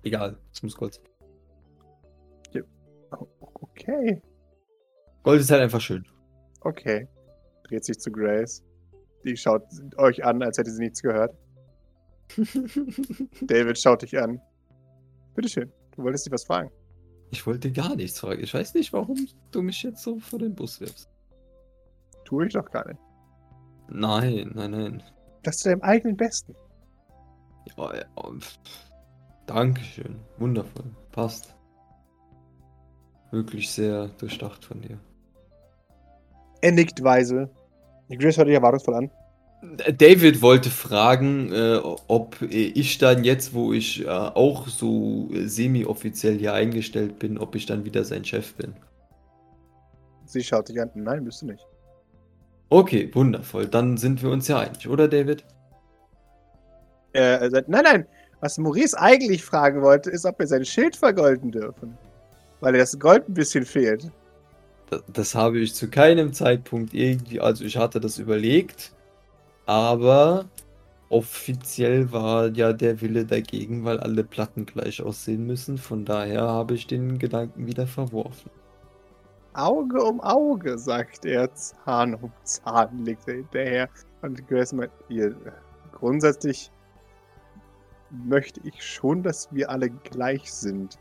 Egal, 0.04 0.38
es 0.54 0.64
muss 0.64 0.76
Gold 0.76 0.94
sein. 0.94 2.64
Oh, 3.12 3.28
Okay, 3.62 4.22
Gold 5.24 5.42
ist 5.42 5.52
halt 5.52 5.62
einfach 5.62 5.82
schön. 5.82 6.06
okay. 6.62 7.08
Dreht 7.64 7.84
sich 7.84 8.00
zu 8.00 8.12
Grace. 8.12 8.64
Die 9.24 9.36
schaut 9.36 9.64
euch 9.98 10.24
an, 10.24 10.42
als 10.44 10.58
hätte 10.58 10.70
sie 10.72 10.84
nichts 10.84 11.02
gehört. 11.02 11.36
David 13.42 13.78
schaut 13.80 14.04
dich 14.04 14.18
an. 14.20 14.40
Bitteschön, 15.36 15.72
du 15.96 16.04
wolltest 16.04 16.26
dich 16.26 16.34
was 16.34 16.46
fragen. 16.46 16.72
Ich 17.32 17.46
wollte 17.46 17.72
gar 17.72 17.96
nichts 17.96 18.20
fragen. 18.20 18.42
Ich 18.42 18.54
weiß 18.54 18.74
nicht, 18.74 18.94
warum 18.94 19.28
du 19.52 19.62
mich 19.62 19.84
jetzt 19.84 20.02
so 20.02 20.20
vor 20.20 20.40
den 20.40 20.56
Bus 20.56 20.80
wirfst. 20.80 21.10
Tue 22.24 22.48
ich 22.48 22.54
doch 22.54 22.70
gar 22.72 22.88
nicht. 22.88 23.00
Nein, 23.90 24.52
nein, 24.56 24.72
nein. 24.72 25.04
Das 25.44 25.58
zu 25.58 25.70
deinem 25.70 25.82
eigenen 25.82 26.18
Besten. 26.18 26.56
Ja, 27.78 27.96
ja, 27.96 28.06
pff. 28.40 28.58
Dankeschön. 29.46 30.20
Wundervoll. 30.38 30.86
Passt. 31.12 31.56
Wirklich 33.32 33.70
sehr 33.70 34.08
durchdacht 34.08 34.64
von 34.66 34.82
dir. 34.82 34.98
Er 36.62 36.72
nickt 36.72 37.04
weise. 37.04 37.50
Grace 38.10 38.38
hört 38.38 38.48
dich 38.48 38.56
erwartungsvoll 38.56 38.96
an. 38.96 39.12
David 39.98 40.42
wollte 40.42 40.70
fragen, 40.70 41.52
äh, 41.52 41.80
ob 42.08 42.42
ich 42.42 42.98
dann 42.98 43.24
jetzt, 43.24 43.54
wo 43.54 43.74
ich 43.74 44.06
äh, 44.06 44.08
auch 44.08 44.68
so 44.68 45.30
semi-offiziell 45.34 46.38
hier 46.38 46.54
eingestellt 46.54 47.20
bin, 47.20 47.38
ob 47.38 47.56
ich 47.56 47.66
dann 47.66 47.86
wieder 47.86 48.04
sein 48.04 48.24
Chef 48.24 48.54
bin. 48.56 48.74
Sie 50.26 50.44
schaut 50.44 50.70
dich 50.70 50.82
an. 50.82 50.90
Nein, 50.96 51.24
bist 51.26 51.42
du 51.42 51.48
nicht. 51.48 51.66
Okay, 52.70 53.10
wundervoll. 53.14 53.68
Dann 53.68 53.98
sind 53.98 54.22
wir 54.24 54.30
uns 54.30 54.48
ja 54.48 54.60
einig, 54.60 54.88
oder 54.88 55.08
David? 55.08 55.46
Äh, 57.14 57.50
sagt, 57.50 57.70
nein, 57.70 57.84
nein. 57.84 58.06
Was 58.42 58.58
Maurice 58.58 59.00
eigentlich 59.00 59.44
fragen 59.44 59.82
wollte, 59.82 60.10
ist, 60.10 60.26
ob 60.26 60.40
wir 60.40 60.48
sein 60.48 60.66
Schild 60.66 60.96
vergolden 60.96 61.52
dürfen. 61.52 61.98
Weil 62.60 62.74
das 62.74 62.98
Gold 63.00 63.28
ein 63.30 63.34
bisschen 63.34 63.66
fehlt. 63.66 64.12
Das, 64.90 65.04
das 65.12 65.36
habe 65.36 65.60
ich 65.60 65.74
zu 65.74 65.90
keinem 65.90 66.34
Zeitpunkt 66.34 66.94
irgendwie, 66.94 67.40
also 67.40 67.64
ich 67.64 67.78
hatte 67.78 68.00
das 68.00 68.20
überlegt, 68.20 68.95
aber 69.66 70.46
offiziell 71.10 72.12
war 72.12 72.48
ja 72.50 72.74
der 72.74 73.02
Wille 73.02 73.26
dagegen, 73.26 73.86
weil 73.86 74.00
alle 74.00 74.24
Platten 74.24 74.66
gleich 74.66 75.02
aussehen 75.02 75.46
müssen. 75.46 75.78
Von 75.78 76.06
daher 76.06 76.42
habe 76.42 76.74
ich 76.74 76.88
den 76.88 77.20
Gedanken 77.20 77.68
wieder 77.68 77.88
verworfen. 77.88 78.52
Auge 79.54 80.04
um 80.04 80.20
Auge, 80.20 80.78
sagt 80.78 81.26
er. 81.26 81.54
Zahn 81.54 82.16
um 82.16 82.32
Zahn 82.44 83.06
legt 83.06 83.28
er 83.28 83.36
hinterher. 83.36 83.90
Und 84.22 84.46
Grace 84.48 84.76
ihr, 85.08 85.36
grundsätzlich 85.94 86.72
möchte 88.12 88.60
ich 88.64 88.84
schon, 88.84 89.24
dass 89.24 89.52
wir 89.54 89.70
alle 89.70 89.90
gleich 89.90 90.52
sind, 90.52 91.00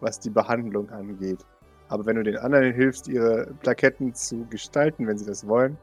was 0.00 0.18
die 0.18 0.30
Behandlung 0.30 0.90
angeht. 0.90 1.44
Aber 1.88 2.06
wenn 2.06 2.16
du 2.16 2.22
den 2.22 2.38
anderen 2.38 2.72
hilfst, 2.72 3.06
ihre 3.06 3.46
Plaketten 3.60 4.14
zu 4.14 4.46
gestalten, 4.46 5.06
wenn 5.06 5.18
sie 5.18 5.26
das 5.26 5.46
wollen, 5.46 5.78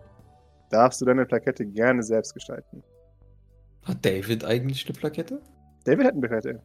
darfst 0.70 1.01
du 1.01 1.05
deine 1.05 1.26
Plakette 1.26 1.65
gerne 1.65 2.03
selbst 2.03 2.34
gestalten. 2.34 2.84
Hat 3.86 4.05
David 4.05 4.45
eigentlich 4.45 4.86
eine 4.86 4.97
Plakette? 4.97 5.41
David 5.86 6.05
hat 6.05 6.13
eine 6.13 6.28
Plakette. 6.28 6.61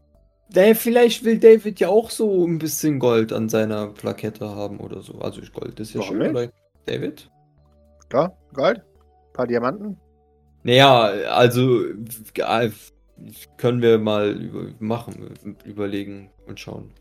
Nee, 0.55 0.75
vielleicht 0.75 1.25
will 1.25 1.39
David 1.39 1.81
ja 1.81 1.89
auch 1.89 2.11
so 2.11 2.47
ein 2.47 2.59
bisschen 2.59 2.99
Gold 2.99 3.33
an 3.33 3.49
seiner 3.49 3.89
Plakette 3.89 4.49
haben 4.55 4.79
oder 4.79 5.01
so. 5.01 5.15
Also 5.21 5.41
Gold 5.53 5.81
ist 5.81 5.95
ja 5.95 6.01
Warum 6.01 6.17
schön, 6.17 6.33
nicht? 6.33 6.43
oder? 6.45 6.53
David? 6.87 7.31
Klar, 8.11 8.37
Gold, 8.53 8.79
ein 8.79 9.33
paar 9.33 9.47
Diamanten. 9.47 9.99
Naja, 10.63 11.01
also 11.33 11.85
äh, 11.87 12.71
können 13.57 13.83
wir 13.83 13.99
mal 13.99 14.33
über 14.33 14.71
machen, 14.79 15.35
überlegen 15.65 16.31
und 16.47 16.61
schauen. 16.61 16.93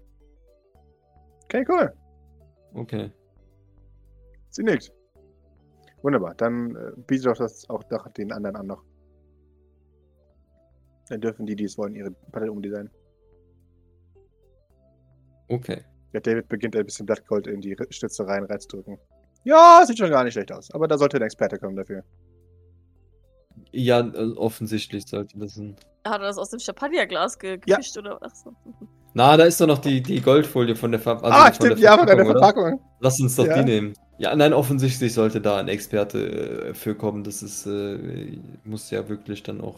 Okay, 1.46 1.66
cool. 1.68 1.94
Okay. 2.74 3.12
Sie 4.50 4.64
nickt. 4.64 4.92
Wunderbar, 6.04 6.36
dann 6.36 6.76
äh, 6.76 6.92
bietet 7.08 7.26
doch 7.26 7.38
das 7.38 7.68
auch 7.70 7.82
doch 7.86 8.08
den 8.10 8.32
anderen 8.32 8.56
an 8.58 8.68
noch. 8.68 8.84
Dann 11.10 11.22
dürfen 11.22 11.46
die, 11.46 11.56
die 11.56 11.64
es 11.64 11.78
wollen, 11.78 11.96
ihre 11.96 12.12
Palette 12.12 12.52
umdesignen. 12.52 12.92
Okay. 15.48 15.84
Ja, 16.14 16.20
David 16.20 16.48
beginnt 16.48 16.76
ein 16.76 16.86
bisschen 16.86 17.06
Blattgold 17.06 17.48
in 17.48 17.62
die 17.62 17.76
Stütze 17.90 18.28
rein 18.28 18.44
reinzudrücken. 18.44 18.98
Ja, 19.44 19.84
sieht 19.86 19.98
schon 19.98 20.10
gar 20.10 20.24
nicht 20.24 20.34
schlecht 20.34 20.52
aus. 20.52 20.72
Aber 20.72 20.88
da 20.88 20.98
sollte 20.98 21.18
ein 21.18 21.24
Experte 21.24 21.58
kommen 21.58 21.76
dafür. 21.76 22.04
Ja, 23.72 24.00
äh, 24.00 24.34
offensichtlich 24.36 25.06
sollte 25.08 25.38
das 25.40 25.58
ein. 25.58 25.76
Hat 26.06 26.22
er 26.22 26.28
das 26.28 26.38
aus 26.38 26.50
dem 26.50 26.60
Champagnerglas 26.60 27.40
ge 27.40 27.60
Ja. 27.66 27.78
gekischt 27.78 27.98
oder 27.98 28.20
was? 28.22 28.46
Na, 29.16 29.38
da 29.38 29.44
ist 29.44 29.62
doch 29.62 29.68
noch 29.68 29.78
die, 29.78 30.02
die 30.02 30.22
Goldfolie 30.22 30.76
von 30.76 30.92
der, 30.92 31.00
Ver 31.00 31.24
also 31.24 31.28
ah, 31.28 31.54
stimmt, 31.54 31.74
der 31.74 31.80
ja, 31.80 31.98
von 31.98 32.08
deiner 32.08 32.24
oder? 32.24 32.32
Verpackung. 32.40 32.80
Lass 33.00 33.20
uns 33.20 33.36
doch 33.36 33.46
Ja. 33.46 33.62
die 33.62 33.64
nehmen. 33.72 33.94
Ja, 34.18 34.36
nein, 34.36 34.54
offensichtlich 34.54 35.14
sollte 35.14 35.42
da 35.42 35.58
ein 35.58 35.68
Experte 35.68 36.70
äh, 36.70 36.74
für 36.74 36.96
kommen. 36.96 37.24
Das 37.24 37.44
ist, 37.44 37.66
äh, 37.66 38.38
muss 38.64 38.90
ja 38.90 39.08
wirklich 39.10 39.44
dann 39.44 39.62
auch 39.62 39.76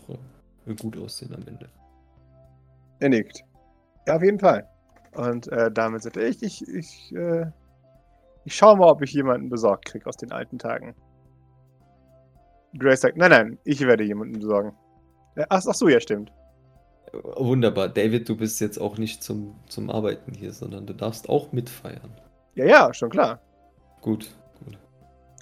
äh, 0.67 0.73
gut 0.75 0.97
aussehen 0.97 1.33
am 1.33 1.45
Ende. 1.47 1.67
Er 2.99 3.09
nickt. 3.09 3.43
Ja, 4.07 4.15
auf 4.15 4.23
jeden 4.23 4.39
Fall. 4.39 4.67
Und 5.15 5.47
äh, 5.49 5.71
damit 5.71 6.03
sagt 6.03 6.17
er, 6.17 6.27
ich, 6.27 6.41
ich, 6.43 6.67
ich, 6.67 7.13
äh, 7.15 7.45
ich 8.45 8.55
schau 8.55 8.75
mal, 8.75 8.89
ob 8.89 9.01
ich 9.01 9.13
jemanden 9.13 9.49
besorgt 9.49 9.85
krieg 9.85 10.05
aus 10.07 10.17
den 10.17 10.31
alten 10.31 10.59
Tagen. 10.59 10.93
Grace 12.77 13.01
sagt, 13.01 13.17
nein, 13.17 13.31
nein, 13.31 13.57
ich 13.63 13.81
werde 13.81 14.03
jemanden 14.03 14.39
besorgen. 14.39 14.73
Äh, 15.35 15.45
ach, 15.49 15.63
ach 15.67 15.73
so, 15.73 15.87
ja, 15.87 15.99
stimmt. 15.99 16.31
Wunderbar. 17.23 17.89
David, 17.89 18.27
du 18.27 18.35
bist 18.35 18.59
jetzt 18.61 18.79
auch 18.79 18.97
nicht 18.97 19.23
zum, 19.23 19.55
zum 19.67 19.89
Arbeiten 19.89 20.33
hier, 20.33 20.51
sondern 20.51 20.85
du 20.85 20.93
darfst 20.93 21.29
auch 21.29 21.51
mitfeiern. 21.51 22.11
Ja, 22.55 22.65
ja, 22.65 22.93
schon 22.93 23.09
klar. 23.09 23.39
Gut, 24.01 24.29
gut. 24.63 24.77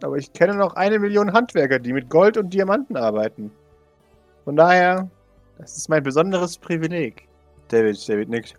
Aber 0.02 0.18
ich 0.18 0.34
kenne 0.34 0.56
noch 0.56 0.76
eine 0.76 1.00
Million 1.00 1.34
Handwerker, 1.34 1.80
die 1.80 1.94
mit 1.94 2.10
Gold 2.10 2.38
und 2.38 2.54
Diamanten 2.54 2.98
arbeiten. 2.98 3.52
Von 4.44 4.56
daher, 4.56 5.10
das 5.58 5.78
ist 5.78 5.90
mein 5.90 6.04
besonderes 6.04 6.58
Privileg. 6.58 7.28
David, 7.70 8.08
David 8.08 8.30
nickt. 8.30 8.56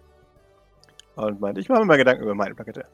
Und 1.16 1.40
meint, 1.40 1.58
ich 1.58 1.68
mache 1.68 1.80
mir 1.80 1.86
mal 1.86 1.96
Gedanken 1.96 2.22
über 2.24 2.34
meine 2.34 2.54
Plakette. 2.54 2.84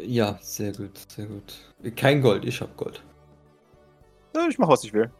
Ja, 0.00 0.38
sehr 0.40 0.72
gut, 0.72 0.98
sehr 1.08 1.26
gut. 1.26 1.54
Kein 1.96 2.22
Gold, 2.22 2.44
ich 2.44 2.60
hab 2.60 2.76
Gold. 2.76 3.02
Ich 4.48 4.58
mache, 4.58 4.70
was 4.70 4.84
ich 4.84 4.92
will. 4.92 5.10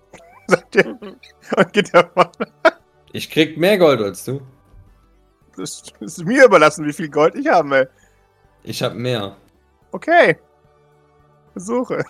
Sagt 0.48 0.76
er 0.76 0.98
und 1.56 1.72
geht 1.72 1.94
davon. 1.94 2.26
Ich 3.12 3.30
krieg 3.30 3.56
mehr 3.56 3.78
Gold 3.78 4.00
als 4.00 4.24
du. 4.24 4.40
Das 5.56 5.82
ist 6.00 6.24
mir 6.24 6.44
überlassen, 6.46 6.86
wie 6.86 6.92
viel 6.92 7.08
Gold 7.08 7.34
ich 7.34 7.48
haben 7.48 7.70
will. 7.70 7.88
Ich 8.62 8.82
hab 8.82 8.94
mehr. 8.94 9.36
Okay. 9.92 10.38
Versuche. 11.52 12.04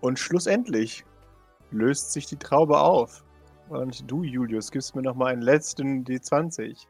Und 0.00 0.18
schlussendlich 0.18 1.04
löst 1.70 2.12
sich 2.12 2.26
die 2.26 2.36
Traube 2.36 2.78
auf. 2.78 3.24
Und 3.68 4.08
du, 4.10 4.22
Julius, 4.22 4.70
gibst 4.70 4.94
mir 4.94 5.02
noch 5.02 5.14
mal 5.14 5.32
einen 5.32 5.42
letzten 5.42 6.04
D20. 6.04 6.86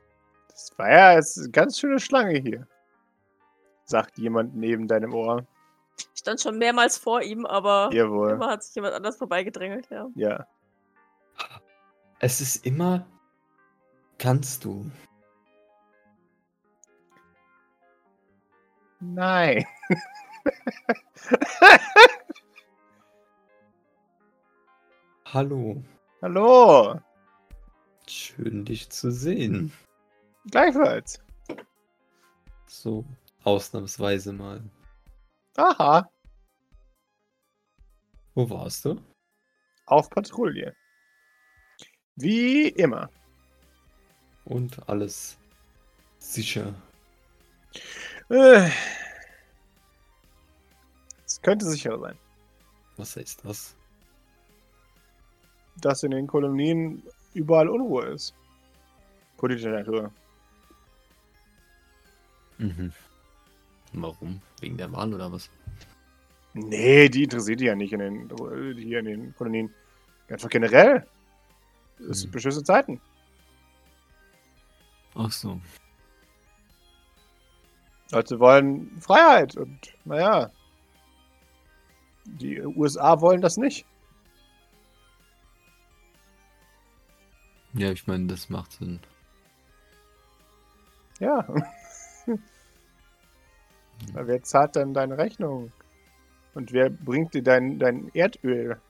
Das 0.49 0.73
war 0.77 0.91
ja 0.91 1.15
jetzt 1.15 1.39
eine 1.39 1.51
ganz 1.51 1.79
schöne 1.79 1.99
Schlange 1.99 2.39
hier. 2.39 2.67
Sagt 3.85 4.19
jemand 4.19 4.57
neben 4.57 4.87
deinem 4.89 5.15
Ohr. 5.15 5.47
Ich 5.99 6.21
stand 6.21 6.41
schon 6.41 6.59
mehrmals 6.59 6.99
vor 6.99 7.23
ihm, 7.23 7.47
aber 7.47 7.91
Jawohl. 7.93 8.33
immer 8.33 8.49
hat 8.51 8.65
sich 8.65 8.75
jemand 8.75 8.95
anders 8.95 9.17
vorbeigedrängelt, 9.17 9.89
ja. 9.91 10.09
Ja. 10.15 10.47
Es 12.21 12.41
ist 12.41 12.65
immer. 12.65 13.07
Kannst 14.19 14.65
du. 14.65 14.91
Nein. 19.01 19.67
Hallo. 25.27 25.83
Hallo. 26.23 27.01
Schön, 28.09 28.65
dich 28.65 28.89
zu 28.89 29.11
sehen. 29.11 29.71
Gleichfalls. 30.51 31.21
So, 32.67 33.05
ausnahmsweise 33.45 34.33
mal. 34.33 34.63
Aha. 35.57 36.09
Wo 38.35 38.49
warst 38.49 38.85
du? 38.85 39.01
Auf 39.87 40.09
Patrouille. 40.11 40.75
Wie 42.17 42.69
immer. 42.69 43.11
Und 44.45 44.89
alles 44.89 45.37
sicher. 46.19 46.75
Äh. 48.31 48.71
Es 51.27 51.41
könnte 51.43 51.67
sicher 51.67 51.99
sein, 51.99 52.17
Was 52.97 53.17
heißt 53.17 53.45
das? 53.45 53.77
dass 55.83 56.03
in 56.03 56.11
den 56.11 56.27
Kolonien 56.27 57.03
überall 57.35 57.69
Unruhe 57.69 58.07
ist. 58.07 58.35
Politischer 59.37 59.73
Natur. 59.73 60.11
Mhm. 62.59 62.93
Warum? 63.93 64.41
Wegen 64.61 64.79
der 64.79 64.91
Wahl 64.93 65.13
oder 65.13 65.31
was? 65.31 65.51
Nee, 66.55 67.11
die 67.11 67.25
interessiert 67.25 67.61
die 67.61 67.67
ja 67.67 67.75
nicht 67.75 67.93
in 67.93 67.99
den, 67.99 68.31
hier 68.79 69.01
in 69.01 69.05
den 69.05 69.35
Kolonien. 69.37 69.71
Einfach 70.29 70.49
generell. 70.49 71.07
Es 71.99 72.21
sind 72.21 72.29
Hm. 72.29 72.33
beschissene 72.33 72.65
Zeiten. 72.65 73.01
Ach 75.15 75.31
so. 75.31 75.61
Leute 78.13 78.39
wollen 78.39 79.01
Freiheit 79.01 79.57
und 79.57 79.95
naja. 80.05 80.51
Die 82.27 82.61
USA 82.61 83.21
wollen 83.21 83.41
das 83.41 83.57
nicht. 83.57 83.87
Ja, 87.73 87.91
ich 87.91 88.07
meine, 88.07 88.27
das 88.27 88.49
macht 88.49 88.73
Sinn. 88.73 89.01
Ja. 91.21 91.47
Wer 94.15 94.43
zahlt 94.43 94.77
dann 94.77 94.93
deine 94.95 95.17
Rechnung? 95.19 95.73
Und 96.55 96.73
wer 96.73 96.91
bringt 96.91 97.35
dir 97.35 97.43
dein, 97.43 97.79
dein 97.79 98.09
Erdöl? 98.15 98.81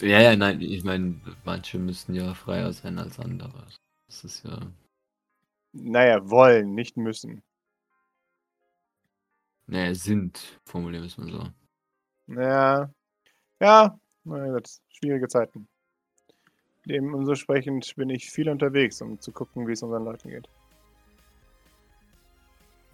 Ja, 0.00 0.20
ja, 0.20 0.36
nein, 0.36 0.60
ich 0.60 0.84
meine, 0.84 1.20
manche 1.44 1.78
müssen 1.78 2.14
ja 2.14 2.34
freier 2.34 2.72
sein 2.72 2.98
als 2.98 3.18
andere. 3.18 3.66
Das 4.06 4.24
ist 4.24 4.44
ja. 4.44 4.58
Naja, 5.72 6.28
wollen, 6.28 6.74
nicht 6.74 6.96
müssen. 6.96 7.42
Naja, 9.66 9.94
sind, 9.94 10.60
formulieren 10.64 11.04
wir 11.04 11.08
es 11.08 11.18
mal 11.18 11.30
so. 11.30 11.48
Ja. 12.26 12.90
Ja, 13.60 13.98
na 14.24 14.52
gut, 14.52 14.68
schwierige 14.88 15.28
Zeiten. 15.28 15.68
Dementsprechend 16.86 17.94
bin 17.96 18.10
ich 18.10 18.30
viel 18.30 18.48
unterwegs, 18.48 19.00
um 19.00 19.18
zu 19.20 19.32
gucken, 19.32 19.66
wie 19.66 19.72
es 19.72 19.82
unseren 19.82 20.04
Leuten 20.04 20.28
geht. 20.28 20.48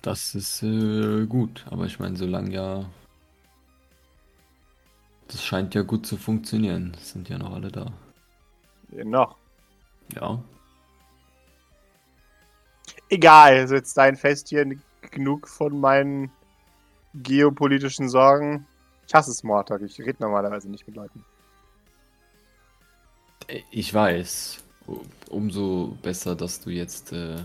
Das 0.03 0.35
ist 0.35 0.63
äh, 0.63 1.27
gut, 1.27 1.67
aber 1.69 1.87
ich 1.87 1.99
meine, 1.99 2.17
solange 2.17 2.53
ja. 2.53 2.91
Das 5.31 5.45
scheint 5.45 5.77
ja 5.77 5.83
gut 5.83 6.07
zu 6.07 6.17
funktionieren. 6.17 6.97
Sind 7.01 7.29
ja 7.29 7.39
noch 7.39 7.55
alle 7.55 7.71
da. 7.71 7.93
Noch. 8.91 9.37
Ja. 10.15 10.43
Egal, 13.09 13.69
sitzt 13.69 13.97
dein 13.97 14.17
Fest 14.17 14.49
hier 14.49 14.67
genug 15.13 15.47
von 15.47 15.79
meinen 15.79 16.33
geopolitischen 17.15 18.09
Sorgen. 18.09 18.67
Ich 19.07 19.15
hasse 19.15 19.33
Smalltalk, 19.33 19.83
ich 19.83 20.01
rede 20.01 20.17
normalerweise 20.21 20.69
nicht 20.69 20.87
mit 20.89 20.97
Leuten. 20.97 21.25
Ich 23.71 23.95
weiß. 23.95 24.65
Umso 25.29 25.97
besser, 26.03 26.35
dass 26.35 26.61
du 26.61 26.71
jetzt 26.71 27.13
äh, 27.13 27.37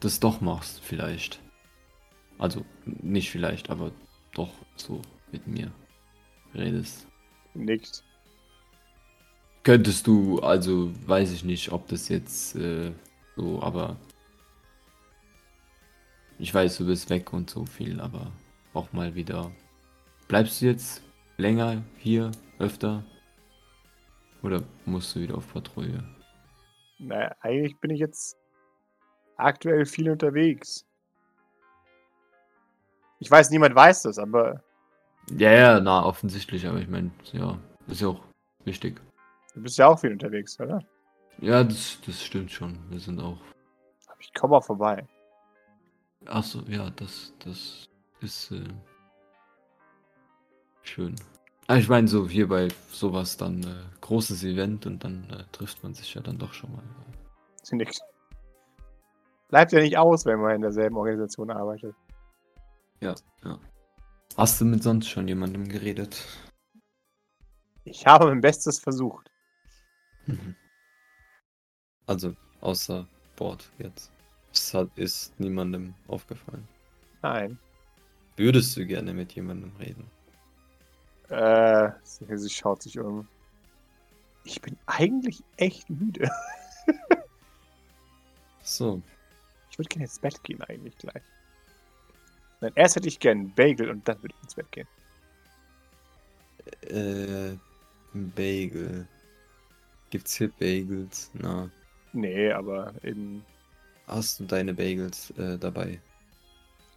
das 0.00 0.18
doch 0.18 0.40
machst, 0.40 0.80
vielleicht. 0.80 1.40
Also, 2.38 2.64
nicht 2.84 3.30
vielleicht, 3.30 3.70
aber 3.70 3.92
doch 4.32 4.50
so 4.74 5.00
mit 5.30 5.46
mir 5.46 5.70
redest. 6.54 7.06
Nickt. 7.54 8.04
Könntest 9.62 10.06
du, 10.06 10.40
also 10.40 10.90
weiß 11.06 11.32
ich 11.32 11.44
nicht, 11.44 11.70
ob 11.72 11.86
das 11.88 12.08
jetzt 12.08 12.56
äh, 12.56 12.92
so, 13.36 13.62
aber 13.62 13.96
ich 16.38 16.52
weiß, 16.54 16.78
du 16.78 16.86
bist 16.86 17.10
weg 17.10 17.32
und 17.32 17.50
so 17.50 17.66
viel, 17.66 18.00
aber 18.00 18.32
auch 18.72 18.92
mal 18.92 19.14
wieder. 19.14 19.50
Bleibst 20.28 20.60
du 20.60 20.66
jetzt 20.66 21.02
länger 21.36 21.82
hier, 21.98 22.30
öfter? 22.58 23.04
Oder 24.42 24.62
musst 24.86 25.14
du 25.14 25.20
wieder 25.20 25.36
auf 25.36 25.52
Patrouille? 25.52 26.02
Naja, 26.98 27.34
eigentlich 27.40 27.78
bin 27.78 27.90
ich 27.90 28.00
jetzt 28.00 28.38
aktuell 29.36 29.84
viel 29.84 30.10
unterwegs. 30.10 30.86
Ich 33.18 33.30
weiß, 33.30 33.50
niemand 33.50 33.74
weiß 33.74 34.02
das, 34.02 34.18
aber 34.18 34.62
Ja, 35.36 35.52
ja, 35.52 35.80
na, 35.80 36.04
offensichtlich, 36.04 36.66
aber 36.66 36.78
ich 36.78 36.88
meine, 36.88 37.10
ja, 37.32 37.58
ist 37.86 38.00
ja 38.00 38.08
auch 38.08 38.20
wichtig. 38.64 39.00
du 39.54 39.62
bist 39.62 39.78
ja 39.78 39.88
auch 39.88 39.98
viel 39.98 40.12
unterwegs, 40.12 40.58
oder? 40.60 40.82
Ja, 41.40 41.64
das, 41.64 41.98
das 42.04 42.22
stimmt 42.22 42.50
schon. 42.50 42.78
Wir 42.90 43.00
sind 43.00 43.20
auch. 43.20 43.38
Ich 44.18 44.32
komme 44.34 44.56
auch 44.56 44.64
vorbei. 44.64 45.06
Achso, 46.26 46.60
ja, 46.68 46.90
das, 46.90 47.32
das 47.38 47.88
ist 48.20 48.50
äh, 48.50 48.68
schön. 50.82 51.14
Aber 51.66 51.78
ich 51.78 51.88
meine, 51.88 52.08
so 52.08 52.28
hier 52.28 52.48
bei 52.48 52.68
sowas 52.90 53.36
dann 53.36 53.62
äh, 53.62 54.00
großes 54.00 54.44
Event 54.44 54.86
und 54.86 55.02
dann 55.02 55.24
äh, 55.30 55.44
trifft 55.52 55.82
man 55.82 55.94
sich 55.94 56.12
ja 56.14 56.20
dann 56.20 56.36
doch 56.36 56.52
schon 56.52 56.72
mal. 56.72 56.82
Sie 57.62 57.76
nickt. 57.76 58.00
Bleibt 59.48 59.72
ja 59.72 59.80
nicht 59.80 59.96
aus, 59.96 60.26
wenn 60.26 60.40
man 60.40 60.56
in 60.56 60.62
derselben 60.62 60.96
Organisation 60.96 61.50
arbeitet. 61.50 61.94
Ja, 63.00 63.14
ja. 63.44 63.58
Hast 64.36 64.60
du 64.60 64.64
mit 64.64 64.82
sonst 64.82 65.08
schon 65.08 65.28
jemandem 65.28 65.68
geredet? 65.68 66.26
Ich 67.84 68.06
habe 68.06 68.26
mein 68.26 68.40
Bestes 68.40 68.78
versucht. 68.78 69.30
Mhm. 70.26 70.54
Also, 72.06 72.34
außer 72.60 73.06
Sport 73.40 73.70
jetzt. 73.78 74.10
Hat, 74.74 74.90
ist 74.96 75.38
niemandem 75.40 75.94
aufgefallen. 76.08 76.68
Nein. 77.22 77.58
Würdest 78.36 78.76
du 78.76 78.84
gerne 78.84 79.14
mit 79.14 79.32
jemandem 79.32 79.74
reden? 79.76 80.10
Äh, 81.28 81.90
sie 82.02 82.36
sie 82.36 82.50
schaut 82.50 82.82
sich 82.82 82.98
um. 82.98 83.26
Ich 84.44 84.60
bin 84.60 84.76
eigentlich 84.86 85.42
echt 85.56 85.88
müde. 85.88 86.30
So. 88.62 89.02
Ich 89.70 89.78
würde 89.78 89.88
gerne 89.88 90.04
ins 90.04 90.18
Bett 90.18 90.42
gehen 90.44 90.62
eigentlich 90.62 90.96
gleich. 90.98 91.22
Nein, 92.60 92.72
erst 92.74 92.96
hätte 92.96 93.08
ich 93.08 93.18
gerne 93.20 93.40
einen 93.40 93.54
Bagel 93.54 93.90
und 93.90 94.06
dann 94.08 94.22
würde 94.22 94.34
ich 94.36 94.42
ins 94.42 94.54
Bett 94.54 94.70
gehen. 94.72 94.88
Äh, 96.82 97.58
ein 98.14 98.32
Bagel. 98.34 99.08
Gibt's 100.10 100.34
hier 100.36 100.50
Bagels? 100.52 101.30
Na. 101.34 101.70
Nee, 102.12 102.52
aber 102.52 102.94
in. 103.02 103.44
Hast 104.06 104.40
du 104.40 104.44
deine 104.44 104.74
Bagels 104.74 105.30
äh, 105.38 105.58
dabei? 105.58 106.02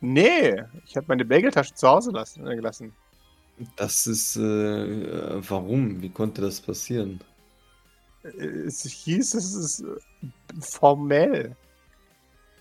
Nee, 0.01 0.63
ich 0.85 0.95
habe 0.97 1.07
meine 1.07 1.25
Bageltasche 1.25 1.73
zu 1.73 1.87
Hause 1.87 2.11
lassen, 2.11 2.45
äh, 2.47 2.55
gelassen. 2.55 2.95
Das 3.75 4.07
ist, 4.07 4.35
äh, 4.35 4.41
äh, 4.41 5.49
warum? 5.49 6.01
Wie 6.01 6.11
konnte 6.11 6.41
das 6.41 6.61
passieren? 6.61 7.23
Äh, 8.23 8.29
Es 8.67 8.83
hieß, 8.83 9.33
es 9.35 9.53
ist 9.55 9.79
äh, 9.81 9.95
formell. 10.61 11.57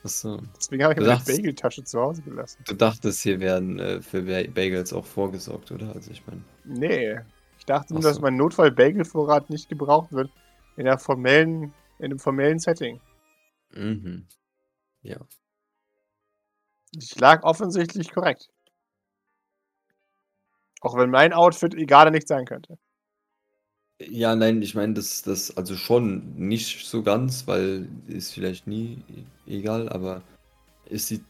Achso. 0.05 0.43
Deswegen 0.57 0.83
habe 0.83 0.95
ich 0.95 1.01
meine 1.01 1.21
Bageltasche 1.21 1.85
zu 1.85 2.01
Hause 2.01 2.23
gelassen. 2.23 2.65
Du 2.67 2.75
dachtest, 2.75 3.23
hier 3.23 3.39
werden 3.41 3.79
äh, 3.79 4.03
für 4.03 4.23
Ba- 4.23 4.51
Bagels 4.51 4.93
auch 4.93 5.07
vorgesorgt, 5.07 5.71
oder? 5.71 5.95
Also 5.95 6.11
ich 6.11 6.27
meine. 6.27 6.43
Nee. 6.65 7.21
Ich 7.59 7.67
dachte 7.67 7.95
nur, 7.95 8.03
dass 8.03 8.21
mein 8.21 8.37
Notfall-Bagelvorrat 8.37 9.49
nicht 9.49 9.69
gebraucht 9.69 10.13
wird. 10.13 10.31
In 10.77 10.89
einer 10.89 10.99
formellen, 10.99 11.73
in 11.99 12.07
einem 12.07 12.19
formellen 12.19 12.59
Setting. 12.59 13.01
Mhm. 13.71 14.27
Ja. 15.03 15.19
Ich 16.99 17.19
lag 17.21 17.45
offensichtlich 17.45 18.11
korrekt. 18.11 18.49
Auch 20.81 20.97
wenn 20.97 21.11
mein 21.11 21.33
Outfit 21.33 21.75
egal 21.75 22.11
nicht 22.11 22.27
sein 22.27 22.45
könnte. 22.45 22.77
Ja, 24.11 24.35
nein, 24.35 24.63
ich 24.63 24.75
meine, 24.75 24.95
das, 24.95 25.23
das, 25.23 25.57
also 25.57 25.77
schon 25.77 26.35
nicht 26.37 26.87
so 26.87 27.03
ganz, 27.03 27.47
weil 27.47 27.89
ist 28.09 28.33
vielleicht 28.33 28.67
nie 28.67 28.99
e- 29.47 29.59
egal, 29.59 29.89
aber 29.89 30.23
es 30.91 31.09
sieht 31.09 31.23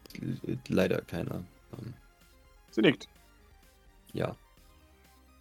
leider 0.69 1.01
keiner. 1.03 1.45
Ähm, 1.79 1.95
Sie 2.71 2.81
nickt. 2.83 3.09
ja. 4.15 4.37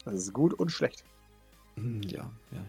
Das 0.05 0.15
ist 0.15 0.33
gut 0.33 0.53
und 0.55 0.71
schlecht. 0.71 1.03
Hm, 1.75 2.01
Ja, 2.03 2.23
ja, 2.51 2.57
ja. 2.57 2.63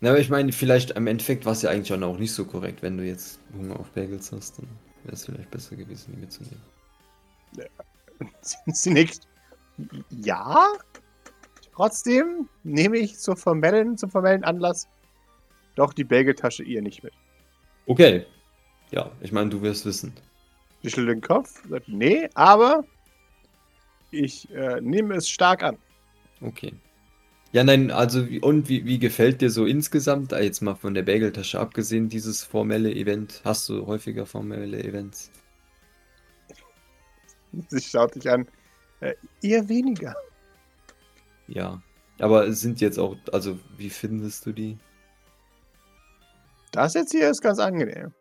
Na, 0.00 0.10
aber 0.10 0.20
ich 0.20 0.30
meine, 0.30 0.52
vielleicht 0.52 0.92
im 0.92 1.06
Endeffekt 1.06 1.44
war 1.44 1.52
es 1.52 1.62
ja 1.62 1.70
eigentlich 1.70 1.92
auch 1.92 2.18
nicht 2.18 2.32
so 2.32 2.44
korrekt, 2.44 2.82
wenn 2.82 2.96
du 2.98 3.04
jetzt 3.04 3.38
Hunger 3.56 3.78
auf 3.78 3.88
Bagels 3.90 4.32
hast, 4.32 4.58
dann 4.58 4.66
wäre 5.04 5.14
es 5.14 5.24
vielleicht 5.24 5.50
besser 5.50 5.76
gewesen, 5.76 6.12
die 6.14 6.20
mitzunehmen. 6.20 6.62
Sie 8.72 8.90
nickt. 8.90 9.20
Ja. 10.10 10.66
Trotzdem 11.74 12.48
nehme 12.64 12.98
ich 12.98 13.18
zur 13.18 13.36
formellen, 13.36 13.96
zum 13.96 14.10
formellen 14.10 14.44
Anlass 14.44 14.88
doch 15.74 15.92
die 15.92 16.04
Bageltasche 16.04 16.62
ihr 16.62 16.82
nicht 16.82 17.02
mit. 17.02 17.14
Okay. 17.86 18.26
Ja, 18.90 19.10
ich 19.20 19.32
meine, 19.32 19.48
du 19.50 19.62
wirst 19.62 19.86
wissen. 19.86 20.12
Sie 20.82 20.90
schüttelt 20.90 21.08
den 21.16 21.20
Kopf, 21.22 21.62
sagt, 21.68 21.88
nee, 21.88 22.28
aber 22.34 22.84
ich 24.10 24.50
äh, 24.50 24.80
nehme 24.80 25.14
es 25.14 25.28
stark 25.28 25.62
an. 25.62 25.78
Okay. 26.42 26.74
Ja, 27.52 27.64
nein, 27.64 27.90
also 27.90 28.26
und 28.40 28.68
wie, 28.68 28.84
wie 28.84 28.98
gefällt 28.98 29.40
dir 29.40 29.50
so 29.50 29.64
insgesamt, 29.64 30.32
äh, 30.32 30.42
jetzt 30.42 30.60
mal 30.60 30.74
von 30.74 30.94
der 30.94 31.02
Bageltasche 31.02 31.60
abgesehen, 31.60 32.08
dieses 32.08 32.42
formelle 32.42 32.92
Event? 32.92 33.40
Hast 33.44 33.68
du 33.68 33.86
häufiger 33.86 34.26
formelle 34.26 34.82
Events? 34.82 35.30
Sie 37.68 37.80
schaut 37.80 38.14
dich 38.14 38.30
an. 38.30 38.46
Äh, 39.00 39.14
eher 39.42 39.68
weniger. 39.68 40.14
Ja. 41.52 41.82
Aber 42.18 42.46
es 42.46 42.60
sind 42.60 42.80
jetzt 42.80 42.98
auch, 42.98 43.16
also 43.32 43.58
wie 43.76 43.90
findest 43.90 44.46
du 44.46 44.52
die? 44.52 44.78
Das 46.70 46.94
jetzt 46.94 47.12
hier 47.12 47.28
ist 47.28 47.42
ganz 47.42 47.58
angenehm. 47.58 48.14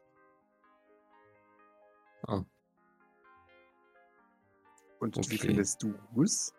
Ah. 2.27 2.43
Und 4.99 5.15
wie 5.15 5.35
Okay. 5.35 5.47
findest 5.47 5.81
du 5.81 5.93
es? 6.21 6.53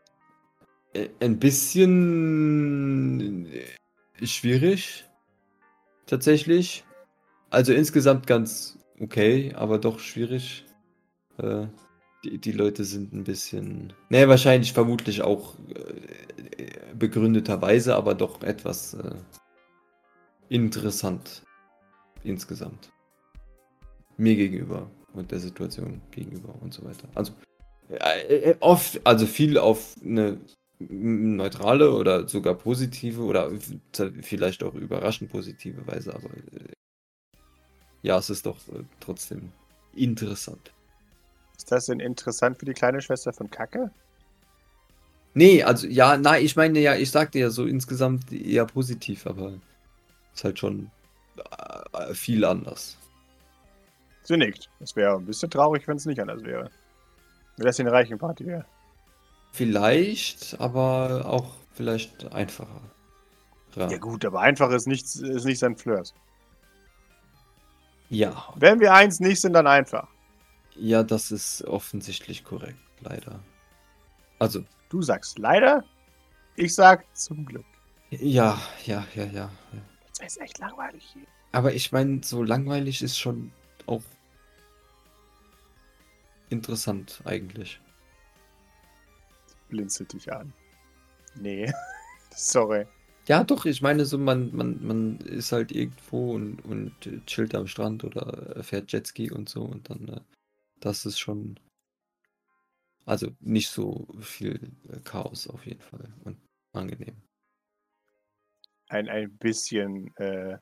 Ein 1.20 1.38
bisschen 1.38 3.46
äh, 3.46 4.26
schwierig. 4.26 5.06
Tatsächlich. 6.06 6.84
Also 7.50 7.74
insgesamt 7.74 8.26
ganz 8.26 8.78
okay, 8.98 9.52
aber 9.54 9.78
doch 9.78 9.98
schwierig. 9.98 10.64
Äh, 11.38 11.66
die, 12.24 12.38
die 12.38 12.52
Leute 12.52 12.84
sind 12.84 13.12
ein 13.12 13.24
bisschen. 13.24 13.92
Ne, 14.08 14.28
wahrscheinlich 14.28 14.72
vermutlich 14.72 15.22
auch 15.22 15.54
äh, 15.74 16.94
begründeterweise, 16.94 17.96
aber 17.96 18.14
doch 18.14 18.42
etwas 18.42 18.94
äh, 18.94 19.14
interessant. 20.48 21.42
Insgesamt. 22.24 22.92
Mir 24.16 24.36
gegenüber 24.36 24.90
und 25.12 25.30
der 25.32 25.40
Situation 25.40 26.00
gegenüber 26.10 26.54
und 26.60 26.72
so 26.72 26.84
weiter. 26.84 27.08
Also 27.14 27.32
äh, 27.88 28.50
äh, 28.50 28.56
oft, 28.60 29.00
also 29.04 29.26
viel 29.26 29.58
auf 29.58 29.96
eine 30.04 30.38
neutrale 30.78 31.92
oder 31.92 32.28
sogar 32.28 32.54
positive 32.54 33.22
oder 33.22 33.50
vielleicht 34.22 34.62
auch 34.62 34.74
überraschend 34.74 35.30
positive 35.30 35.86
Weise, 35.86 36.14
aber 36.14 36.30
äh, 36.30 36.72
ja, 38.02 38.18
es 38.18 38.30
ist 38.30 38.46
doch 38.46 38.56
äh, 38.68 38.82
trotzdem 39.00 39.52
interessant. 39.94 40.72
Ist 41.62 41.70
das 41.70 41.86
denn 41.86 42.00
interessant 42.00 42.58
für 42.58 42.64
die 42.64 42.72
kleine 42.72 43.00
Schwester 43.00 43.32
von 43.32 43.48
Kacke? 43.48 43.92
Nee, 45.32 45.62
also 45.62 45.86
ja, 45.86 46.16
nein, 46.16 46.44
ich 46.44 46.56
meine 46.56 46.80
ja, 46.80 46.96
ich 46.96 47.12
sagte 47.12 47.38
ja 47.38 47.50
so 47.50 47.66
insgesamt 47.66 48.32
eher 48.32 48.66
positiv, 48.66 49.28
aber 49.28 49.52
ist 50.34 50.42
halt 50.42 50.58
schon 50.58 50.90
äh, 51.92 52.14
viel 52.14 52.44
anders. 52.44 52.98
Sie 54.24 54.36
nickt. 54.36 54.70
Es 54.80 54.96
wäre 54.96 55.14
ein 55.14 55.24
bisschen 55.24 55.50
traurig, 55.50 55.86
wenn 55.86 55.98
es 55.98 56.04
nicht 56.04 56.18
anders 56.18 56.42
wäre. 56.42 56.68
Wenn 57.56 57.66
das 57.66 57.78
eine 57.78 57.92
reichen 57.92 58.18
Party 58.18 58.44
wäre. 58.44 58.66
Vielleicht, 59.52 60.56
aber 60.58 61.26
auch 61.26 61.54
vielleicht 61.74 62.32
einfacher. 62.32 62.80
Ja 63.76 63.98
gut, 63.98 64.24
aber 64.24 64.40
einfach 64.40 64.72
ist 64.72 64.88
nicht, 64.88 65.04
ist 65.04 65.44
nicht 65.44 65.60
sein 65.60 65.76
Flirt. 65.76 66.12
Ja, 68.08 68.52
Wenn 68.56 68.80
wir 68.80 68.92
eins 68.92 69.20
nicht 69.20 69.40
sind, 69.40 69.52
dann 69.52 69.68
einfach. 69.68 70.11
Ja, 70.76 71.02
das 71.02 71.30
ist 71.30 71.64
offensichtlich 71.64 72.44
korrekt, 72.44 72.78
leider. 73.00 73.40
Also, 74.38 74.64
Du 74.88 75.00
sagst 75.00 75.38
leider, 75.38 75.84
ich 76.56 76.74
sag 76.74 77.06
zum 77.16 77.46
Glück. 77.46 77.64
ja, 78.10 78.60
ja, 78.84 79.06
ja, 79.14 79.24
ja. 79.24 79.32
ja. 79.32 79.50
Jetzt 80.06 80.20
wäre 80.20 80.28
es 80.28 80.36
echt 80.36 80.58
langweilig 80.58 81.02
hier. 81.14 81.26
Aber 81.52 81.72
ich 81.72 81.92
meine, 81.92 82.22
so 82.22 82.42
langweilig 82.42 83.02
ist 83.02 83.18
schon 83.18 83.52
auch 83.86 84.02
interessant 86.50 87.22
eigentlich. 87.24 87.80
Blinzelt 89.68 90.12
dich 90.12 90.30
an. 90.32 90.52
Nee. 91.34 91.72
Sorry. 92.34 92.86
Ja, 93.28 93.44
doch, 93.44 93.64
ich 93.64 93.80
meine, 93.80 94.04
so 94.04 94.18
man, 94.18 94.54
man, 94.54 94.84
man 94.84 95.16
ist 95.18 95.52
halt 95.52 95.72
irgendwo 95.72 96.34
und, 96.34 96.60
und 96.64 96.92
chillt 97.26 97.54
am 97.54 97.66
Strand 97.66 98.04
oder 98.04 98.56
äh, 98.56 98.62
fährt 98.62 98.92
Jetski 98.92 99.30
und 99.30 99.48
so 99.48 99.62
und 99.62 99.88
dann, 99.88 100.08
äh, 100.08 100.20
das 100.82 101.06
ist 101.06 101.18
schon, 101.18 101.58
also 103.04 103.28
nicht 103.40 103.70
so 103.70 104.06
viel 104.20 104.72
äh, 104.88 104.98
Chaos 105.00 105.46
auf 105.48 105.64
jeden 105.64 105.80
Fall 105.80 106.12
und 106.24 106.38
angenehm. 106.72 107.22
Ein, 108.88 109.08
ein 109.08 109.36
bisschen 109.38 110.14
äh, 110.16 110.58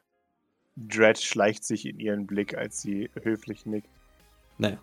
Dread 0.76 1.18
schleicht 1.18 1.64
sich 1.64 1.86
in 1.86 1.98
ihren 1.98 2.26
Blick, 2.26 2.56
als 2.56 2.80
sie 2.80 3.10
höflich 3.22 3.66
nickt. 3.66 3.88
Naja, 4.58 4.80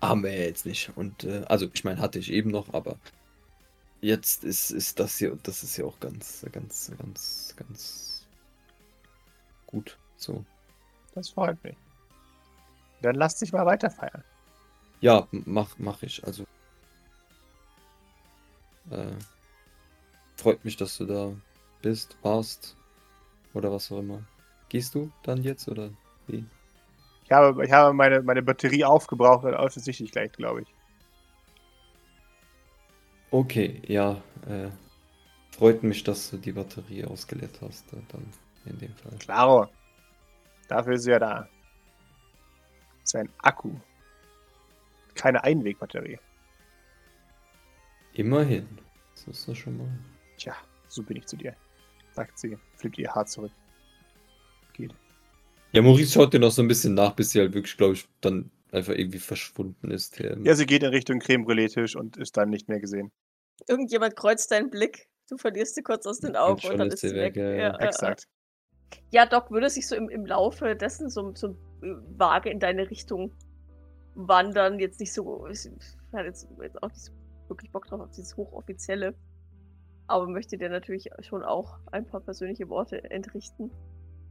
haben 0.00 0.24
wir 0.24 0.32
ja 0.32 0.44
jetzt 0.44 0.66
nicht. 0.66 0.96
Und 0.96 1.24
äh, 1.24 1.44
also, 1.48 1.68
ich 1.72 1.84
meine, 1.84 2.00
hatte 2.00 2.18
ich 2.18 2.32
eben 2.32 2.50
noch, 2.50 2.72
aber 2.74 2.98
jetzt 4.00 4.42
ist, 4.42 4.70
ist 4.70 4.98
das 4.98 5.18
hier, 5.18 5.38
das 5.42 5.62
ist 5.62 5.76
ja 5.76 5.84
auch 5.84 6.00
ganz, 6.00 6.44
ganz, 6.50 6.90
ganz, 6.98 7.54
ganz 7.56 8.26
gut. 9.66 9.98
So. 10.16 10.44
Das 11.14 11.30
freut 11.30 11.62
mich. 11.62 11.76
Dann 13.02 13.14
lass 13.14 13.36
dich 13.36 13.52
mal 13.52 13.66
weiter 13.66 13.90
feiern. 13.90 14.24
Ja, 15.00 15.26
mach, 15.30 15.78
mach 15.78 16.02
ich. 16.02 16.24
Also. 16.24 16.44
Äh, 18.90 19.12
freut 20.36 20.64
mich, 20.64 20.76
dass 20.76 20.96
du 20.98 21.06
da 21.06 21.32
bist, 21.82 22.16
warst. 22.22 22.76
Oder 23.54 23.72
was 23.72 23.90
auch 23.90 23.98
immer. 23.98 24.22
Gehst 24.68 24.94
du 24.94 25.10
dann 25.22 25.42
jetzt 25.42 25.68
oder 25.68 25.90
wie? 26.26 26.44
Ich 27.24 27.32
habe, 27.32 27.64
ich 27.64 27.72
habe 27.72 27.92
meine, 27.92 28.22
meine 28.22 28.42
Batterie 28.42 28.84
aufgebraucht 28.84 29.44
und 29.44 29.54
offensichtlich 29.54 30.12
gleich, 30.12 30.32
glaube 30.32 30.62
ich. 30.62 30.68
Okay, 33.30 33.82
ja. 33.86 34.22
Äh, 34.46 34.70
freut 35.50 35.82
mich, 35.82 36.02
dass 36.04 36.30
du 36.30 36.38
die 36.38 36.52
Batterie 36.52 37.04
ausgeleert 37.04 37.60
hast. 37.60 37.92
Äh, 37.92 37.98
dann 38.08 38.32
in 38.64 38.78
dem 38.78 38.94
Fall. 38.96 39.12
Klaro. 39.18 39.66
Dafür 40.68 40.94
ist 40.94 41.02
sie 41.02 41.10
ja 41.10 41.18
da. 41.18 41.48
Das 43.00 43.14
ist 43.14 43.16
ein 43.16 43.28
Akku. 43.38 43.74
Keine 45.18 45.42
Einwegbatterie. 45.42 46.18
Immerhin. 48.12 48.66
Das 49.14 49.26
ist 49.26 49.48
doch 49.48 49.54
schon 49.54 49.76
mal. 49.76 49.88
Tja, 50.36 50.54
so 50.86 51.02
bin 51.02 51.16
ich 51.16 51.26
zu 51.26 51.36
dir. 51.36 51.54
Sagt 52.12 52.38
sie, 52.38 52.56
flippt 52.76 52.98
ihr 52.98 53.12
Haar 53.14 53.26
zurück. 53.26 53.52
Geht. 54.72 54.94
Ja, 55.72 55.82
Maurice 55.82 56.12
schaut 56.12 56.32
dir 56.32 56.38
noch 56.38 56.52
so 56.52 56.62
ein 56.62 56.68
bisschen 56.68 56.94
nach, 56.94 57.12
bis 57.12 57.30
sie 57.30 57.40
halt 57.40 57.52
wirklich, 57.52 57.76
glaube 57.76 57.94
ich, 57.94 58.08
dann 58.20 58.50
einfach 58.70 58.94
irgendwie 58.94 59.18
verschwunden 59.18 59.90
ist. 59.90 60.20
Ähm, 60.20 60.44
Ja, 60.44 60.54
sie 60.54 60.66
geht 60.66 60.82
in 60.82 60.90
Richtung 60.90 61.18
Creme 61.18 61.44
Brûlée-Tisch 61.44 61.96
und 61.96 62.16
ist 62.16 62.36
dann 62.36 62.50
nicht 62.50 62.68
mehr 62.68 62.80
gesehen. 62.80 63.10
Irgendjemand 63.66 64.14
kreuzt 64.14 64.50
deinen 64.52 64.70
Blick. 64.70 65.08
Du 65.28 65.36
verlierst 65.36 65.74
sie 65.74 65.82
kurz 65.82 66.06
aus 66.06 66.20
den 66.20 66.36
Augen 66.36 66.66
und, 66.68 66.78
dann 66.78 66.88
ist 66.88 67.00
sie 67.00 67.12
weg. 67.12 67.34
weg, 67.34 67.36
ja, 67.36 67.50
ja. 67.50 67.56
Ja, 67.56 67.72
ja, 67.72 67.86
Exakt. 67.86 68.28
Ja, 69.10 69.26
Doc 69.26 69.50
würde 69.50 69.68
sich 69.68 69.86
so 69.86 69.96
im, 69.96 70.08
im 70.08 70.24
Laufe 70.24 70.76
dessen 70.76 71.10
so, 71.10 71.34
so 71.34 71.48
äh, 71.82 71.94
vage 72.16 72.50
in 72.50 72.60
deine 72.60 72.88
Richtung 72.88 73.32
wandern. 74.18 74.78
Jetzt 74.78 75.00
nicht 75.00 75.12
so. 75.12 75.46
Ich 75.46 75.70
hat 76.12 76.24
jetzt, 76.24 76.48
jetzt 76.60 76.82
auch 76.82 76.88
nicht 76.88 77.00
so 77.00 77.12
wirklich 77.48 77.70
Bock 77.70 77.86
drauf 77.86 78.00
auf 78.00 78.10
dieses 78.10 78.36
Hochoffizielle. 78.36 79.14
Aber 80.06 80.26
möchte 80.26 80.56
dir 80.56 80.70
natürlich 80.70 81.10
schon 81.20 81.42
auch 81.42 81.78
ein 81.92 82.06
paar 82.06 82.20
persönliche 82.20 82.68
Worte 82.68 83.10
entrichten. 83.10 83.70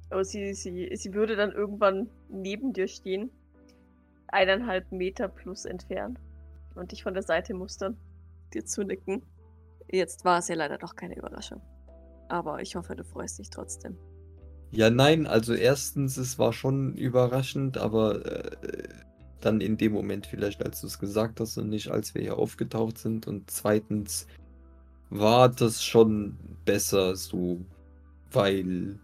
Aber 0.10 0.24
sie, 0.24 0.54
sie, 0.54 0.90
sie 0.94 1.14
würde 1.14 1.36
dann 1.36 1.52
irgendwann 1.52 2.10
neben 2.30 2.74
dir 2.74 2.88
stehen. 2.88 3.30
Eineinhalb 4.28 4.92
Meter 4.92 5.28
plus 5.28 5.66
entfernt. 5.66 6.20
Und 6.76 6.92
dich 6.92 7.04
von 7.04 7.14
der 7.14 7.24
Seite 7.24 7.54
mustern. 7.54 7.98
Dir 8.54 8.66
zunicken. 8.66 9.24
Jetzt 9.90 10.26
war 10.26 10.40
es 10.40 10.48
ja 10.48 10.56
leider 10.56 10.78
doch 10.78 10.96
keine 10.96 11.16
Überraschung. 11.16 11.62
Aber 12.28 12.62
ich 12.62 12.76
hoffe, 12.76 12.96
du 12.96 13.04
freust 13.04 13.40
dich 13.40 13.50
trotzdem. 13.50 13.98
Ja, 14.72 14.90
nein, 14.90 15.28
also 15.28 15.54
erstens, 15.54 16.18
es 16.18 16.38
war 16.38 16.52
schon 16.52 16.94
überraschend, 16.96 17.78
aber 17.78 18.26
äh, 18.26 18.90
dann 19.48 19.62
in 19.62 19.78
dem 19.78 19.94
Moment 19.94 20.28
vielleicht, 20.28 20.64
als 20.64 20.82
du 20.82 20.88
es 20.88 21.00
gesagt 21.00 21.40
hast 21.40 21.58
und 21.58 21.70
nicht, 21.70 21.90
als 21.90 22.14
wir 22.14 22.22
hier 22.22 22.38
aufgetaucht 22.38 22.98
sind. 22.98 23.28
Und 23.28 23.50
zweitens 23.50 24.28
war 25.10 25.48
das 25.50 25.84
schon 25.84 26.38
besser 26.66 27.16
so, 27.16 27.62
weil 28.32 29.00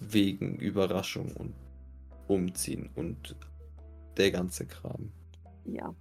wegen 0.00 0.56
Überraschung 0.56 1.32
und 1.36 1.54
Umziehen 2.26 2.90
und 2.96 3.36
der 4.16 4.32
ganze 4.32 4.66
Kram. 4.66 5.12
Ja, 5.64 5.94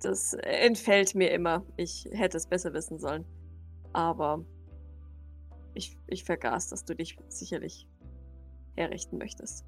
das 0.00 0.34
entfällt 0.34 1.14
mir 1.14 1.30
immer. 1.32 1.64
Ich 1.76 2.08
hätte 2.12 2.36
es 2.36 2.46
besser 2.46 2.72
wissen 2.72 2.98
sollen. 2.98 3.24
Aber 3.92 4.44
ich, 5.74 5.98
ich 6.06 6.22
vergaß, 6.24 6.68
dass 6.68 6.84
du 6.84 6.94
dich 6.94 7.16
sicherlich 7.28 7.88
herrichten 8.76 9.18
möchtest. 9.18 9.64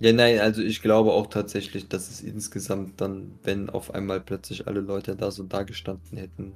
Ja, 0.00 0.14
nein, 0.14 0.38
also 0.38 0.62
ich 0.62 0.80
glaube 0.80 1.12
auch 1.12 1.26
tatsächlich, 1.26 1.88
dass 1.88 2.08
es 2.08 2.22
insgesamt 2.22 3.02
dann, 3.02 3.38
wenn 3.42 3.68
auf 3.68 3.92
einmal 3.92 4.18
plötzlich 4.20 4.66
alle 4.66 4.80
Leute 4.80 5.14
da 5.14 5.30
so 5.30 5.42
dagestanden 5.42 6.16
hätten, 6.16 6.54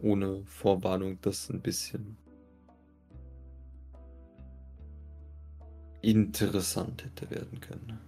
ohne 0.00 0.42
Vorwarnung, 0.46 1.18
das 1.20 1.50
ein 1.50 1.60
bisschen 1.60 2.16
interessant 6.00 7.04
hätte 7.04 7.30
werden 7.30 7.60
können. 7.60 7.98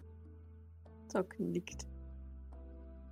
Doc 1.13 1.39
nickt. 1.39 1.87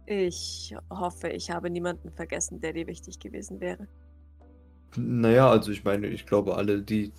Ich 0.07 0.75
hoffe, 0.89 1.29
ich 1.29 1.51
habe 1.51 1.69
niemanden 1.69 2.11
vergessen, 2.13 2.61
der 2.61 2.73
dir 2.73 2.87
wichtig 2.87 3.19
gewesen 3.19 3.61
wäre. 3.61 3.87
Naja, 4.97 5.51
also 5.51 5.71
ich 5.71 5.85
meine, 5.85 6.07
ich 6.07 6.25
glaube 6.25 6.57
alle, 6.57 6.81
die... 6.81 7.13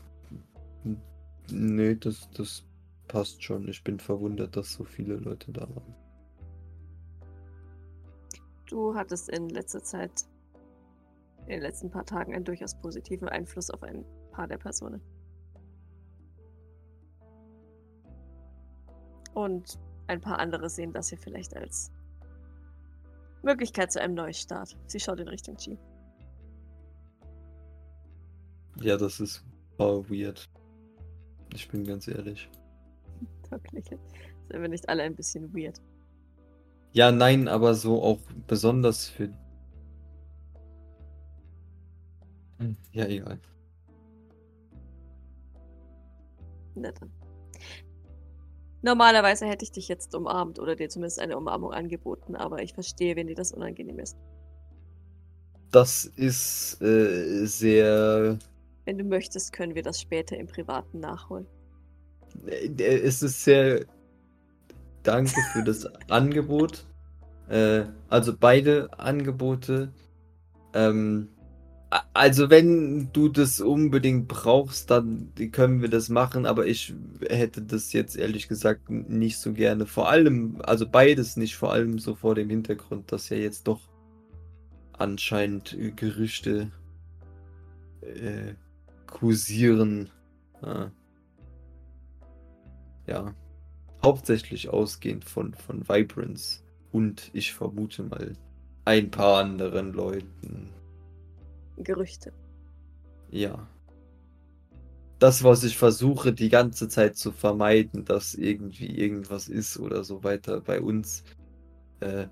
Nee, 1.52 1.96
das, 1.96 2.30
das 2.32 2.67
passt 3.08 3.44
schon. 3.44 3.68
Ich 3.68 3.84
bin 3.84 4.00
verwundert, 4.00 4.56
dass 4.56 4.74
so 4.74 4.84
viele 4.84 5.16
Leute 5.16 5.52
da 5.52 5.62
waren. 5.62 5.96
Du 8.68 8.94
hattest 8.96 9.30
in 9.30 9.50
letzter 9.50 9.82
Zeit, 9.82 10.26
in 11.42 11.54
den 11.54 11.62
letzten 11.62 11.90
paar 11.90 12.06
Tagen, 12.06 12.34
einen 12.34 12.44
durchaus 12.44 12.76
positiven 12.76 13.30
Einfluss 13.30 13.70
auf 13.70 13.82
ein 13.84 14.06
paar 14.32 14.48
der 14.48 14.58
Personen. 14.58 15.02
Und 19.34 19.80
ein 20.08 20.20
paar 20.20 20.40
andere 20.40 20.70
sehen 20.70 20.92
das 20.92 21.10
hier 21.10 21.18
vielleicht 21.18 21.56
als 21.56 21.92
Möglichkeit 23.44 23.92
zu 23.92 24.02
einem 24.02 24.16
Neustart. 24.16 24.78
Sie 24.88 25.00
schaut 25.00 25.20
in 25.20 25.28
Richtung 25.28 25.56
G. 25.56 25.78
Ja, 28.82 28.98
das 28.98 29.20
ist 29.20 29.44
weird. 29.78 30.50
Ich 31.54 31.70
bin 31.70 31.84
ganz 31.84 32.08
ehrlich. 32.08 32.50
Wirklich. 33.50 33.86
Sind 33.86 34.62
wir 34.62 34.68
nicht 34.68 34.88
alle 34.90 35.04
ein 35.04 35.16
bisschen 35.16 35.54
weird? 35.54 35.82
Ja, 36.94 37.12
nein, 37.12 37.48
aber 37.48 37.74
so 37.76 38.02
auch 38.02 38.20
besonders 38.48 39.08
für. 39.08 39.30
Hm, 42.60 42.76
Ja, 42.92 43.06
egal. 43.06 43.40
Na 46.76 46.92
dann. 46.92 47.12
Normalerweise 48.84 49.46
hätte 49.48 49.66
ich 49.66 49.72
dich 49.72 49.88
jetzt 49.88 50.14
umarmt 50.16 50.60
oder 50.60 50.76
dir 50.76 50.88
zumindest 50.90 51.20
eine 51.20 51.36
Umarmung 51.38 51.74
angeboten, 51.74 52.36
aber 52.36 52.62
ich 52.62 52.74
verstehe, 52.74 53.16
wenn 53.16 53.28
dir 53.28 53.36
das 53.36 53.52
unangenehm 53.52 54.00
ist. 54.00 54.16
Das 55.72 56.06
ist 56.06 56.82
äh, 56.82 57.46
sehr. 57.46 58.38
Wenn 58.86 58.98
du 58.98 59.04
möchtest, 59.04 59.52
können 59.52 59.76
wir 59.76 59.84
das 59.84 60.00
später 60.00 60.38
im 60.38 60.48
Privaten 60.48 61.00
nachholen. 61.00 61.46
Äh, 62.46 63.00
Es 63.00 63.24
ist 63.24 63.44
sehr. 63.44 63.86
Danke 65.04 65.40
für 65.54 65.64
das 65.64 65.86
Angebot. 66.10 66.86
Äh, 67.50 67.86
also 68.10 68.36
beide 68.38 68.90
Angebote. 69.00 69.94
Ähm, 70.74 71.30
also 72.14 72.50
wenn 72.50 73.14
du 73.14 73.30
das 73.30 73.62
unbedingt 73.62 74.28
brauchst, 74.28 74.92
dann 74.92 75.32
können 75.54 75.82
wir 75.82 75.90
das 75.90 76.10
machen, 76.10 76.46
aber 76.46 76.68
ich 76.68 76.94
hätte 77.30 77.62
das 77.62 77.94
jetzt 77.94 78.18
ehrlich 78.18 78.50
gesagt 78.50 78.90
nicht 78.90 79.38
so 79.38 79.54
gerne. 79.54 79.86
Vor 79.86 80.10
allem, 80.10 80.62
also 80.64 80.86
beides 80.86 81.38
nicht, 81.38 81.56
vor 81.56 81.72
allem 81.72 81.98
so 82.00 82.16
vor 82.16 82.36
dem 82.36 82.50
Hintergrund, 82.50 83.12
dass 83.14 83.30
ja 83.30 83.38
jetzt 83.38 83.68
doch 83.68 83.80
anscheinend 84.98 85.74
äh, 85.74 85.92
Gerüchte 85.92 86.72
äh, 88.02 88.54
kursieren. 89.06 90.10
Ja. 90.62 90.92
Ja. 93.08 93.34
Hauptsächlich 94.04 94.70
ausgehend 94.70 95.26
von, 95.26 95.54
von 95.54 95.88
Vibrance 95.90 96.64
und 96.92 97.32
ich 97.34 97.54
vermute 97.54 98.04
mal 98.04 98.34
ein 98.86 99.10
paar 99.10 99.44
anderen 99.44 99.94
Leuten. 99.94 100.70
Gerüchte. 101.78 102.32
Ja. 103.30 103.68
Das, 105.20 105.44
was 105.44 105.64
ich 105.64 105.78
versuche, 105.78 106.32
die 106.32 106.50
ganze 106.50 106.88
Zeit 106.88 107.18
zu 107.18 107.32
vermeiden, 107.32 108.06
dass 108.06 108.36
irgendwie 108.36 108.96
irgendwas 108.96 109.48
ist 109.48 109.80
oder 109.80 110.04
so 110.04 110.24
weiter 110.24 110.62
bei 110.62 110.80
uns. 110.80 111.24
Äh, 112.00 112.28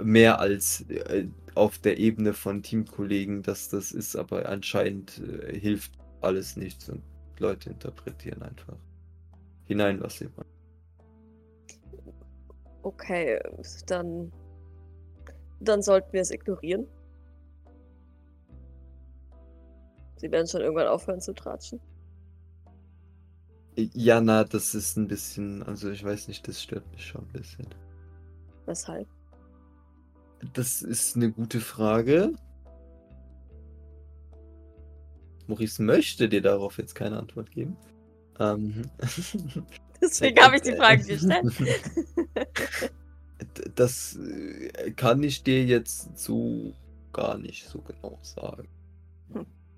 mehr 0.00 0.38
als 0.38 0.82
äh, 0.90 1.26
auf 1.54 1.78
der 1.78 1.98
Ebene 1.98 2.34
von 2.34 2.62
Teamkollegen, 2.62 3.42
dass 3.42 3.68
das 3.68 3.92
ist, 3.92 4.14
aber 4.14 4.48
anscheinend 4.48 5.18
äh, 5.18 5.58
hilft 5.58 5.92
alles 6.20 6.56
nichts 6.56 6.88
und 6.88 7.02
Leute 7.38 7.70
interpretieren 7.70 8.42
einfach 8.42 8.76
hinein, 9.68 10.00
was 10.00 10.16
sie 10.16 10.28
wollen. 10.36 10.48
Okay, 12.82 13.38
dann. 13.86 14.32
Dann 15.60 15.82
sollten 15.82 16.12
wir 16.12 16.20
es 16.20 16.30
ignorieren. 16.30 16.86
Sie 20.16 20.30
werden 20.30 20.46
schon 20.46 20.60
irgendwann 20.60 20.86
aufhören 20.86 21.20
zu 21.20 21.32
tratschen. 21.32 21.80
Ja, 23.76 24.20
na, 24.20 24.42
das 24.44 24.74
ist 24.74 24.96
ein 24.96 25.06
bisschen, 25.06 25.62
also 25.62 25.90
ich 25.90 26.02
weiß 26.02 26.28
nicht, 26.28 26.46
das 26.48 26.62
stört 26.62 26.90
mich 26.92 27.06
schon 27.06 27.22
ein 27.22 27.32
bisschen. 27.32 27.66
Weshalb? 28.66 29.06
Das 30.52 30.82
ist 30.82 31.16
eine 31.16 31.30
gute 31.30 31.60
Frage. 31.60 32.32
Maurice 35.46 35.82
möchte 35.82 36.28
dir 36.28 36.42
darauf 36.42 36.78
jetzt 36.78 36.94
keine 36.94 37.18
Antwort 37.18 37.50
geben. 37.50 37.76
Ähm, 38.38 38.82
Deswegen 40.00 40.40
habe 40.40 40.56
ich 40.56 40.62
die 40.62 40.76
Frage 40.76 41.04
gestellt. 41.04 41.52
Das 43.76 44.16
äh, 44.16 44.90
kann 44.92 45.22
ich 45.22 45.44
dir 45.44 45.64
jetzt 45.64 46.18
so 46.18 46.74
gar 47.12 47.38
nicht 47.38 47.68
so 47.68 47.80
genau 47.80 48.18
sagen. 48.22 48.68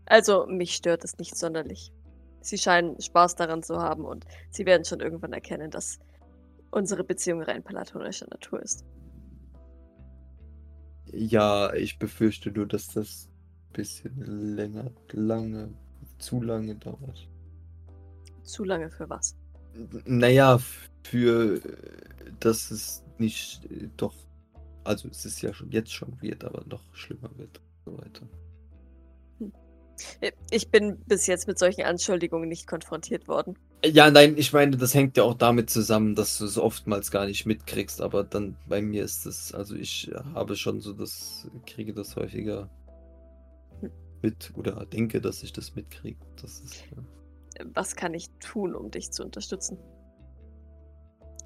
Also, 0.06 0.46
mich 0.46 0.74
stört 0.74 1.04
es 1.04 1.18
nicht 1.18 1.36
sonderlich. 1.36 1.92
Sie 2.40 2.56
scheinen 2.56 3.00
Spaß 3.00 3.36
daran 3.36 3.62
zu 3.62 3.76
haben 3.80 4.04
und 4.04 4.24
sie 4.50 4.64
werden 4.64 4.84
schon 4.84 5.00
irgendwann 5.00 5.32
erkennen, 5.32 5.70
dass 5.70 5.98
unsere 6.70 7.04
Beziehung 7.04 7.42
rein 7.42 7.62
platonischer 7.62 8.26
Natur 8.30 8.62
ist. 8.62 8.84
Ja, 11.12 11.72
ich 11.74 11.98
befürchte 11.98 12.50
nur, 12.50 12.66
dass 12.66 12.88
das 12.88 13.28
ein 13.28 13.72
bisschen 13.72 14.56
länger, 14.56 14.90
lange, 15.12 15.74
zu 16.18 16.40
lange 16.40 16.76
dauert. 16.76 17.29
Zu 18.42 18.64
lange 18.64 18.90
für 18.90 19.08
was? 19.08 19.36
Naja, 20.04 20.58
für 21.04 21.60
dass 22.40 22.70
es 22.70 23.04
nicht 23.18 23.64
äh, 23.66 23.88
doch. 23.96 24.14
Also 24.84 25.08
es 25.08 25.24
ist 25.24 25.42
ja 25.42 25.52
schon 25.52 25.70
jetzt 25.70 25.92
schon 25.92 26.20
wird, 26.20 26.42
aber 26.44 26.64
noch 26.66 26.82
schlimmer 26.94 27.30
wird 27.36 27.58
und 27.58 27.84
so 27.84 27.98
weiter. 27.98 28.28
Ich 30.50 30.70
bin 30.70 30.98
bis 31.06 31.26
jetzt 31.26 31.46
mit 31.46 31.58
solchen 31.58 31.82
Anschuldigungen 31.82 32.48
nicht 32.48 32.66
konfrontiert 32.66 33.28
worden. 33.28 33.58
Ja, 33.84 34.10
nein, 34.10 34.34
ich 34.38 34.54
meine, 34.54 34.78
das 34.78 34.94
hängt 34.94 35.18
ja 35.18 35.24
auch 35.24 35.34
damit 35.34 35.68
zusammen, 35.68 36.14
dass 36.14 36.38
du 36.38 36.46
es 36.46 36.56
oftmals 36.56 37.10
gar 37.10 37.26
nicht 37.26 37.44
mitkriegst, 37.44 38.00
aber 38.00 38.24
dann 38.24 38.56
bei 38.66 38.80
mir 38.80 39.04
ist 39.04 39.26
es, 39.26 39.52
also 39.52 39.74
ich 39.74 40.10
habe 40.34 40.56
schon 40.56 40.80
so 40.80 40.94
das, 40.94 41.48
kriege 41.66 41.92
das 41.92 42.16
häufiger 42.16 42.70
Hm. 43.80 43.90
mit 44.22 44.52
oder 44.56 44.84
denke, 44.86 45.20
dass 45.20 45.42
ich 45.42 45.52
das 45.52 45.74
mitkriege. 45.74 46.18
Das 46.40 46.60
ist, 46.60 46.84
ja. 46.90 47.02
Was 47.74 47.96
kann 47.96 48.14
ich 48.14 48.30
tun, 48.40 48.74
um 48.74 48.90
dich 48.90 49.10
zu 49.10 49.24
unterstützen? 49.24 49.78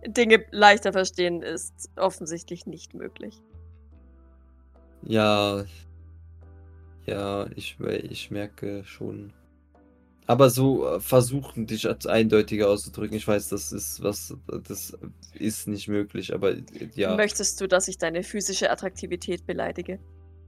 Dinge 0.07 0.45
leichter 0.51 0.93
verstehen 0.93 1.43
ist 1.43 1.91
offensichtlich 1.97 2.67
nicht 2.67 2.95
möglich. 2.95 3.43
Ja, 5.03 5.65
ja, 7.07 7.47
ich, 7.55 7.79
ich 7.81 8.31
merke 8.31 8.85
schon. 8.85 9.33
Aber 10.27 10.49
so 10.49 10.87
äh, 10.89 11.01
versuchen, 11.01 11.67
dich 11.67 11.87
als 11.87 12.07
eindeutiger 12.07 12.71
auszudrücken, 12.71 13.17
ich 13.17 13.29
weiß, 13.29 13.51
das 13.51 13.73
ist 13.73 14.03
was, 14.03 14.35
das 14.67 14.97
ist 15.35 15.69
nicht 15.69 15.89
möglich, 15.89 16.33
aber 16.33 16.53
äh, 16.53 16.63
ja. 16.95 17.15
Möchtest 17.15 17.61
du, 17.61 17.67
dass 17.67 17.89
ich 17.89 17.99
deine 17.99 18.23
physische 18.23 18.71
Attraktivität 18.71 19.47
beleidige? 19.47 19.99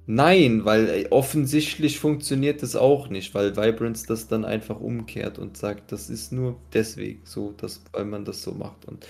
Nein, 0.08 0.64
weil 0.64 0.88
äh, 0.88 1.08
offensichtlich 1.10 1.98
funktioniert 1.98 2.62
das 2.62 2.76
auch 2.76 3.08
nicht, 3.08 3.34
weil 3.34 3.56
Vibrance 3.56 4.06
das 4.06 4.28
dann 4.28 4.44
einfach 4.44 4.80
umkehrt 4.80 5.38
und 5.38 5.56
sagt, 5.56 5.90
das 5.90 6.10
ist 6.10 6.32
nur 6.32 6.60
deswegen 6.72 7.22
so, 7.24 7.52
dass, 7.52 7.82
weil 7.92 8.04
man 8.04 8.24
das 8.24 8.42
so 8.42 8.52
macht. 8.52 8.84
Und 8.86 9.06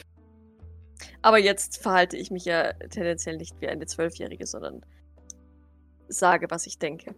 Aber 1.21 1.39
jetzt 1.39 1.83
verhalte 1.83 2.17
ich 2.17 2.31
mich 2.31 2.47
ja 2.47 2.73
tendenziell 2.91 3.37
nicht 3.37 3.61
wie 3.61 3.69
eine 3.69 3.85
Zwölfjährige, 3.85 4.47
sondern 4.47 4.81
sage, 6.09 6.47
was 6.49 6.67
ich 6.67 6.79
denke. 6.79 7.15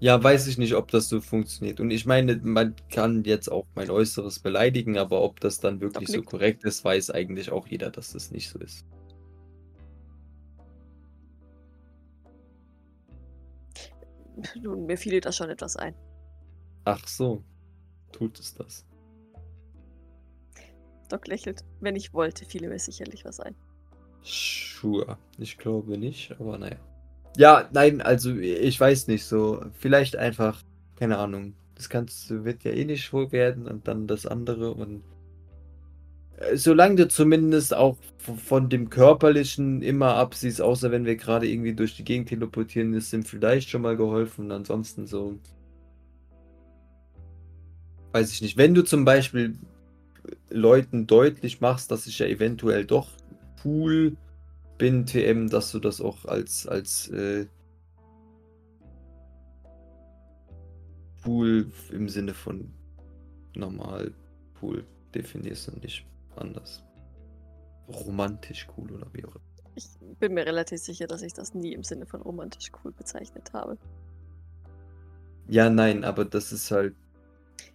ja, 0.00 0.22
weiß 0.22 0.46
ich 0.46 0.56
nicht, 0.56 0.74
ob 0.74 0.90
das 0.90 1.08
so 1.10 1.20
funktioniert. 1.20 1.80
Und 1.80 1.90
ich 1.90 2.06
meine, 2.06 2.40
man 2.42 2.74
kann 2.90 3.24
jetzt 3.24 3.50
auch 3.52 3.66
mein 3.74 3.90
Äußeres 3.90 4.38
beleidigen, 4.38 4.96
aber 4.96 5.20
ob 5.22 5.40
das 5.40 5.60
dann 5.60 5.80
wirklich 5.80 6.08
so 6.08 6.22
korrekt 6.22 6.64
ist, 6.64 6.84
weiß 6.84 7.10
eigentlich 7.10 7.50
auch 7.52 7.66
jeder, 7.66 7.90
dass 7.90 8.12
das 8.12 8.30
nicht 8.30 8.48
so 8.48 8.58
ist. 8.58 8.86
Nun, 14.60 14.86
mir 14.86 14.98
fiel 14.98 15.20
da 15.20 15.32
schon 15.32 15.50
etwas 15.50 15.76
ein. 15.76 15.94
Ach 16.84 17.06
so, 17.06 17.42
tut 18.12 18.38
es 18.38 18.54
das. 18.54 18.84
Doc 21.08 21.26
lächelt. 21.26 21.64
Wenn 21.80 21.96
ich 21.96 22.12
wollte, 22.14 22.44
fiele 22.44 22.68
mir 22.68 22.78
sicherlich 22.78 23.24
was 23.24 23.40
ein. 23.40 23.54
Sure. 24.22 25.18
Ich 25.38 25.58
glaube 25.58 25.98
nicht, 25.98 26.32
aber 26.40 26.58
naja. 26.58 26.76
Ja, 27.36 27.68
nein, 27.72 28.00
also 28.00 28.34
ich 28.36 28.78
weiß 28.78 29.08
nicht 29.08 29.24
so. 29.24 29.64
Vielleicht 29.72 30.16
einfach, 30.16 30.62
keine 30.96 31.18
Ahnung. 31.18 31.54
Das 31.74 31.88
Ganze 31.88 32.44
wird 32.44 32.64
ja 32.64 32.70
eh 32.70 32.84
nicht 32.84 33.12
wohl 33.12 33.32
werden 33.32 33.66
und 33.66 33.88
dann 33.88 34.06
das 34.06 34.26
andere 34.26 34.72
und 34.74 35.02
solange 36.54 36.96
du 36.96 37.08
zumindest 37.08 37.74
auch 37.74 37.96
von 38.18 38.68
dem 38.68 38.90
Körperlichen 38.90 39.82
immer 39.82 40.14
absiehst, 40.14 40.60
außer 40.60 40.90
wenn 40.90 41.04
wir 41.04 41.16
gerade 41.16 41.48
irgendwie 41.48 41.74
durch 41.74 41.96
die 41.96 42.04
Gegend 42.04 42.28
teleportieren, 42.28 42.94
ist 42.94 43.12
ihm 43.12 43.24
vielleicht 43.24 43.70
schon 43.70 43.82
mal 43.82 43.96
geholfen. 43.96 44.50
Ansonsten 44.50 45.06
so. 45.06 45.38
Weiß 48.12 48.32
ich 48.32 48.42
nicht. 48.42 48.56
Wenn 48.56 48.74
du 48.74 48.82
zum 48.82 49.04
Beispiel 49.04 49.58
Leuten 50.50 51.06
deutlich 51.06 51.60
machst, 51.60 51.90
dass 51.90 52.06
ich 52.06 52.18
ja 52.18 52.26
eventuell 52.26 52.84
doch 52.84 53.10
cool 53.64 54.16
bin, 54.78 55.06
TM, 55.06 55.48
dass 55.48 55.72
du 55.72 55.78
das 55.78 56.00
auch 56.00 56.24
als, 56.24 56.66
als 56.66 57.08
äh, 57.08 57.46
cool 61.26 61.70
im 61.90 62.08
Sinne 62.08 62.34
von 62.34 62.72
normal 63.54 64.12
cool 64.62 64.84
definierst 65.14 65.68
und 65.68 65.82
nicht 65.82 66.06
anders. 66.38 66.84
Romantisch 67.88 68.66
cool 68.76 68.92
oder 68.92 69.06
wie 69.12 69.24
auch 69.24 69.34
immer. 69.34 69.44
Ich 69.76 69.88
bin 70.18 70.34
mir 70.34 70.46
relativ 70.46 70.80
sicher, 70.80 71.06
dass 71.06 71.22
ich 71.22 71.32
das 71.32 71.54
nie 71.54 71.72
im 71.72 71.82
Sinne 71.82 72.06
von 72.06 72.22
romantisch 72.22 72.70
cool 72.84 72.92
bezeichnet 72.92 73.52
habe. 73.52 73.76
Ja, 75.48 75.68
nein, 75.68 76.04
aber 76.04 76.24
das 76.24 76.52
ist 76.52 76.70
halt. 76.70 76.94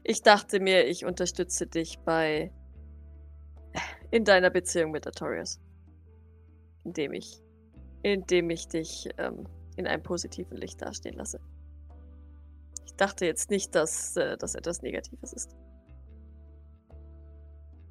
Ich 0.04 0.22
dachte 0.22 0.60
mir, 0.60 0.88
ich 0.88 1.06
unterstütze 1.06 1.68
dich 1.68 2.00
bei. 2.00 2.52
in 4.12 4.24
deiner 4.26 4.50
Beziehung 4.50 4.92
mit 4.92 5.06
Artorias. 5.06 5.60
Indem 6.84 7.14
ich. 7.14 7.42
indem 8.02 8.50
ich 8.50 8.68
dich 8.68 9.10
ähm, 9.18 9.46
in 9.76 9.86
einem 9.88 10.02
positiven 10.04 10.58
Licht 10.58 10.82
dastehen 10.82 11.16
lasse. 11.16 11.40
Ich 12.86 12.94
dachte 12.96 13.26
jetzt 13.26 13.50
nicht, 13.50 13.76
dass 13.76 14.16
äh, 14.18 14.38
das 14.38 14.56
etwas 14.56 14.82
Negatives 14.82 15.34
ist. 15.34 15.56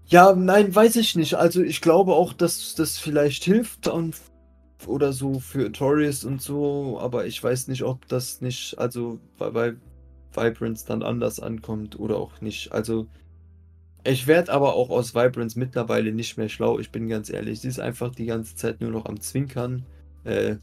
Ja, 0.09 0.34
nein, 0.34 0.74
weiß 0.74 0.96
ich 0.96 1.16
nicht. 1.16 1.34
Also 1.34 1.62
ich 1.62 1.82
glaube 1.82 2.14
auch, 2.14 2.32
dass 2.32 2.74
das 2.74 2.98
vielleicht 2.98 3.44
hilft 3.44 3.88
und 3.88 4.16
oder 4.86 5.12
so 5.12 5.38
für 5.38 5.70
Tories 5.70 6.24
und 6.24 6.40
so, 6.40 6.98
aber 6.98 7.26
ich 7.26 7.42
weiß 7.42 7.68
nicht, 7.68 7.82
ob 7.82 8.09
das 8.09 8.40
nicht, 8.40 8.78
also 8.78 9.18
bei, 9.36 9.50
bei 9.50 9.74
Vibrance 10.32 10.86
dann 10.86 11.02
anders 11.02 11.40
ankommt 11.40 11.98
oder 11.98 12.16
auch 12.16 12.40
nicht. 12.40 12.72
Also 12.72 13.06
ich 14.04 14.26
werde 14.26 14.52
aber 14.52 14.74
auch 14.74 14.88
aus 14.88 15.14
Vibrance 15.14 15.59
mittlerweile 15.59 16.12
nicht 16.12 16.38
mehr 16.38 16.48
schlau, 16.48 16.78
ich 16.78 16.90
bin 16.90 17.09
ganz 17.09 17.28
ehrlich. 17.28 17.61
Sie 17.61 17.68
ist 17.68 17.80
einfach 17.80 18.14
die 18.14 18.26
ganze 18.26 18.54
Zeit 18.56 18.80
nur 18.80 18.90
noch 18.90 19.04
am 19.04 19.20
Zwinkern. 19.20 19.84
Äh, 20.24 20.56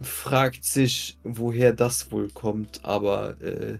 fragt 0.00 0.64
sich, 0.64 1.18
woher 1.22 1.72
das 1.72 2.10
wohl 2.10 2.30
kommt, 2.30 2.84
aber 2.84 3.40
äh, 3.40 3.78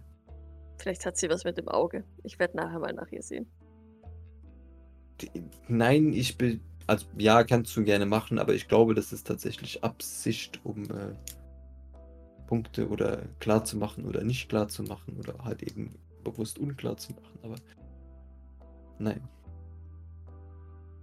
Vielleicht 0.78 1.04
hat 1.06 1.16
sie 1.16 1.28
was 1.28 1.44
mit 1.44 1.58
dem 1.58 1.68
Auge. 1.68 2.04
Ich 2.22 2.38
werde 2.38 2.56
nachher 2.56 2.78
mal 2.78 2.92
nach 2.92 3.10
ihr 3.10 3.22
sehen. 3.22 3.46
Nein, 5.68 6.12
ich 6.12 6.36
bin. 6.36 6.60
Also 6.86 7.06
ja, 7.16 7.44
kannst 7.44 7.76
du 7.76 7.84
gerne 7.84 8.06
machen, 8.06 8.38
aber 8.38 8.54
ich 8.54 8.66
glaube, 8.66 8.94
das 8.94 9.12
ist 9.12 9.26
tatsächlich 9.26 9.84
Absicht, 9.84 10.60
um 10.64 10.84
äh, 10.84 11.14
Punkte 12.48 12.88
oder 12.88 13.22
klar 13.38 13.64
zu 13.64 13.76
machen 13.78 14.06
oder 14.06 14.24
nicht 14.24 14.48
klar 14.48 14.66
zu 14.66 14.82
machen 14.82 15.16
oder 15.18 15.44
halt 15.44 15.62
eben 15.62 15.94
bewusst 16.24 16.58
unklar 16.58 16.96
zu 16.96 17.12
machen. 17.12 17.38
Aber 17.42 17.54
nein. 18.98 19.22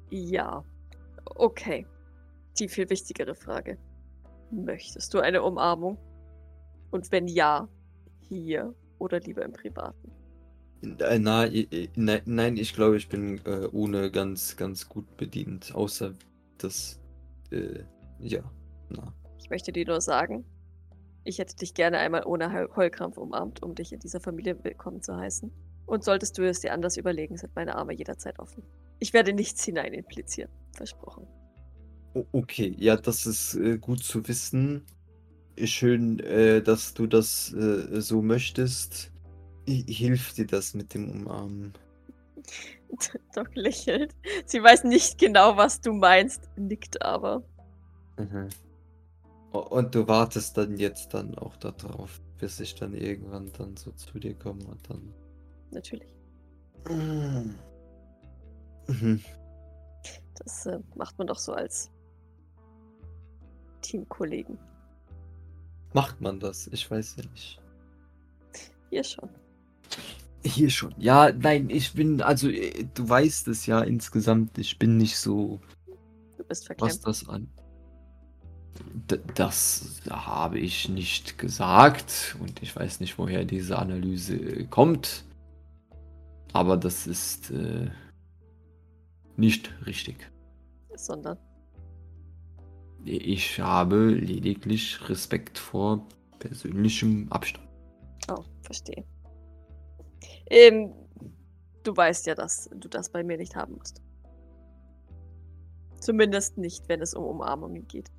Ja. 0.10 0.64
Okay. 1.36 1.86
Die 2.60 2.68
viel 2.68 2.90
wichtigere 2.90 3.36
Frage. 3.36 3.78
Möchtest 4.52 5.14
du 5.14 5.20
eine 5.20 5.42
Umarmung? 5.42 5.98
Und 6.92 7.12
wenn 7.12 7.28
ja, 7.28 7.68
hier 8.20 8.74
oder 9.00 9.20
lieber 9.20 9.44
im 9.44 9.54
Privaten? 9.54 10.17
Äh, 10.82 11.20
na, 11.20 11.48
nein, 11.96 12.22
nein, 12.26 12.58
ich 12.58 12.74
glaube, 12.74 12.98
ich 12.98 13.10
bin 13.10 13.40
äh, 13.46 13.68
ohne 13.72 14.12
ganz, 14.12 14.56
ganz 14.56 14.88
gut 14.88 15.18
bedient. 15.18 15.74
Außer 15.74 16.14
das, 16.58 17.00
äh, 17.52 17.84
ja, 18.20 18.44
na. 18.90 19.14
Ich 19.40 19.50
möchte 19.50 19.72
dir 19.72 19.86
nur 19.86 20.02
sagen, 20.02 20.46
ich 21.24 21.40
hätte 21.40 21.56
dich 21.56 21.74
gerne 21.74 21.98
einmal 21.98 22.24
ohne 22.26 22.52
Heul- 22.52 22.70
Heulkrampf 22.76 23.18
umarmt, 23.18 23.64
um 23.64 23.76
dich 23.76 23.92
in 23.92 24.00
dieser 24.00 24.20
Familie 24.20 24.64
willkommen 24.64 25.02
zu 25.02 25.16
heißen. 25.16 25.52
Und 25.86 26.04
solltest 26.04 26.38
du 26.38 26.48
es 26.48 26.60
dir 26.60 26.74
anders 26.74 26.98
überlegen, 26.98 27.38
sind 27.38 27.56
meine 27.56 27.76
Arme 27.76 27.94
jederzeit 27.94 28.40
offen. 28.40 28.64
Ich 29.00 29.14
werde 29.14 29.34
nichts 29.34 29.64
hinein 29.64 29.94
implizieren. 29.94 30.52
Versprochen. 30.76 31.28
Okay, 32.32 32.76
ja, 32.78 32.98
das 32.98 33.26
ist 33.26 33.56
äh, 33.56 33.78
gut 33.78 34.04
zu 34.04 34.28
wissen. 34.28 34.84
Schön, 35.64 36.20
äh, 36.20 36.62
dass 36.62 36.94
du 36.94 37.08
das 37.08 37.54
äh, 37.54 38.02
so 38.02 38.22
möchtest. 38.22 39.12
Hilft 39.68 40.38
dir 40.38 40.48
das 40.48 40.74
mit 40.74 40.94
dem 40.94 41.10
Umarmen? 41.10 41.74
Doc 43.36 43.54
lächelt. 43.56 44.16
Sie 44.46 44.64
weiß 44.64 44.86
nicht 44.86 45.18
genau, 45.18 45.58
was 45.58 45.82
du 45.82 45.94
meinst, 45.94 46.50
nickt 46.56 47.02
aber. 47.02 47.44
Mhm. 48.18 48.50
Und 49.52 49.94
du 49.94 50.08
wartest 50.08 50.58
dann 50.58 50.78
jetzt 50.78 51.14
dann 51.14 51.38
auch 51.38 51.56
darauf, 51.58 52.22
bis 52.38 52.60
ich 52.60 52.76
dann 52.76 52.94
irgendwann 52.94 53.52
dann 53.58 53.76
so 53.76 53.92
zu 53.92 54.20
dir 54.20 54.36
komme 54.36 54.64
und 54.66 54.90
dann. 54.90 55.14
Natürlich. 55.72 56.16
Mhm. 56.90 57.56
Das 60.36 60.66
äh, 60.66 60.80
macht 60.96 61.18
man 61.18 61.28
doch 61.28 61.40
so 61.40 61.54
als 61.54 61.92
Teamkollegen. 63.82 64.58
Macht 65.94 66.22
man 66.22 66.40
das? 66.40 66.68
Ich 66.68 66.90
weiß 66.90 67.16
ja 67.18 67.24
nicht. 67.30 67.62
Hier 68.90 69.04
schon. 69.04 69.30
Hier 70.44 70.70
schon. 70.70 70.94
Ja, 70.98 71.32
nein, 71.32 71.70
ich 71.70 71.94
bin, 71.94 72.22
also 72.22 72.50
äh, 72.50 72.86
du 72.94 73.08
weißt 73.10 73.48
es 73.50 73.66
ja 73.66 73.82
insgesamt, 73.82 74.58
ich 74.58 74.78
bin 74.80 74.98
nicht 74.98 75.18
so, 75.18 75.60
Du 76.38 76.44
bist 76.44 76.50
was 76.50 76.66
verklemmt. 76.66 77.08
das 77.08 77.28
an. 77.28 77.50
D 79.10 79.20
das 79.34 80.02
habe 80.10 80.60
ich 80.60 80.88
nicht 80.88 81.38
gesagt 81.40 82.36
und 82.40 82.62
ich 82.62 82.76
weiß 82.76 83.00
nicht, 83.00 83.18
woher 83.18 83.44
diese 83.44 83.80
Analyse 83.80 84.66
kommt. 84.68 85.24
Aber 86.54 86.78
das 86.78 87.08
ist 87.08 87.50
äh, 87.52 87.90
nicht 89.36 89.74
richtig. 89.86 90.30
Sondern. 90.96 91.38
Ich 93.04 93.60
habe 93.60 94.10
lediglich 94.10 95.00
Respekt 95.10 95.58
vor 95.58 96.06
persönlichem 96.40 97.28
Abstand. 97.32 97.68
Oh, 98.30 98.44
verstehe. 98.62 99.04
Ähm, 100.50 100.94
du 101.84 101.96
weißt 101.96 102.28
ja, 102.28 102.36
dass 102.36 102.70
du 102.74 102.88
das 102.88 103.10
bei 103.10 103.24
mir 103.24 103.38
nicht 103.38 103.56
haben 103.56 103.76
musst. 103.76 104.02
Zumindest 106.00 106.58
nicht, 106.58 106.88
wenn 106.90 107.02
es 107.02 107.14
um 107.14 107.26
Umarmungen 107.26 107.88
geht. 107.88 108.12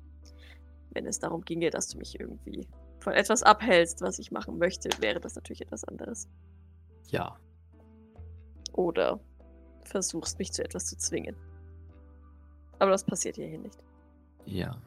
Wenn 0.91 1.05
es 1.05 1.19
darum 1.19 1.41
ginge, 1.41 1.69
dass 1.69 1.87
du 1.89 1.97
mich 1.97 2.19
irgendwie 2.19 2.67
von 2.99 3.13
etwas 3.13 3.43
abhältst, 3.43 4.01
was 4.01 4.19
ich 4.19 4.31
machen 4.31 4.57
möchte, 4.57 4.89
wäre 5.01 5.19
das 5.19 5.35
natürlich 5.35 5.61
etwas 5.61 5.83
anderes. 5.85 6.27
Ja. 7.07 7.37
Oder 8.73 9.19
versuchst 9.83 10.37
mich 10.39 10.51
zu 10.51 10.63
etwas 10.63 10.85
zu 10.85 10.97
zwingen. 10.97 11.35
Aber 12.79 12.91
das 12.91 13.03
passiert 13.03 13.35
hierhin 13.35 13.61
nicht. 13.61 13.79
Ja. 14.45 14.81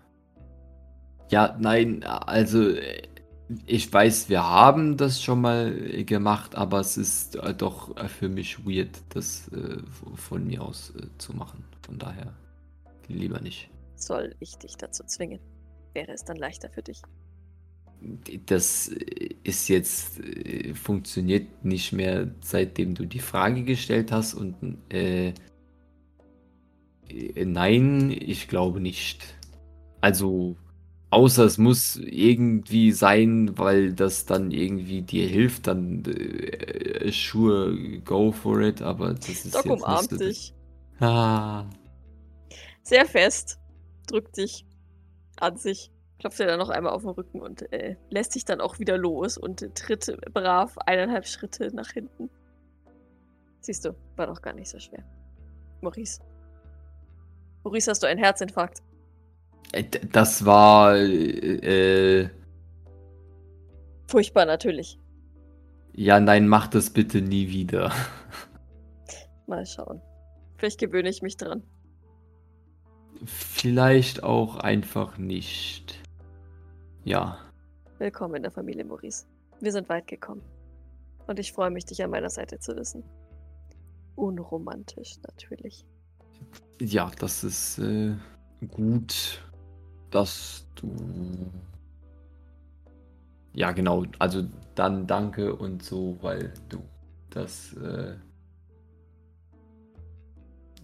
Ja, 1.29 1.57
nein, 1.59 2.03
also 2.05 2.69
äh, 2.69 3.09
ich 3.67 3.93
weiß, 3.93 4.29
wir 4.29 4.45
haben 4.45 4.97
das 4.97 5.23
schon 5.23 5.41
mal 5.41 6.05
gemacht, 6.05 6.55
aber 6.55 6.81
es 6.81 6.97
ist 6.97 7.37
äh, 7.37 7.55
doch 7.55 7.97
äh, 7.97 8.09
für 8.09 8.29
mich 8.29 8.65
weird, 8.67 9.03
das 9.11 9.49
äh, 9.49 9.79
von 10.15 10.47
mir 10.47 10.63
aus 10.63 10.93
äh, 10.97 11.07
zu 11.19 11.35
machen. 11.35 11.65
Von 11.83 11.99
daher 11.99 12.33
lieber 13.09 13.41
nicht. 13.41 13.69
Soll 13.97 14.35
ich 14.41 14.57
dich 14.57 14.77
dazu 14.77 15.05
zwingen? 15.05 15.41
Wäre 15.95 16.13
es 16.13 16.25
dann 16.25 16.37
leichter 16.37 16.71
für 16.71 16.83
dich? 16.83 17.03
Das 18.47 18.89
ist 19.45 19.69
jetzt, 19.69 20.19
äh, 20.21 20.75
funktioniert 20.75 21.65
nicht 21.65 21.93
mehr, 21.93 22.31
seitdem 22.41 22.95
du 22.95 23.07
die 23.07 23.21
Frage 23.21 23.63
gestellt 23.63 24.11
hast 24.11 24.35
und 24.35 24.57
äh, 24.93 25.35
äh, 27.09 27.45
nein, 27.45 28.11
ich 28.11 28.49
glaube 28.49 28.81
nicht. 28.81 29.23
Also, 30.01 30.57
außer 31.13 31.45
es 31.45 31.59
muss 31.59 31.97
irgendwie 31.97 32.91
sein, 32.93 33.57
weil 33.59 33.93
das 33.93 34.25
dann 34.25 34.51
irgendwie 34.51 35.03
dir 35.03 35.27
hilft, 35.27 35.67
dann 35.67 36.05
äh, 36.07 37.11
sure, 37.13 37.77
go 38.01 38.33
for 38.33 38.61
it, 38.61 38.81
aber 38.81 39.15
das 39.15 39.29
ist 39.29 39.55
Doc 39.55 39.67
jetzt 39.67 39.83
umarmt 39.83 40.13
nicht 40.13 40.19
so 40.19 40.25
dich 40.27 40.55
Ah, 41.01 41.67
sehr 42.83 43.07
fest, 43.07 43.59
drückt 44.07 44.37
dich 44.37 44.65
an 45.39 45.57
sich, 45.57 45.91
klopft 46.19 46.39
dir 46.39 46.47
dann 46.47 46.59
noch 46.59 46.71
einmal 46.71 46.93
auf 46.93 47.03
den 47.03 47.11
Rücken 47.11 47.41
und 47.41 47.71
äh, 47.73 47.97
lässt 48.11 48.35
dich 48.35 48.45
dann 48.45 48.61
auch 48.61 48.79
wieder 48.79 48.97
los 48.97 49.37
und 49.37 49.75
tritt 49.75 50.17
brav 50.33 50.79
eineinhalb 50.79 51.27
Schritte 51.27 51.75
nach 51.75 51.91
hinten. 51.91 52.31
Siehst 53.61 53.85
du, 53.85 53.95
war 54.17 54.29
doch 54.29 54.41
gar 54.41 54.55
nicht 54.55 54.69
so 54.69 54.79
schwer. 54.79 55.05
Maurice. 55.83 56.21
Maurice, 57.65 57.91
hast 57.91 58.03
du 58.03 58.07
einen 58.07 58.23
Herzinfarkt? 58.23 58.83
Äh, 59.73 59.85
das 60.13 60.45
war, 60.45 60.97
äh, 60.97 62.29
Furchtbar 64.07 64.47
natürlich. 64.47 64.99
ja, 65.95 66.21
nein, 66.21 66.49
mach 66.49 66.69
das 66.69 66.91
bitte 66.91 67.23
nie 67.23 67.49
wieder. 67.49 67.93
Mal 69.47 69.67
schauen. 69.67 70.01
Vielleicht 70.57 70.79
gewöhne 70.79 71.09
ich 71.09 71.23
mich 71.23 71.37
dran. 71.37 71.63
Vielleicht 73.25 74.23
auch 74.23 74.57
einfach 74.57 75.19
nicht. 75.19 75.99
Ja. 77.05 77.39
Willkommen 77.99 78.37
in 78.37 78.43
der 78.43 78.53
Familie 78.53 78.85
Maurice. 78.85 79.27
Wir 79.61 79.73
sind 79.73 79.89
weit 79.89 80.07
gekommen. 80.07 80.43
Und 81.27 81.39
ich 81.39 81.53
freue 81.53 81.71
mich, 81.71 81.85
dich 81.85 82.03
an 82.03 82.11
meiner 82.11 82.31
Seite 82.31 82.59
zu 82.59 82.77
wissen. 82.77 83.05
Unromantisch 84.17 85.17
natürlich. 85.27 85.87
Ja, 86.81 87.11
das 87.19 87.45
ist 87.45 87.79
äh, 87.79 88.15
gut, 88.69 89.41
dass 90.13 90.67
du. 90.77 91.51
Ja, 93.55 93.73
genau. 93.73 94.05
Also 94.19 94.45
dann 94.75 95.07
danke 95.07 95.55
und 95.55 95.83
so, 95.83 96.17
weil 96.21 96.55
du 96.69 96.83
das. 97.31 97.75
Äh, 97.75 98.15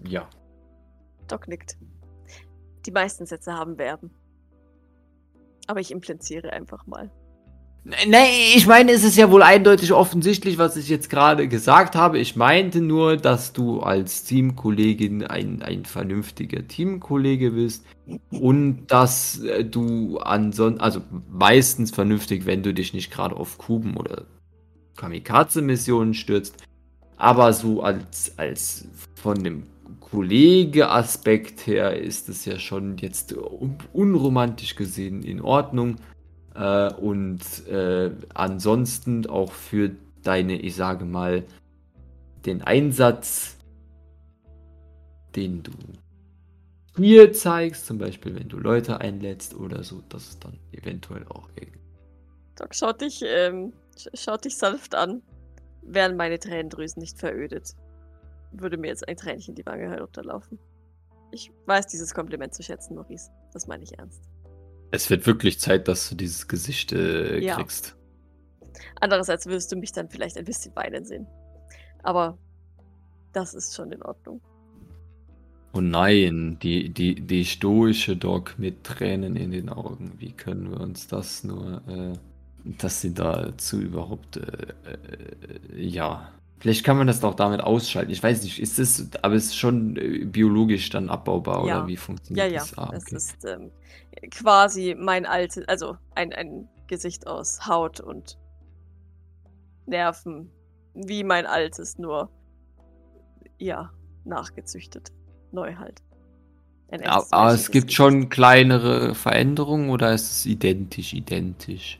ja. 0.05 0.29
Doc 1.29 1.47
nickt. 1.49 1.77
Die 2.87 2.91
meisten 2.91 3.27
Sätze 3.27 3.53
haben 3.53 3.77
Verben. 3.77 4.11
Aber 5.67 5.81
ich 5.81 5.91
impliziere 5.91 6.53
einfach 6.53 6.87
mal. 6.87 7.11
Nee, 8.07 8.55
ich 8.55 8.67
meine, 8.67 8.93
es 8.93 9.03
ist 9.03 9.17
ja 9.17 9.31
wohl 9.31 9.43
eindeutig 9.43 9.95
offensichtlich, 9.95 10.59
was 10.59 10.77
ich 10.77 10.91
jetzt 10.91 11.09
gerade 11.09 11.49
gesagt 11.49 11.97
habe. 11.97 12.19
Ich 12.19 12.37
meinte 12.37 12.83
nur, 12.83 13.17
dass 13.17 13.55
du 13.55 13.81
als 13.81 14.25
Teamkollegin 14.25 15.25
ein, 15.25 15.63
ein 15.63 15.87
vernünftiger 15.87 16.69
Teamkollege 16.69 17.53
bist 17.53 17.87
und 18.31 18.87
dass 18.89 19.41
äh, 19.41 19.65
du 19.65 20.19
ansonsten, 20.19 20.83
also 20.83 21.01
meistens 21.31 21.91
vernünftig, 21.91 22.45
wenn 22.45 22.63
du 22.63 22.75
dich 22.75 22.93
nicht 22.93 23.11
gerade 23.11 23.35
auf 23.35 23.57
Kuben 23.57 23.97
oder 23.97 24.25
Kamikaze-Missionen 24.97 26.13
stürzt, 26.13 26.57
aber 27.17 27.55
so 27.55 27.83
als, 27.83 28.35
als 28.37 28.87
von 29.15 29.43
dem 29.43 29.63
Kollege-Aspekt 30.01 31.67
her 31.67 31.99
ist 31.99 32.29
es 32.29 32.45
ja 32.45 32.59
schon 32.59 32.99
jetzt 32.99 33.35
un 33.35 33.79
unromantisch 33.93 34.77
gesehen 34.77 35.23
in 35.23 35.41
Ordnung. 35.41 35.97
Äh, 36.59 36.93
und 36.95 37.67
äh, 37.69 38.11
ansonsten 38.35 39.27
auch 39.27 39.53
für 39.53 39.93
deine, 40.25 40.61
ich 40.61 40.75
sage 40.75 41.05
mal, 41.05 41.45
den 42.47 42.63
Einsatz, 42.63 43.57
den 45.37 45.63
du 45.63 45.73
hier 46.97 47.33
zeigst, 47.33 47.87
zum 47.87 47.99
Beispiel 47.99 48.35
wenn 48.35 48.49
du 48.49 48.59
Leute 48.59 49.01
einlädst 49.01 49.55
oder 49.55 49.85
so, 49.85 50.03
dass 50.09 50.29
es 50.31 50.39
dann 50.41 50.59
eventuell 50.73 51.25
auch 51.29 51.49
Doc 52.57 52.75
schaut 52.75 53.01
dich, 53.03 53.23
ähm, 53.25 53.73
sch- 53.97 54.17
schaut 54.17 54.45
dich 54.45 54.57
sanft 54.57 54.97
an, 54.97 55.23
wären 55.83 56.17
meine 56.17 56.41
Tränendrüsen 56.41 57.01
nicht 57.01 57.17
verödet. 57.17 57.77
Würde 58.51 58.79
mir 58.79 58.89
jetzt 58.89 59.07
ein 59.07 59.17
Tränchen 59.17 59.55
die 59.55 59.65
Wange 59.65 59.89
herunterlaufen. 59.89 60.59
Ich 61.31 61.53
weiß 61.67 61.87
dieses 61.87 62.13
Kompliment 62.15 62.53
zu 62.53 62.65
schätzen, 62.65 62.97
Maurice. 62.97 63.31
Das 63.53 63.69
meine 63.69 63.85
ich 63.85 63.97
ernst. 63.97 64.28
Es 64.91 65.11
wird 65.11 65.27
wirklich 65.27 65.61
Zeit, 65.61 65.89
dass 65.89 66.09
du 66.09 66.15
dieses 66.15 66.49
Gesicht 66.49 66.93
äh, 66.93 67.39
Ja. 67.41 67.57
kriegst. 67.57 67.97
Andererseits 69.01 69.47
wirst 69.47 69.71
du 69.73 69.77
mich 69.77 69.93
dann 69.93 70.09
vielleicht 70.09 70.37
ein 70.37 70.45
bisschen 70.45 70.75
weinen 70.77 71.05
sehen. 71.05 71.27
Aber 72.03 72.39
das 73.33 73.55
ist 73.55 73.75
schon 73.75 73.93
in 73.93 74.03
Ordnung. 74.03 74.41
Oh 75.75 75.81
nein, 75.81 76.59
die, 76.63 76.89
die, 76.89 77.15
die 77.15 77.45
stoische 77.45 78.17
Dog 78.17 78.55
mit 78.59 78.85
Tränen 78.85 79.37
in 79.37 79.51
den 79.51 79.69
Augen. 79.69 80.13
Wie 80.19 80.33
können 80.33 80.71
wir 80.71 80.81
uns 80.81 81.07
das 81.07 81.45
nur, 81.45 81.83
äh, 81.87 82.13
dass 82.65 83.03
sie 83.03 83.13
dazu 83.13 83.79
überhaupt, 83.81 84.39
äh, 84.39 84.41
äh, 84.85 85.81
ja. 85.81 86.33
Vielleicht 86.59 86.85
kann 86.85 86.97
man 86.99 87.07
das 87.07 87.21
doch 87.21 87.35
damit 87.35 87.61
ausschalten. 87.61 88.11
Ich 88.11 88.23
weiß 88.23 88.43
nicht, 88.43 88.59
ist 88.61 88.79
es, 88.79 89.09
aber 89.23 89.35
es 89.35 89.47
ist 89.47 89.57
schon 89.57 89.97
äh, 89.97 90.25
biologisch 90.25 90.91
dann 90.91 91.09
abbaubar 91.09 91.63
Ja. 91.63 91.83
oder 91.83 91.87
wie 91.87 91.97
Ja, 92.33 92.45
funktioniert 92.45 92.47
ja. 92.47 92.67
das? 92.67 92.77
Ah, 92.79 92.91
Es 92.91 93.05
okay. 93.05 93.17
ist 93.17 93.45
ähm, 93.45 93.73
quasi 94.31 94.95
mein 94.99 95.27
altes, 95.27 95.67
also 95.69 95.97
ein, 96.15 96.33
ein 96.33 96.69
Gesicht 96.87 97.27
aus 97.27 97.67
Haut 97.67 98.01
und 98.01 98.39
Nerven. 99.87 100.53
Wie 100.95 101.25
mein 101.25 101.47
altes, 101.47 101.99
nur 101.99 102.31
ja, 103.59 103.91
nachgezüchtet. 104.25 105.13
Neu 105.53 105.75
halt. 105.77 106.03
Ja, 107.03 107.27
aber 107.31 107.53
es 107.55 107.71
gibt 107.71 107.93
schon 107.93 108.29
kleinere 108.29 109.15
Veränderungen 109.15 109.91
oder 109.91 110.13
ist 110.15 110.31
es 110.31 110.47
identisch, 110.47 111.13
identisch? 111.15 111.99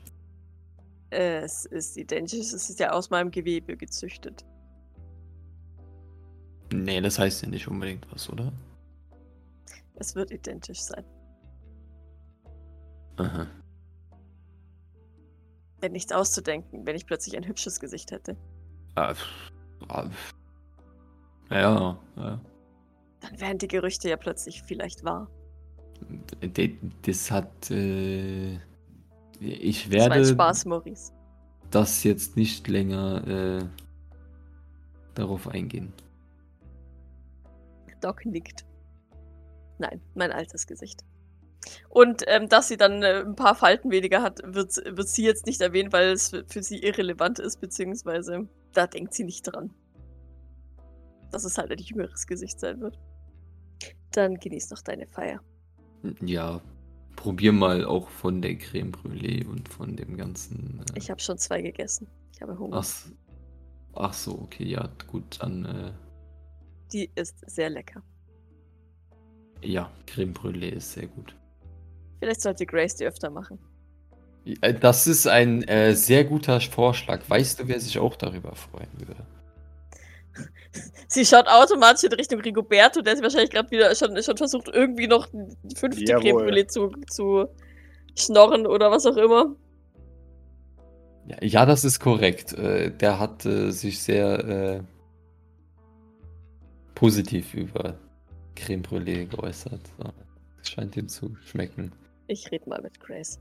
Es 1.11 1.65
ist 1.65 1.97
identisch, 1.97 2.53
es 2.53 2.69
ist 2.69 2.79
ja 2.81 2.93
aus 2.93 3.11
meinem 3.11 3.31
Gewebe 3.31 3.77
gezüchtet. 3.77 4.45
Nee, 6.73 7.01
das 7.01 7.19
heißt 7.19 7.43
ja 7.43 7.49
nicht 7.49 7.67
unbedingt 7.67 8.07
was, 8.13 8.29
oder? 8.29 8.53
Es 9.95 10.15
wird 10.15 10.31
identisch 10.31 10.81
sein. 10.81 11.05
Aha. 13.17 13.47
Wenn 15.81 15.93
nichts 15.93 16.13
auszudenken, 16.13 16.87
wenn 16.87 16.95
ich 16.95 17.07
plötzlich 17.07 17.37
ein 17.37 17.47
hübsches 17.47 17.81
Gesicht 17.81 18.11
hätte. 18.11 18.37
Ah, 18.95 19.15
ah. 19.89 20.09
Ja, 21.51 21.99
ja. 22.17 22.41
Dann 23.21 23.41
wären 23.41 23.59
die 23.59 23.69
Gerüchte 23.69 24.09
ja 24.09 24.17
plötzlich 24.17 24.63
vielleicht 24.63 25.05
wahr. 25.05 25.31
Das 27.03 27.31
hat. 27.31 27.71
Äh, 27.71 28.59
ich 29.41 29.85
Das 29.91 30.09
war 30.09 30.11
werde 30.11 30.27
Spaß, 30.27 30.65
Maurice. 30.67 31.13
das 31.71 32.05
jetzt 32.05 32.37
nicht 32.37 32.67
länger 32.69 33.27
äh, 33.27 33.65
darauf 35.15 35.49
eingehen. 35.49 35.93
Doc 38.01 38.25
nickt. 38.25 38.65
Nein, 39.79 40.01
mein 40.15 40.33
altes 40.33 40.67
Gesicht. 40.67 41.05
Und 41.89 42.25
ähm, 42.27 42.49
dass 42.49 42.69
sie 42.69 42.77
dann 42.77 43.03
äh, 43.03 43.25
ein 43.27 43.35
paar 43.35 43.55
Falten 43.55 43.91
weniger 43.91 44.23
hat, 44.23 44.41
wird, 44.45 44.77
wird 44.77 45.09
sie 45.09 45.25
jetzt 45.25 45.47
nicht 45.47 45.61
erwähnen, 45.61 45.93
weil 45.93 46.13
es 46.13 46.31
für, 46.31 46.45
für 46.47 46.63
sie 46.63 46.79
irrelevant 46.79 47.39
ist, 47.39 47.61
beziehungsweise 47.61 48.49
da 48.73 48.87
denkt 48.87 49.15
sie 49.15 49.25
nicht 49.25 49.43
dran. 49.43 49.75
Dass 51.31 51.45
es 51.45 51.59
halt 51.59 51.71
ein 51.71 51.79
jüngeres 51.79 52.27
Gesicht 52.27 52.59
sein 52.61 52.81
wird. 52.81 52.99
Dann 54.13 54.37
genieß 54.37 54.71
noch 54.71 54.81
deine 54.83 55.07
Feier. 55.07 55.41
Ja, 56.23 56.61
probier 57.19 57.53
mal 57.53 57.85
auch 57.85 58.09
von 58.09 58.41
der 58.41 58.57
Creme 58.57 58.93
Brûlée 58.93 59.45
und 59.47 59.69
von 59.69 59.97
dem 59.97 60.17
ganzen. 60.17 60.81
Äh, 60.95 60.99
Ich 60.99 61.11
habe 61.11 61.21
schon 61.21 61.37
zwei 61.37 61.61
gegessen. 61.61 62.07
Ich 62.33 62.41
habe 62.41 62.57
Hunger. 62.59 62.79
ach, 62.79 62.87
ach 63.95 64.13
so, 64.15 64.39
okay, 64.43 64.65
ja, 64.65 64.89
gut, 65.09 65.39
dann. 65.41 65.65
Äh, 65.65 65.93
Die 66.93 67.11
ist 67.17 67.35
sehr 67.51 67.71
lecker. 67.71 68.03
ja, 69.63 69.91
Creme 70.07 70.33
Brûlée 70.33 70.71
ist 70.71 70.93
sehr 70.93 71.09
gut. 71.09 71.35
Vielleicht 72.21 72.41
sollte 72.41 72.65
Grace 72.67 72.95
die 72.97 73.07
öfter 73.07 73.31
machen. 73.31 73.59
Äh, 74.61 74.75
Das 74.75 75.07
ist 75.09 75.27
ein 75.27 75.63
äh, 75.65 75.95
sehr 75.95 76.25
guter 76.25 76.61
Vorschlag. 76.61 77.29
Weißt 77.29 77.59
du, 77.61 77.69
wer 77.69 77.81
sich 77.81 77.99
auch 77.99 78.15
darüber 78.17 78.55
freuen 78.55 78.89
würde? 78.97 79.27
Sie 81.09 81.25
schaut 81.25 81.47
automatisch 81.47 82.05
in 82.05 82.13
Richtung 82.13 82.41
Rigoberto, 82.41 83.01
der 83.01 83.17
sich 83.17 83.23
wahrscheinlich 83.23 83.51
gerade 83.51 83.71
wieder 83.71 83.95
schon, 83.95 84.21
schon 84.23 84.37
versucht, 84.37 84.69
irgendwie 84.69 85.07
noch 85.07 85.27
die 85.63 85.77
fünfte. 85.77 86.05
Creme 86.05 86.37
Brûlée 86.37 86.67
zu, 86.69 86.91
zu 87.11 87.47
schnorren 88.15 88.67
oder 88.67 88.91
was 88.91 89.07
auch 89.07 89.17
immer. 89.17 89.57
Ja, 91.27 91.37
ja 91.43 91.67
das 91.67 91.85
ist 91.85 92.01
korrekt. 92.01 92.53
Äh, 92.53 92.91
der 92.91 93.19
hat 93.19 93.47
äh, 93.47 93.71
sich 93.71 94.03
sehr 94.03 94.45
äh, 94.45 94.83
positiv 96.95 97.55
über 97.55 97.99
Creme 98.55 98.83
Brûlée 98.83 99.27
geäußert. 99.27 99.81
Es 100.61 100.71
scheint 100.71 100.97
ihm 100.97 101.09
zu 101.09 101.37
schmecken. 101.47 101.93
Ich 102.27 102.51
rede 102.51 102.69
mal 102.69 102.83
mit 102.83 103.01
Grace. 103.01 103.41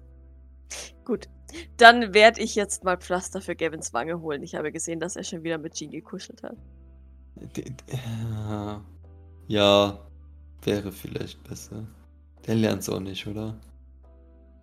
Gut. 1.05 1.27
Dann 1.77 2.13
werde 2.13 2.41
ich 2.41 2.55
jetzt 2.55 2.83
mal 2.83 2.97
Pflaster 2.97 3.41
für 3.41 3.55
Gavins 3.55 3.93
Wange 3.93 4.19
holen. 4.21 4.43
Ich 4.43 4.55
habe 4.55 4.71
gesehen, 4.71 4.99
dass 4.99 5.15
er 5.15 5.23
schon 5.23 5.43
wieder 5.43 5.57
mit 5.57 5.73
Jean 5.73 5.91
gekuschelt 5.91 6.43
hat. 6.43 6.57
Äh, 7.55 8.79
Ja, 9.47 9.99
wäre 10.63 10.91
vielleicht 10.91 11.43
besser. 11.43 11.87
Der 12.45 12.55
lernt's 12.55 12.89
auch 12.89 12.99
nicht, 12.99 13.25
oder? 13.27 13.59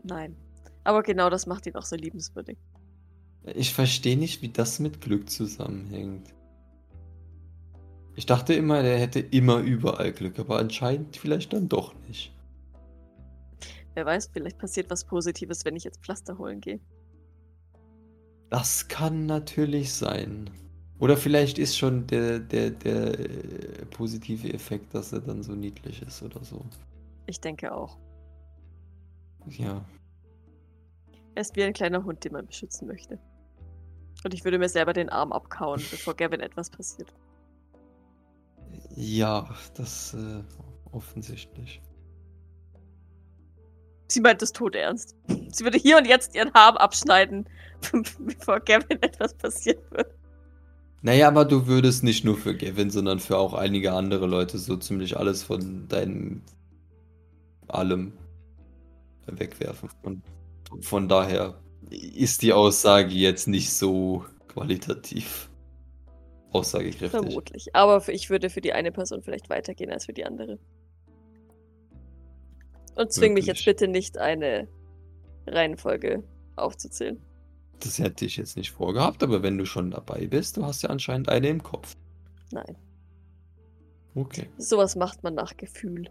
Nein. 0.02 0.36
Aber 0.84 1.02
genau 1.02 1.30
das 1.30 1.46
macht 1.46 1.66
ihn 1.66 1.76
auch 1.76 1.84
so 1.84 1.96
liebenswürdig. 1.96 2.59
Ich 3.55 3.72
verstehe 3.72 4.16
nicht, 4.16 4.42
wie 4.42 4.51
das 4.51 4.78
mit 4.78 5.01
Glück 5.01 5.30
zusammenhängt. 5.30 6.34
Ich 8.16 8.26
dachte 8.26 8.55
immer, 8.55 8.82
der 8.82 8.98
hätte 8.98 9.20
immer 9.20 9.59
überall 9.59 10.12
Glück, 10.12 10.38
aber 10.38 10.59
anscheinend 10.59 11.16
vielleicht 11.16 11.52
dann 11.52 11.68
doch 11.68 11.94
nicht. 12.06 12.32
Wer 13.94 14.06
weiß, 14.06 14.30
vielleicht 14.32 14.59
passiert 14.59 14.90
was 14.90 15.05
Positives, 15.05 15.64
wenn 15.64 15.76
ich 15.76 15.84
jetzt 15.84 16.02
Pflaster 16.02 16.38
holen 16.38 16.60
gehe. 16.60 16.80
Das 18.51 18.88
kann 18.88 19.26
natürlich 19.26 19.92
sein. 19.92 20.51
Oder 21.00 21.16
vielleicht 21.16 21.58
ist 21.58 21.76
schon 21.76 22.06
der, 22.06 22.38
der, 22.38 22.70
der 22.70 23.18
äh, 23.18 23.84
positive 23.86 24.52
Effekt, 24.52 24.94
dass 24.94 25.12
er 25.12 25.20
dann 25.20 25.42
so 25.42 25.52
niedlich 25.52 26.02
ist 26.02 26.22
oder 26.22 26.42
so. 26.44 26.64
Ich 27.26 27.40
denke 27.40 27.74
auch. 27.74 27.98
Ja. 29.46 29.84
Er 31.34 31.40
ist 31.40 31.56
wie 31.56 31.64
ein 31.64 31.72
kleiner 31.72 32.04
Hund, 32.04 32.24
den 32.24 32.32
man 32.32 32.46
beschützen 32.46 32.86
möchte. 32.86 33.18
Und 34.24 34.32
ich 34.32 34.44
würde 34.44 34.58
mir 34.58 34.68
selber 34.68 34.92
den 34.92 35.08
Arm 35.08 35.32
abkauen, 35.32 35.82
bevor 35.90 36.14
Gavin 36.14 36.40
etwas 36.40 36.70
passiert. 36.70 37.12
Ja, 38.94 39.48
das 39.74 40.14
äh, 40.14 40.42
offensichtlich. 40.92 41.82
Sie 44.08 44.20
meint 44.20 44.40
das 44.42 44.52
tot 44.52 44.76
ernst. 44.76 45.16
Sie 45.48 45.64
würde 45.64 45.78
hier 45.78 45.98
und 45.98 46.06
jetzt 46.06 46.34
ihren 46.34 46.54
Arm 46.54 46.76
abschneiden, 46.76 47.48
bevor 48.18 48.60
Gavin 48.60 49.02
etwas 49.02 49.34
passiert 49.34 49.90
wird. 49.90 50.14
Naja, 51.05 51.28
aber 51.28 51.44
du 51.44 51.66
würdest 51.66 52.02
nicht 52.02 52.24
nur 52.24 52.35
für 52.35 52.56
Gavin, 52.56 52.89
sondern 52.89 53.20
für 53.20 53.36
auch 53.36 53.52
einige 53.52 53.93
andere 53.93 54.26
Leute 54.26 54.56
so 54.56 54.74
ziemlich 54.78 55.18
alles 55.18 55.43
von 55.43 55.86
deinem 55.86 56.40
allem 57.68 58.14
wegwerfen. 59.26 59.90
Und 60.02 60.22
von 60.81 61.06
daher 61.06 61.60
ist 61.90 62.40
die 62.40 62.55
Aussage 62.55 63.12
jetzt 63.12 63.48
nicht 63.48 63.70
so 63.74 64.24
qualitativ 64.48 65.51
aussagekräftig. 66.52 67.10
Vermutlich. 67.10 67.76
Aber 67.76 68.09
ich 68.09 68.31
würde 68.31 68.48
für 68.48 68.62
die 68.62 68.72
eine 68.72 68.90
Person 68.90 69.22
vielleicht 69.22 69.51
weitergehen 69.51 69.90
als 69.90 70.06
für 70.06 70.14
die 70.14 70.24
andere. 70.24 70.59
Und 72.97 73.12
zwing 73.12 73.35
mich 73.35 73.44
jetzt 73.44 73.66
Wirklich? 73.66 73.76
bitte 73.76 73.89
nicht, 73.89 74.16
eine 74.16 74.68
Reihenfolge 75.47 76.24
aufzuzählen. 76.56 77.20
Das 77.80 77.98
hätte 77.98 78.24
ich 78.24 78.36
jetzt 78.36 78.56
nicht 78.56 78.70
vorgehabt, 78.70 79.22
aber 79.22 79.42
wenn 79.42 79.59
du 79.59 79.66
schon 79.66 79.90
dabei 79.90 80.26
bist, 80.26 80.56
du 80.56 80.64
hast 80.64 80.82
ja 80.82 80.90
anscheinend 80.90 81.28
eine 81.28 81.48
im 81.48 81.62
Kopf. 81.62 81.96
Nein. 82.51 82.76
Okay. 84.14 84.48
Sowas 84.59 84.96
macht 84.96 85.22
man 85.22 85.34
nach 85.34 85.56
Gefühl. 85.56 86.09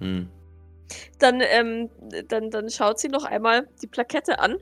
Hm. 0.00 0.28
Dann, 1.18 1.40
ähm, 1.40 1.90
dann, 2.28 2.50
dann 2.50 2.70
schaut 2.70 2.98
sie 2.98 3.08
noch 3.08 3.24
einmal 3.24 3.68
die 3.82 3.86
Plakette 3.86 4.38
an, 4.38 4.56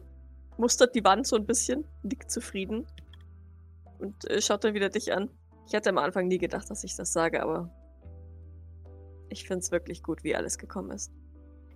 mustert 0.56 0.94
die 0.94 1.04
Wand 1.04 1.26
so 1.26 1.36
ein 1.36 1.46
bisschen, 1.46 1.84
nickt 2.02 2.30
zufrieden 2.30 2.86
und 3.98 4.30
äh, 4.30 4.40
schaut 4.40 4.64
dann 4.64 4.74
wieder 4.74 4.88
dich 4.88 5.12
an. 5.12 5.28
Ich 5.66 5.74
hatte 5.74 5.90
am 5.90 5.98
Anfang 5.98 6.28
nie 6.28 6.38
gedacht, 6.38 6.70
dass 6.70 6.84
ich 6.84 6.96
das 6.96 7.12
sage, 7.12 7.42
aber 7.42 7.70
ich 9.28 9.46
finde 9.46 9.60
es 9.60 9.70
wirklich 9.70 10.02
gut, 10.02 10.24
wie 10.24 10.34
alles 10.34 10.58
gekommen 10.58 10.90
ist. 10.90 11.12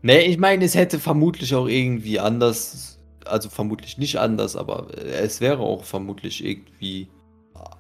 Nee, 0.03 0.21
ich 0.21 0.39
meine, 0.39 0.65
es 0.65 0.75
hätte 0.75 1.01
vermutlich 1.01 1.55
auch 1.55 1.67
irgendwie 1.67 2.21
anders, 2.21 2.96
also 3.29 3.49
vermutlich 3.51 3.99
nicht 3.99 4.19
anders, 4.19 4.57
aber 4.57 4.89
äh, 4.97 5.25
es 5.25 5.41
wäre 5.41 5.61
auch 5.61 5.85
vermutlich 5.85 6.45
irgendwie 6.45 7.09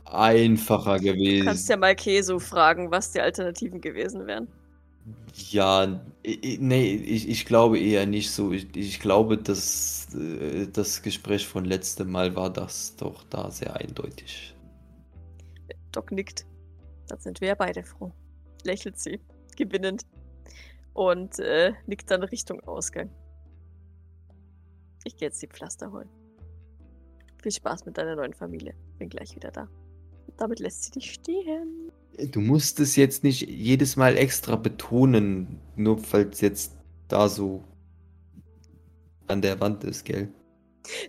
einfacher 0.04 0.98
Du 1.28 1.38
gewesen. 1.38 1.44
kannst 1.44 1.68
ja 1.68 1.76
mal 1.76 1.94
Keso 1.96 2.38
fragen, 2.38 2.90
was 2.90 3.12
die 3.12 3.20
Alternativen 3.20 3.80
gewesen 3.80 4.26
wären. 4.26 4.48
Ja, 5.50 6.00
nee, 6.24 6.94
ich, 6.94 7.28
ich 7.28 7.46
glaube 7.46 7.78
eher 7.78 8.06
nicht 8.06 8.30
so. 8.30 8.52
Ich, 8.52 8.74
ich 8.74 9.00
glaube, 9.00 9.38
dass 9.38 10.14
äh, 10.14 10.66
das 10.68 11.02
Gespräch 11.02 11.46
von 11.46 11.64
letztem 11.64 12.10
Mal 12.10 12.34
war 12.34 12.50
das 12.50 12.96
doch 12.96 13.22
da 13.24 13.50
sehr 13.50 13.76
eindeutig. 13.76 14.54
Doc 15.92 16.10
nickt. 16.12 16.46
Dann 17.08 17.20
sind 17.20 17.40
wir 17.40 17.48
ja 17.48 17.54
beide 17.54 17.82
froh. 17.84 18.12
Lächelt 18.64 18.98
sie, 18.98 19.20
gewinnend. 19.56 20.02
Und 20.94 21.38
äh, 21.38 21.72
nickt 21.86 22.10
dann 22.10 22.22
Richtung 22.22 22.60
Ausgang. 22.60 23.10
Ich 25.06 25.16
gehe 25.16 25.28
jetzt 25.28 25.40
die 25.40 25.46
Pflaster 25.46 25.92
holen. 25.92 26.08
Viel 27.40 27.52
Spaß 27.52 27.86
mit 27.86 27.96
deiner 27.96 28.16
neuen 28.16 28.34
Familie. 28.34 28.74
Bin 28.98 29.08
gleich 29.08 29.36
wieder 29.36 29.52
da. 29.52 29.68
Und 30.26 30.40
damit 30.40 30.58
lässt 30.58 30.82
sie 30.82 30.90
dich 30.90 31.12
stehen. 31.12 31.92
Du 32.32 32.40
musst 32.40 32.80
es 32.80 32.96
jetzt 32.96 33.22
nicht 33.22 33.42
jedes 33.48 33.94
Mal 33.94 34.16
extra 34.16 34.56
betonen, 34.56 35.60
nur 35.76 36.00
es 36.12 36.40
jetzt 36.40 36.76
da 37.06 37.28
so 37.28 37.62
an 39.28 39.42
der 39.42 39.60
Wand 39.60 39.84
ist, 39.84 40.04
gell? 40.04 40.28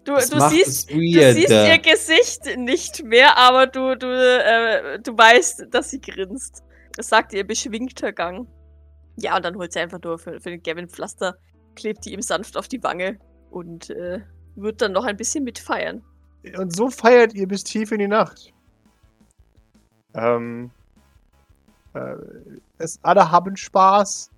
Du, 0.03 0.13
du 0.13 0.19
siehst, 0.49 0.91
du 0.91 0.99
siehst 0.99 1.49
ihr 1.49 1.79
Gesicht 1.79 2.57
nicht 2.57 3.03
mehr, 3.03 3.35
aber 3.35 3.65
du, 3.65 3.95
du, 3.95 4.07
äh, 4.07 4.99
du 4.99 5.17
weißt, 5.17 5.67
dass 5.71 5.89
sie 5.89 6.01
grinst. 6.01 6.63
Das 6.95 7.09
sagt 7.09 7.33
ihr 7.33 7.45
beschwingter 7.45 8.11
Gang. 8.11 8.47
Ja, 9.15 9.37
und 9.37 9.45
dann 9.45 9.55
holt 9.55 9.73
sie 9.73 9.79
einfach 9.79 10.01
nur 10.03 10.19
für, 10.19 10.39
für 10.39 10.51
den 10.51 10.61
Gavin 10.61 10.87
Pflaster, 10.87 11.37
klebt 11.75 12.05
die 12.05 12.13
ihm 12.13 12.21
sanft 12.21 12.57
auf 12.57 12.67
die 12.67 12.83
Wange 12.83 13.17
und 13.51 13.89
äh, 13.89 14.21
wird 14.55 14.81
dann 14.81 14.91
noch 14.91 15.05
ein 15.05 15.17
bisschen 15.17 15.43
mitfeiern. 15.43 16.03
Und 16.57 16.75
so 16.75 16.89
feiert 16.89 17.33
ihr 17.33 17.47
bis 17.47 17.63
tief 17.63 17.91
in 17.91 17.99
die 17.99 18.07
Nacht. 18.07 18.53
Ähm, 20.13 20.71
äh, 21.93 22.15
es, 22.77 22.99
alle 23.03 23.29
haben 23.29 23.55
Spaß. 23.55 24.31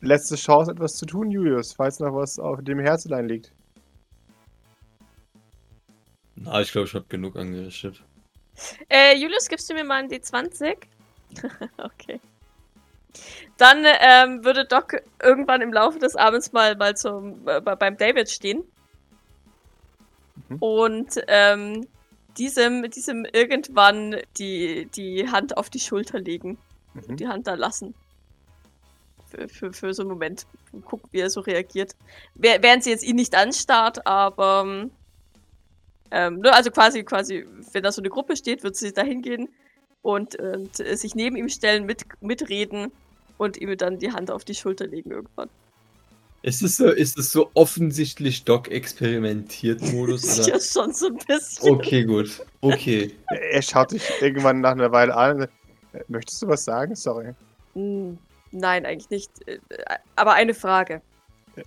Letzte 0.00 0.34
Chance, 0.34 0.72
etwas 0.72 0.96
zu 0.96 1.06
tun, 1.06 1.30
Julius, 1.30 1.72
falls 1.72 2.00
noch 2.00 2.12
was 2.14 2.38
auf 2.38 2.62
dem 2.62 2.80
Herzlein 2.80 3.28
liegt. 3.28 3.52
Na, 6.34 6.60
ich 6.60 6.72
glaube, 6.72 6.88
ich 6.88 6.94
habe 6.94 7.04
genug 7.08 7.36
angerichtet. 7.36 8.02
Äh, 8.88 9.16
Julius, 9.16 9.48
gibst 9.48 9.70
du 9.70 9.74
mir 9.74 9.84
mal 9.84 10.00
einen 10.00 10.10
D20? 10.10 10.76
okay. 11.78 12.20
Dann 13.56 13.84
ähm, 14.00 14.44
würde 14.44 14.64
Doc 14.64 15.02
irgendwann 15.22 15.60
im 15.60 15.72
Laufe 15.72 15.98
des 15.98 16.16
Abends 16.16 16.52
mal, 16.52 16.76
mal 16.76 16.96
zum, 16.96 17.46
äh, 17.46 17.60
bei- 17.60 17.76
beim 17.76 17.96
David 17.96 18.30
stehen. 18.30 18.64
Mhm. 20.48 20.56
Und 20.58 21.22
ähm, 21.28 21.86
diesem, 22.38 22.90
diesem 22.90 23.24
irgendwann 23.26 24.16
die, 24.38 24.86
die 24.86 25.28
Hand 25.30 25.56
auf 25.56 25.68
die 25.70 25.80
Schulter 25.80 26.18
legen. 26.18 26.58
Mhm. 26.94 27.16
Die 27.16 27.28
Hand 27.28 27.46
da 27.46 27.54
lassen. 27.54 27.94
Für, 29.30 29.48
für, 29.48 29.72
für 29.72 29.94
so 29.94 30.02
einen 30.02 30.10
Moment. 30.10 30.46
Gucken, 30.84 31.08
wie 31.12 31.20
er 31.20 31.30
so 31.30 31.40
reagiert. 31.40 31.94
Während 32.34 32.82
sie 32.84 32.90
jetzt 32.90 33.04
ihn 33.04 33.16
nicht 33.16 33.34
anstarrt, 33.34 34.06
aber. 34.06 34.88
Ähm, 36.10 36.40
ne, 36.40 36.52
also 36.52 36.70
quasi, 36.70 37.04
quasi, 37.04 37.46
wenn 37.72 37.82
da 37.82 37.92
so 37.92 38.02
eine 38.02 38.10
Gruppe 38.10 38.36
steht, 38.36 38.62
wird 38.62 38.76
sie 38.76 38.92
da 38.92 39.02
hingehen 39.02 39.48
und, 40.02 40.36
und 40.36 40.80
äh, 40.80 40.96
sich 40.96 41.14
neben 41.14 41.36
ihm 41.36 41.48
stellen, 41.48 41.86
mit, 41.86 42.04
mitreden 42.20 42.92
und 43.38 43.56
ihm 43.56 43.76
dann 43.76 43.98
die 43.98 44.12
Hand 44.12 44.30
auf 44.30 44.44
die 44.44 44.54
Schulter 44.54 44.86
legen 44.86 45.10
irgendwann. 45.10 45.48
Ist 46.42 46.60
es 46.62 46.76
so, 46.76 46.88
ist 46.90 47.16
es 47.18 47.30
so 47.30 47.50
offensichtlich 47.54 48.42
Doc-experimentiert-Modus? 48.44 50.38
ja, 50.46 50.54
oder? 50.54 50.60
schon 50.60 50.92
so 50.92 51.06
ein 51.06 51.18
bisschen. 51.18 51.70
Okay, 51.70 52.04
gut. 52.04 52.44
Okay. 52.60 53.14
Er 53.52 53.62
schaut 53.62 53.92
dich 53.92 54.02
irgendwann 54.20 54.60
nach 54.60 54.72
einer 54.72 54.90
Weile 54.90 55.16
an. 55.16 55.42
"Äh, 55.42 55.48
Möchtest 56.08 56.42
du 56.42 56.48
was 56.48 56.64
sagen? 56.64 56.96
Sorry. 56.96 57.32
Hm, 57.74 58.18
nein, 58.50 58.84
eigentlich 58.86 59.10
nicht. 59.10 59.30
Äh, 59.46 59.60
Aber 60.16 60.32
eine 60.32 60.54
Frage. 60.54 61.00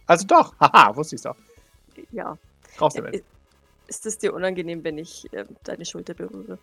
Also 0.07 0.27
doch, 0.27 0.53
haha, 0.59 0.93
wusste 0.95 1.15
ich's 1.15 1.23
doch. 1.23 1.37
Ja. 2.11 2.37
Raus 2.81 2.95
Äh, 2.95 3.01
damit. 3.01 3.23
Ist 3.87 4.05
es 4.05 4.17
dir 4.17 4.33
unangenehm, 4.33 4.83
wenn 4.83 4.97
ich 4.97 5.31
äh, 5.31 5.45
deine 5.63 5.85
Schulter 5.85 6.13
berühre? 6.15 6.57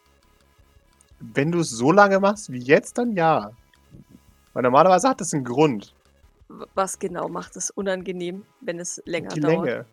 Wenn 1.34 1.52
du 1.52 1.60
es 1.60 1.70
so 1.70 1.92
lange 1.92 2.18
machst 2.20 2.50
wie 2.50 2.58
jetzt, 2.58 2.98
dann 2.98 3.12
ja. 3.12 3.52
Weil 4.52 4.62
normalerweise 4.62 5.08
hat 5.08 5.20
das 5.20 5.32
einen 5.32 5.44
Grund. 5.44 5.94
Was 6.74 6.98
genau 6.98 7.28
macht 7.28 7.56
es 7.56 7.70
unangenehm, 7.70 8.44
wenn 8.60 8.78
es 8.78 9.00
länger 9.06 9.28
Die 9.28 9.40
dauert? 9.40 9.66
Länge. 9.66 9.86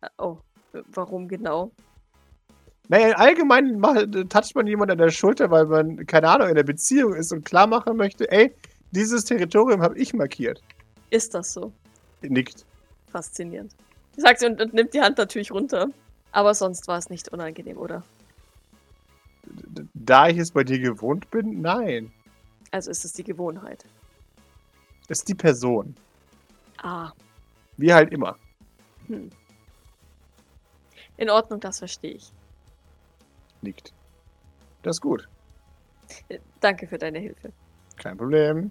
Äh, 0.00 0.08
Oh, 0.16 0.38
warum 0.92 1.26
genau? 1.28 1.72
Naja, 2.88 3.16
allgemein 3.16 3.80
toucht 4.28 4.54
man 4.54 4.66
jemanden 4.66 4.92
an 4.92 4.98
der 4.98 5.10
Schulter, 5.10 5.50
weil 5.50 5.66
man, 5.66 6.06
keine 6.06 6.28
Ahnung, 6.28 6.48
in 6.48 6.54
der 6.54 6.62
Beziehung 6.62 7.14
ist 7.14 7.32
und 7.32 7.44
klar 7.44 7.66
machen 7.66 7.96
möchte, 7.96 8.30
ey, 8.30 8.54
dieses 8.92 9.24
Territorium 9.24 9.82
habe 9.82 9.98
ich 9.98 10.14
markiert. 10.14 10.62
Ist 11.10 11.34
das 11.34 11.52
so? 11.52 11.72
Nickt. 12.22 12.64
Faszinierend. 13.08 13.74
Sagt 14.16 14.40
sie 14.40 14.46
und, 14.46 14.60
und 14.60 14.72
nimmt 14.72 14.94
die 14.94 15.00
Hand 15.00 15.18
natürlich 15.18 15.50
runter. 15.52 15.88
Aber 16.32 16.54
sonst 16.54 16.88
war 16.88 16.98
es 16.98 17.10
nicht 17.10 17.28
unangenehm, 17.30 17.76
oder? 17.78 18.02
Da 19.94 20.28
ich 20.28 20.38
es 20.38 20.50
bei 20.52 20.64
dir 20.64 20.78
gewohnt 20.78 21.30
bin, 21.30 21.60
nein. 21.60 22.12
Also 22.70 22.90
ist 22.90 23.04
es 23.04 23.12
die 23.12 23.24
Gewohnheit. 23.24 23.84
Ist 25.08 25.28
die 25.28 25.34
Person. 25.34 25.94
Ah, 26.82 27.12
Wie 27.76 27.92
halt 27.92 28.12
immer. 28.12 28.36
hm. 29.06 29.30
In 31.16 31.30
Ordnung, 31.30 31.58
das 31.58 31.78
verstehe 31.78 32.12
ich. 32.12 32.30
Nickt. 33.62 33.92
Das 34.82 34.96
ist 34.96 35.00
gut. 35.00 35.28
Äh, 36.28 36.38
Danke 36.60 36.86
für 36.86 36.98
deine 36.98 37.18
Hilfe. 37.18 37.52
Kein 37.96 38.16
Problem. 38.16 38.70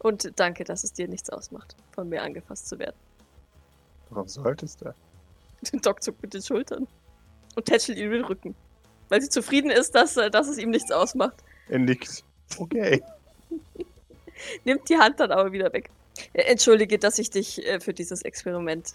Und 0.00 0.38
danke, 0.38 0.64
dass 0.64 0.84
es 0.84 0.92
dir 0.92 1.08
nichts 1.08 1.30
ausmacht, 1.30 1.74
von 1.92 2.08
mir 2.08 2.22
angefasst 2.22 2.68
zu 2.68 2.78
werden. 2.78 2.96
Warum 4.10 4.28
solltest 4.28 4.82
du? 4.82 4.94
Doc 5.80 6.02
zuckt 6.02 6.22
mit 6.22 6.34
den 6.34 6.42
Schultern 6.42 6.86
und 7.58 7.64
tätschelt 7.64 7.98
ihm 7.98 8.12
den 8.12 8.24
Rücken. 8.24 8.54
Weil 9.08 9.20
sie 9.20 9.28
zufrieden 9.28 9.70
ist, 9.70 9.94
dass, 9.94 10.16
äh, 10.16 10.30
dass 10.30 10.48
es 10.48 10.58
ihm 10.58 10.70
nichts 10.70 10.92
ausmacht. 10.92 11.34
Er 11.68 11.80
nickt. 11.80 12.24
Okay. 12.56 13.02
Nimmt 14.64 14.88
die 14.88 14.96
Hand 14.96 15.18
dann 15.18 15.32
aber 15.32 15.50
wieder 15.50 15.72
weg. 15.72 15.90
Äh, 16.34 16.42
Entschuldige, 16.42 16.98
dass 16.98 17.18
ich 17.18 17.30
dich 17.30 17.66
äh, 17.66 17.80
für 17.80 17.92
dieses 17.92 18.22
Experiment 18.22 18.94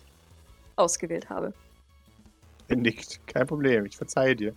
ausgewählt 0.77 1.29
habe. 1.29 1.53
Er 2.69 2.77
nickt. 2.77 3.19
Kein 3.27 3.45
Problem. 3.47 3.85
Ich 3.85 3.97
verzeihe 3.97 4.35
dir. 4.35 4.55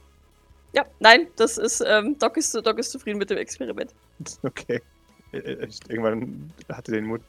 Ja, 0.72 0.86
nein, 1.00 1.26
das 1.34 1.58
ist, 1.58 1.82
ähm, 1.84 2.16
Doc 2.18 2.36
ist, 2.36 2.54
Doc 2.54 2.78
ist 2.78 2.92
zufrieden 2.92 3.18
mit 3.18 3.28
dem 3.30 3.38
Experiment. 3.38 3.92
Okay. 4.42 4.80
Äh, 5.32 5.38
äh, 5.38 5.68
Irgendwann 5.88 6.52
hatte 6.70 6.92
den 6.92 7.06
Mut. 7.06 7.22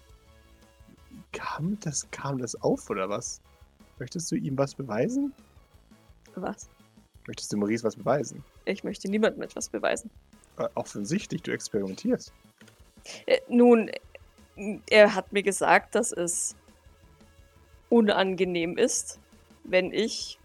Kam 1.34 1.78
das, 1.82 2.10
kam 2.12 2.38
das 2.38 2.56
auf 2.62 2.90
oder 2.90 3.10
was? 3.10 3.42
Möchtest 3.98 4.32
du 4.32 4.36
ihm 4.36 4.58
was 4.58 4.76
beweisen? 4.76 5.34
Was? 6.42 6.70
Möchtest 7.26 7.52
du 7.52 7.58
Maurice 7.58 7.84
was 7.84 7.96
beweisen? 7.96 8.44
Ich 8.66 8.84
möchte 8.84 9.10
niemandem 9.10 9.42
etwas 9.42 9.70
beweisen. 9.70 10.10
Äh, 10.58 10.68
offensichtlich, 10.76 11.42
du 11.42 11.52
experimentierst. 11.52 12.32
Äh, 13.26 13.40
nun, 13.50 13.92
er 14.90 15.16
hat 15.16 15.34
mir 15.34 15.44
gesagt, 15.44 15.96
dass 15.96 16.12
es 16.12 16.56
unangenehm 17.90 18.78
ist, 18.78 19.20
wenn 19.64 19.92
ich 19.92 20.40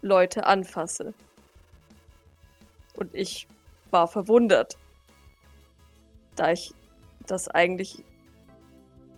Leute 0.00 0.46
anfasse. 0.46 1.12
Und 2.94 3.14
ich 3.14 3.48
war 3.90 4.06
verwundert, 4.08 4.78
da 6.36 6.52
ich 6.52 6.72
das 7.26 7.48
eigentlich 7.48 8.04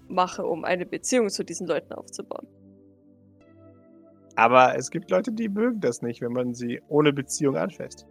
mache, 0.08 0.44
um 0.44 0.64
eine 0.64 0.86
Beziehung 0.86 1.30
zu 1.30 1.44
diesen 1.44 1.66
Leuten 1.66 1.92
aufzubauen. 1.92 2.46
Aber 4.36 4.76
es 4.76 4.90
gibt 4.90 5.10
Leute, 5.10 5.32
die 5.32 5.48
mögen 5.48 5.80
das 5.80 6.02
nicht, 6.02 6.20
wenn 6.20 6.32
man 6.32 6.54
sie 6.54 6.80
ohne 6.88 7.12
Beziehung 7.12 7.56
anfasst. 7.56 8.06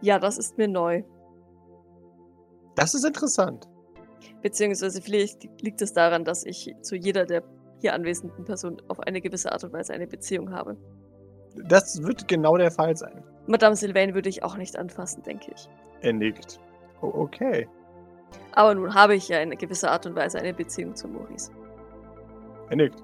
Ja, 0.00 0.18
das 0.18 0.38
ist 0.38 0.58
mir 0.58 0.68
neu. 0.68 1.02
Das 2.76 2.94
ist 2.94 3.04
interessant. 3.04 3.66
Beziehungsweise 4.42 5.00
vielleicht 5.00 5.48
liegt 5.62 5.82
es 5.82 5.92
daran, 5.92 6.24
dass 6.24 6.44
ich 6.44 6.74
zu 6.82 6.94
jeder 6.94 7.24
der 7.24 7.42
hier 7.80 7.94
anwesenden 7.94 8.44
Personen 8.44 8.80
auf 8.88 9.00
eine 9.00 9.20
gewisse 9.20 9.52
Art 9.52 9.64
und 9.64 9.72
Weise 9.72 9.92
eine 9.92 10.06
Beziehung 10.06 10.52
habe. 10.52 10.76
Das 11.68 12.02
wird 12.02 12.28
genau 12.28 12.56
der 12.56 12.70
Fall 12.70 12.96
sein. 12.96 13.22
Madame 13.46 13.76
Sylvain 13.76 14.14
würde 14.14 14.28
ich 14.28 14.42
auch 14.42 14.56
nicht 14.56 14.76
anfassen, 14.76 15.22
denke 15.22 15.52
ich. 15.54 15.68
Er 16.02 16.12
nickt. 16.12 16.60
Oh, 17.00 17.12
okay. 17.14 17.68
Aber 18.52 18.74
nun 18.74 18.94
habe 18.94 19.14
ich 19.14 19.28
ja 19.28 19.40
in 19.40 19.50
gewisser 19.50 19.90
Art 19.90 20.06
und 20.06 20.14
Weise 20.14 20.38
eine 20.38 20.54
Beziehung 20.54 20.94
zu 20.94 21.08
Maurice. 21.08 21.50
Er 22.70 22.76
nickt. 22.76 23.02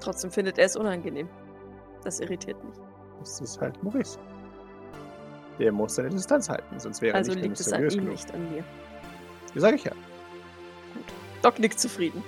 Trotzdem 0.00 0.30
findet 0.30 0.58
er 0.58 0.66
es 0.66 0.76
unangenehm. 0.76 1.28
Das 2.04 2.20
irritiert 2.20 2.62
mich. 2.64 2.74
Das 3.20 3.40
ist 3.40 3.60
halt 3.60 3.80
Maurice. 3.82 4.18
Der 5.58 5.70
muss 5.70 5.94
seine 5.94 6.10
Distanz 6.10 6.48
halten, 6.48 6.78
sonst 6.80 7.02
wäre 7.02 7.16
Also 7.16 7.32
er 7.32 7.36
nicht 7.36 7.44
liegt 7.44 7.60
es 7.60 7.72
an 7.72 7.82
ihm, 7.84 7.88
genug. 7.90 8.08
nicht 8.10 8.34
an 8.34 8.50
mir. 8.50 8.64
Ja, 9.54 9.60
sag 9.60 9.74
ich 9.74 9.84
ja. 9.84 9.92
Doc 11.42 11.58
nickt 11.58 11.78
zufrieden. 11.78 12.22